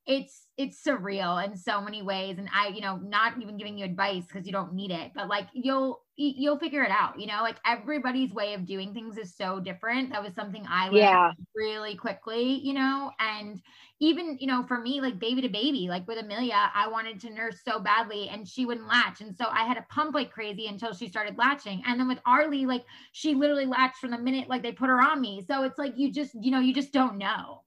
it's 0.07 0.47
it's 0.57 0.83
surreal 0.83 1.45
in 1.45 1.57
so 1.57 1.81
many 1.81 2.03
ways. 2.03 2.39
And 2.39 2.49
i 2.55 2.69
you 2.69 2.81
know 2.81 2.97
not 2.97 3.41
even 3.41 3.57
giving 3.57 3.77
you 3.77 3.85
advice 3.85 4.25
because 4.27 4.47
you 4.47 4.53
don't 4.53 4.73
need 4.73 4.91
it 4.91 5.13
but 5.15 5.29
like 5.29 5.49
you'll 5.53 6.03
you'll 6.19 6.59
figure 6.59 6.83
it 6.83 6.91
out 6.91 7.21
you 7.21 7.27
know? 7.27 7.41
Like 7.43 7.57
everybody's 7.67 8.33
way 8.33 8.55
of 8.55 8.65
doing 8.65 8.95
things 8.95 9.19
is 9.19 9.35
so 9.35 9.61
different. 9.61 10.11
That 10.11 10.23
was 10.23 10.35
something 10.35 10.65
i 10.69 10.85
learned 10.85 10.97
yeah. 10.99 11.33
really 11.55 11.97
quickly 11.97 12.61
you 12.63 12.75
know? 12.75 13.11
And 13.19 13.61
even 13.99 14.39
you 14.41 14.47
know 14.47 14.65
for 14.69 14.79
me 14.79 15.01
like 15.01 15.19
baby 15.19 15.41
to 15.41 15.49
baby 15.49 15.87
like 15.89 16.07
with 16.07 16.19
amelia 16.19 16.71
i 16.75 16.87
wanted 16.87 17.19
to 17.19 17.31
nurse 17.31 17.61
so 17.67 17.81
badly 17.81 18.29
and 18.29 18.47
she 18.47 18.65
wouldn't 18.65 18.87
latch. 18.87 19.21
And 19.21 19.35
so 19.37 19.47
i 19.51 19.65
had 19.65 19.75
to 19.75 19.85
pump 19.91 20.15
like 20.15 20.31
crazy 20.31 20.69
until 20.69 20.95
she 20.95 21.09
started 21.09 21.37
latching. 21.37 21.83
And 21.85 21.99
then 21.99 22.07
with 22.07 22.19
arlie 22.25 22.67
like 22.67 22.85
she 23.11 23.35
literally 23.35 23.67
latched 23.67 23.97
from 23.97 24.13
the 24.13 24.19
minute 24.19 24.49
like 24.49 24.63
they 24.63 24.73
put 24.73 24.89
her 24.89 25.01
on 25.01 25.21
me. 25.21 25.45
So 25.49 25.65
it's 25.65 25.79
like 25.79 25.95
you 25.97 26.13
just 26.13 26.33
you 26.41 26.53
know 26.53 26.61
you 26.61 26.73
just 26.73 26.93
don't 26.93 27.19
know. 27.19 27.63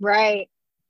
Right 0.00 0.48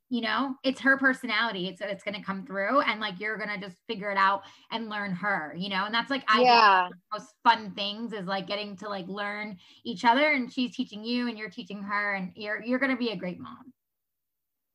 you 0.09 0.21
know 0.21 0.55
it's 0.63 0.79
her 0.79 0.97
personality 0.97 1.67
it's 1.67 1.81
it's 1.81 2.03
going 2.03 2.15
to 2.15 2.21
come 2.21 2.45
through 2.45 2.81
and 2.81 2.99
like 2.99 3.19
you're 3.19 3.37
going 3.37 3.49
to 3.49 3.59
just 3.59 3.77
figure 3.87 4.11
it 4.11 4.17
out 4.17 4.41
and 4.71 4.89
learn 4.89 5.11
her 5.11 5.53
you 5.57 5.69
know 5.69 5.85
and 5.85 5.93
that's 5.93 6.09
like 6.09 6.23
i 6.27 6.41
yeah. 6.41 6.89
most 7.13 7.27
fun 7.43 7.71
things 7.75 8.11
is 8.11 8.25
like 8.25 8.47
getting 8.47 8.75
to 8.75 8.89
like 8.89 9.07
learn 9.07 9.55
each 9.85 10.03
other 10.03 10.33
and 10.33 10.51
she's 10.51 10.75
teaching 10.75 11.03
you 11.03 11.27
and 11.27 11.37
you're 11.37 11.49
teaching 11.49 11.81
her 11.83 12.15
and 12.15 12.31
you're 12.35 12.61
you're 12.63 12.79
going 12.79 12.91
to 12.91 12.97
be 12.97 13.09
a 13.09 13.15
great 13.15 13.39
mom. 13.39 13.71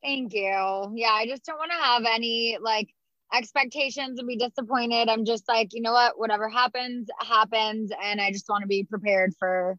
Thank 0.02 0.32
you. 0.32 0.92
Yeah 0.94 1.12
i 1.12 1.26
just 1.26 1.44
don't 1.44 1.58
want 1.58 1.72
to 1.72 1.84
have 1.84 2.04
any 2.06 2.56
like 2.60 2.88
expectations 3.32 4.18
and 4.18 4.28
be 4.28 4.36
disappointed. 4.36 5.08
I'm 5.08 5.24
just 5.24 5.48
like 5.48 5.70
you 5.72 5.82
know 5.82 5.92
what? 5.92 6.18
Whatever 6.18 6.48
happens 6.48 7.08
happens 7.20 7.90
and 8.04 8.20
i 8.20 8.30
just 8.30 8.48
want 8.48 8.62
to 8.62 8.68
be 8.68 8.84
prepared 8.84 9.32
for 9.38 9.76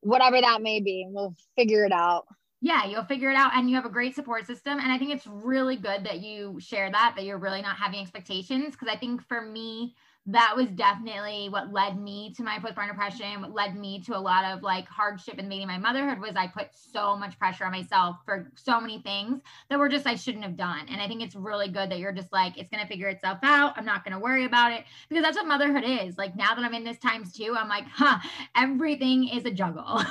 whatever 0.00 0.40
that 0.40 0.62
may 0.62 0.80
be 0.80 1.02
and 1.02 1.14
we'll 1.14 1.34
figure 1.56 1.84
it 1.84 1.92
out 1.92 2.24
yeah, 2.60 2.86
you'll 2.86 3.04
figure 3.04 3.30
it 3.30 3.36
out 3.36 3.52
and 3.54 3.70
you 3.70 3.76
have 3.76 3.86
a 3.86 3.90
great 3.90 4.14
support 4.14 4.46
system. 4.46 4.78
And 4.78 4.90
I 4.90 4.98
think 4.98 5.12
it's 5.12 5.26
really 5.26 5.76
good 5.76 6.04
that 6.04 6.20
you 6.20 6.58
share 6.60 6.90
that, 6.90 7.14
that 7.16 7.24
you're 7.24 7.38
really 7.38 7.62
not 7.62 7.76
having 7.76 8.00
expectations. 8.00 8.74
Cause 8.74 8.88
I 8.90 8.96
think 8.96 9.22
for 9.22 9.40
me, 9.40 9.94
that 10.30 10.54
was 10.54 10.66
definitely 10.72 11.48
what 11.48 11.72
led 11.72 11.98
me 11.98 12.34
to 12.36 12.42
my 12.42 12.58
postpartum 12.58 12.88
depression, 12.88 13.40
what 13.40 13.54
led 13.54 13.76
me 13.76 13.98
to 14.00 14.14
a 14.14 14.18
lot 14.18 14.44
of 14.44 14.62
like 14.62 14.86
hardship 14.86 15.38
in 15.38 15.48
meeting 15.48 15.66
my 15.66 15.78
motherhood 15.78 16.20
was 16.20 16.36
I 16.36 16.48
put 16.48 16.68
so 16.74 17.16
much 17.16 17.38
pressure 17.38 17.64
on 17.64 17.72
myself 17.72 18.16
for 18.26 18.50
so 18.54 18.78
many 18.78 19.00
things 19.00 19.40
that 19.70 19.78
were 19.78 19.88
just 19.88 20.06
I 20.06 20.16
shouldn't 20.16 20.44
have 20.44 20.56
done. 20.56 20.86
And 20.90 21.00
I 21.00 21.08
think 21.08 21.22
it's 21.22 21.34
really 21.34 21.68
good 21.68 21.90
that 21.90 21.98
you're 21.98 22.12
just 22.12 22.30
like, 22.30 22.58
it's 22.58 22.68
gonna 22.68 22.86
figure 22.86 23.08
itself 23.08 23.38
out. 23.42 23.72
I'm 23.78 23.86
not 23.86 24.04
gonna 24.04 24.20
worry 24.20 24.44
about 24.44 24.72
it 24.72 24.84
because 25.08 25.24
that's 25.24 25.36
what 25.36 25.46
motherhood 25.46 25.84
is. 25.86 26.18
Like 26.18 26.36
now 26.36 26.54
that 26.54 26.62
I'm 26.62 26.74
in 26.74 26.84
this 26.84 26.98
times 26.98 27.32
too, 27.32 27.54
I'm 27.56 27.68
like, 27.68 27.84
huh, 27.86 28.18
everything 28.54 29.28
is 29.28 29.46
a 29.46 29.50
juggle. 29.50 30.02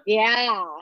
yeah 0.06 0.80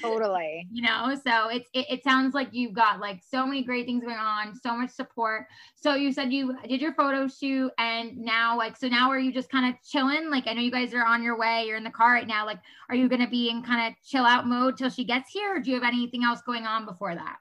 totally. 0.00 0.66
You 0.70 0.82
know 0.82 1.14
so 1.14 1.48
it's 1.48 1.68
it, 1.72 1.86
it, 1.90 2.04
sounds 2.04 2.34
like 2.34 2.48
you've 2.52 2.74
got 2.74 3.00
like 3.00 3.22
so 3.28 3.46
many 3.46 3.62
great 3.62 3.86
things 3.86 4.04
going 4.04 4.16
on 4.16 4.54
so 4.54 4.76
much 4.76 4.90
support. 4.90 5.46
So 5.76 5.94
you 5.94 6.12
said 6.12 6.32
you 6.32 6.56
did 6.68 6.80
your 6.80 6.94
photo 6.94 7.28
shoot 7.28 7.72
and 7.78 8.16
now 8.16 8.56
like 8.56 8.76
so 8.76 8.88
now 8.88 9.10
are 9.10 9.18
you 9.18 9.32
just 9.32 9.50
kind 9.50 9.72
of 9.72 9.80
chilling? 9.82 10.30
Like 10.30 10.46
i 10.46 10.52
know 10.52 10.62
you 10.62 10.70
guys 10.70 10.94
are 10.94 11.04
on 11.04 11.22
your 11.22 11.38
way 11.38 11.64
you're 11.66 11.76
in 11.76 11.84
the 11.84 11.90
car 11.90 12.12
right 12.12 12.26
now. 12.26 12.46
Like 12.46 12.60
are 12.88 12.96
you 12.96 13.08
going 13.08 13.22
to 13.22 13.28
be 13.28 13.50
in 13.50 13.62
kind 13.62 13.88
of 13.88 14.02
chill 14.04 14.24
out 14.24 14.46
mode 14.46 14.76
till 14.76 14.90
she 14.90 15.04
gets 15.04 15.30
here 15.30 15.56
or 15.56 15.60
do 15.60 15.70
you 15.70 15.80
have 15.80 15.84
anything 15.84 16.24
else 16.24 16.40
going 16.42 16.64
on 16.64 16.84
before 16.84 17.14
that 17.14 17.36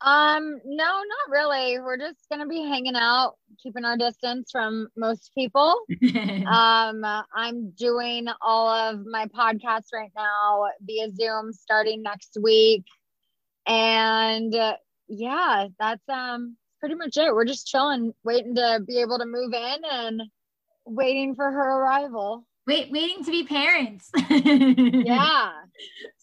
um, 0.00 0.60
no, 0.64 0.84
not 0.84 1.30
really. 1.30 1.78
We're 1.80 1.98
just 1.98 2.20
gonna 2.30 2.46
be 2.46 2.62
hanging 2.62 2.94
out, 2.94 3.34
keeping 3.60 3.84
our 3.84 3.96
distance 3.96 4.50
from 4.52 4.88
most 4.96 5.32
people. 5.34 5.80
um, 6.46 7.04
I'm 7.34 7.70
doing 7.70 8.26
all 8.40 8.68
of 8.68 9.04
my 9.06 9.26
podcasts 9.26 9.88
right 9.92 10.12
now 10.14 10.66
via 10.82 11.10
Zoom 11.10 11.52
starting 11.52 12.02
next 12.02 12.36
week. 12.40 12.84
And 13.66 14.54
uh, 14.54 14.76
yeah, 15.08 15.66
that's 15.80 16.08
um 16.08 16.56
pretty 16.78 16.94
much 16.94 17.16
it. 17.16 17.34
We're 17.34 17.44
just 17.44 17.66
chilling, 17.66 18.14
waiting 18.24 18.54
to 18.54 18.80
be 18.86 19.00
able 19.00 19.18
to 19.18 19.26
move 19.26 19.52
in 19.52 19.78
and 19.90 20.22
waiting 20.86 21.34
for 21.34 21.50
her 21.50 21.80
arrival. 21.80 22.46
Wait, 22.68 22.92
waiting 22.92 23.24
to 23.24 23.30
be 23.30 23.44
parents. 23.44 24.10
yeah 24.30 25.52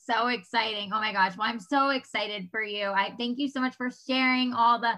so 0.05 0.27
exciting. 0.27 0.91
Oh 0.93 0.99
my 0.99 1.13
gosh. 1.13 1.37
Well, 1.37 1.47
I'm 1.47 1.59
so 1.59 1.89
excited 1.89 2.49
for 2.51 2.63
you. 2.63 2.87
I 2.87 3.13
thank 3.17 3.39
you 3.39 3.47
so 3.47 3.59
much 3.59 3.75
for 3.75 3.89
sharing 4.07 4.53
all 4.53 4.79
the 4.79 4.93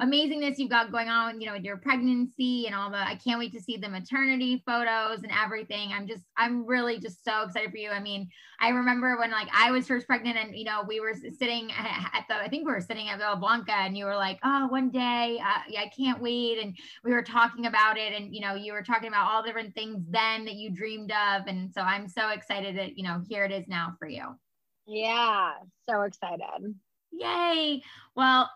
amazingness 0.00 0.56
you've 0.56 0.70
got 0.70 0.90
going 0.90 1.08
on, 1.08 1.40
you 1.40 1.46
know, 1.46 1.52
with 1.52 1.64
your 1.64 1.76
pregnancy 1.76 2.66
and 2.66 2.74
all 2.74 2.90
the, 2.90 2.96
I 2.96 3.16
can't 3.16 3.38
wait 3.38 3.52
to 3.52 3.60
see 3.60 3.76
the 3.76 3.88
maternity 3.88 4.62
photos 4.66 5.22
and 5.22 5.32
everything. 5.32 5.90
I'm 5.92 6.06
just, 6.06 6.22
I'm 6.36 6.66
really 6.66 6.98
just 6.98 7.22
so 7.22 7.42
excited 7.42 7.70
for 7.70 7.76
you. 7.76 7.90
I 7.90 8.00
mean, 8.00 8.28
I 8.60 8.70
remember 8.70 9.18
when 9.18 9.30
like 9.30 9.48
I 9.54 9.70
was 9.70 9.86
first 9.86 10.06
pregnant 10.06 10.38
and, 10.38 10.56
you 10.56 10.64
know, 10.64 10.84
we 10.86 11.00
were 11.00 11.14
sitting 11.14 11.70
at 11.78 12.24
the, 12.28 12.36
I 12.36 12.48
think 12.48 12.66
we 12.66 12.72
were 12.72 12.80
sitting 12.80 13.08
at 13.08 13.18
Villa 13.18 13.36
Blanca 13.36 13.74
and 13.74 13.96
you 13.96 14.06
were 14.06 14.16
like, 14.16 14.38
oh, 14.42 14.68
one 14.68 14.90
day, 14.90 15.38
uh, 15.42 15.62
yeah, 15.68 15.82
I 15.82 15.88
can't 15.88 16.22
wait. 16.22 16.58
And 16.58 16.74
we 17.04 17.12
were 17.12 17.22
talking 17.22 17.66
about 17.66 17.98
it 17.98 18.14
and, 18.14 18.34
you 18.34 18.40
know, 18.40 18.54
you 18.54 18.72
were 18.72 18.82
talking 18.82 19.08
about 19.08 19.30
all 19.30 19.42
different 19.42 19.74
things 19.74 20.02
then 20.08 20.44
that 20.46 20.54
you 20.54 20.70
dreamed 20.70 21.12
of. 21.12 21.46
And 21.46 21.70
so 21.72 21.82
I'm 21.82 22.08
so 22.08 22.30
excited 22.30 22.76
that, 22.78 22.96
you 22.96 23.04
know, 23.04 23.22
here 23.28 23.44
it 23.44 23.52
is 23.52 23.68
now 23.68 23.94
for 23.98 24.08
you. 24.08 24.34
Yeah, 24.92 25.52
so 25.88 26.02
excited. 26.02 26.74
Yay. 27.12 27.80
Well, 28.16 28.50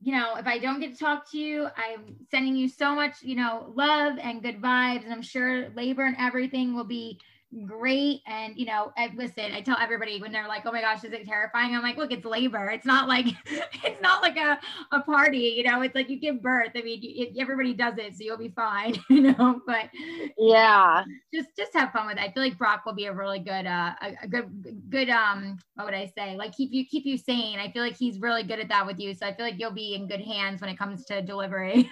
you 0.00 0.12
know, 0.12 0.34
if 0.34 0.44
I 0.44 0.58
don't 0.58 0.80
get 0.80 0.94
to 0.94 0.98
talk 0.98 1.30
to 1.30 1.38
you, 1.38 1.68
I'm 1.76 2.16
sending 2.32 2.56
you 2.56 2.68
so 2.68 2.96
much, 2.96 3.22
you 3.22 3.36
know, 3.36 3.72
love 3.76 4.18
and 4.20 4.42
good 4.42 4.60
vibes. 4.60 5.04
And 5.04 5.12
I'm 5.12 5.22
sure 5.22 5.68
labor 5.76 6.04
and 6.04 6.16
everything 6.18 6.74
will 6.74 6.82
be 6.82 7.20
great. 7.66 8.20
And, 8.26 8.56
you 8.56 8.66
know, 8.66 8.92
and 8.96 9.16
listen, 9.16 9.52
I 9.52 9.60
tell 9.60 9.78
everybody 9.80 10.20
when 10.20 10.32
they're 10.32 10.48
like, 10.48 10.66
oh 10.66 10.72
my 10.72 10.80
gosh, 10.80 11.04
is 11.04 11.12
it 11.12 11.26
terrifying? 11.26 11.74
I'm 11.74 11.82
like, 11.82 11.96
look, 11.96 12.12
it's 12.12 12.24
labor. 12.24 12.66
It's 12.66 12.84
not 12.84 13.08
like, 13.08 13.26
it's 13.46 14.00
not 14.02 14.22
like 14.22 14.36
a, 14.36 14.58
a 14.92 15.00
party, 15.00 15.54
you 15.56 15.64
know, 15.64 15.80
it's 15.82 15.94
like 15.94 16.10
you 16.10 16.20
give 16.20 16.42
birth. 16.42 16.70
I 16.74 16.82
mean, 16.82 17.00
it, 17.02 17.40
everybody 17.40 17.74
does 17.74 17.94
it, 17.96 18.14
so 18.14 18.24
you'll 18.24 18.38
be 18.38 18.50
fine, 18.50 18.96
you 19.10 19.32
know, 19.32 19.60
but 19.66 19.88
yeah, 20.36 21.04
just, 21.32 21.48
just 21.56 21.72
have 21.74 21.92
fun 21.92 22.06
with 22.06 22.18
it. 22.18 22.22
I 22.22 22.32
feel 22.32 22.42
like 22.42 22.58
Brock 22.58 22.84
will 22.84 22.94
be 22.94 23.06
a 23.06 23.12
really 23.12 23.38
good, 23.38 23.66
uh, 23.66 23.92
a, 24.02 24.16
a 24.22 24.28
good, 24.28 24.90
good, 24.90 25.08
um, 25.08 25.58
what 25.74 25.86
would 25.86 25.94
I 25.94 26.12
say? 26.16 26.36
Like 26.36 26.54
keep 26.54 26.72
you, 26.72 26.84
keep 26.86 27.06
you 27.06 27.16
sane. 27.16 27.58
I 27.58 27.70
feel 27.72 27.82
like 27.82 27.96
he's 27.96 28.18
really 28.20 28.42
good 28.42 28.60
at 28.60 28.68
that 28.68 28.86
with 28.86 29.00
you. 29.00 29.14
So 29.14 29.26
I 29.26 29.34
feel 29.34 29.46
like 29.46 29.58
you'll 29.58 29.70
be 29.70 29.94
in 29.94 30.06
good 30.06 30.20
hands 30.20 30.60
when 30.60 30.70
it 30.70 30.78
comes 30.78 31.04
to 31.06 31.22
delivery. 31.22 31.88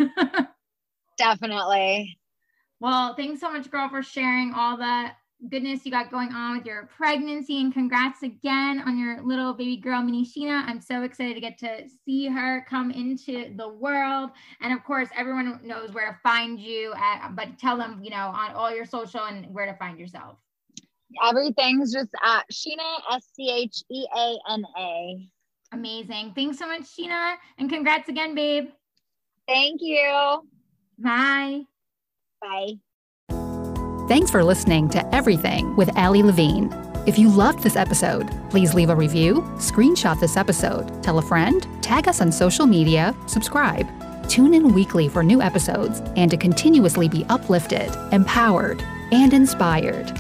Definitely. 1.18 2.18
Well, 2.78 3.14
thanks 3.14 3.40
so 3.40 3.50
much, 3.50 3.70
girl, 3.70 3.88
for 3.88 4.02
sharing 4.02 4.52
all 4.52 4.76
the 4.76 5.10
goodness 5.50 5.84
you 5.84 5.90
got 5.92 6.10
going 6.10 6.32
on 6.32 6.56
with 6.56 6.66
your 6.66 6.88
pregnancy 6.96 7.60
and 7.60 7.72
congrats 7.72 8.22
again 8.22 8.80
on 8.86 8.98
your 8.98 9.20
little 9.22 9.52
baby 9.52 9.76
girl 9.76 10.00
mini 10.02 10.24
scheana 10.24 10.64
i'm 10.66 10.80
so 10.80 11.02
excited 11.02 11.34
to 11.34 11.40
get 11.40 11.58
to 11.58 11.86
see 12.04 12.26
her 12.26 12.64
come 12.68 12.90
into 12.90 13.54
the 13.56 13.68
world. 13.68 14.30
And 14.60 14.72
of 14.72 14.82
course 14.84 15.08
everyone 15.14 15.60
knows 15.62 15.92
where 15.92 16.10
to 16.10 16.18
find 16.22 16.58
you 16.58 16.94
at, 16.94 17.36
but 17.36 17.58
tell 17.58 17.76
them 17.76 18.00
you 18.02 18.10
know 18.10 18.32
on 18.34 18.52
all 18.52 18.74
your 18.74 18.86
social 18.86 19.24
and 19.24 19.46
where 19.54 19.66
to 19.66 19.74
find 19.74 19.98
yourself. 19.98 20.38
Everything's 21.22 21.92
just 21.92 22.10
at 22.24 22.44
scheana 22.50 23.00
s-c-h-e-a-n-a 23.12 24.66
amazing. 25.72 26.32
Thanks 26.34 26.58
so 26.58 26.66
much 26.66 26.82
scheana. 26.82 27.34
And 27.58 27.68
congrats 27.68 28.08
again 28.08 28.34
babe. 28.34 28.70
Thank 29.46 29.80
you. 29.82 30.48
Bye. 30.98 31.62
Bye 32.40 32.78
Thanks 34.08 34.30
for 34.30 34.44
listening 34.44 34.88
to 34.90 35.04
Everything 35.12 35.74
with 35.74 35.90
Ali 35.98 36.22
Levine. 36.22 36.72
If 37.06 37.18
you 37.18 37.28
loved 37.28 37.64
this 37.64 37.74
episode, 37.74 38.30
please 38.50 38.72
leave 38.72 38.88
a 38.88 38.94
review, 38.94 39.42
screenshot 39.56 40.20
this 40.20 40.36
episode, 40.36 41.02
tell 41.02 41.18
a 41.18 41.22
friend, 41.22 41.66
tag 41.82 42.06
us 42.06 42.20
on 42.20 42.30
social 42.30 42.66
media, 42.66 43.16
subscribe. 43.26 43.88
Tune 44.28 44.54
in 44.54 44.72
weekly 44.72 45.08
for 45.08 45.24
new 45.24 45.42
episodes 45.42 45.98
and 46.14 46.30
to 46.30 46.36
continuously 46.36 47.08
be 47.08 47.24
uplifted, 47.24 47.90
empowered, 48.12 48.80
and 49.10 49.34
inspired. 49.34 50.12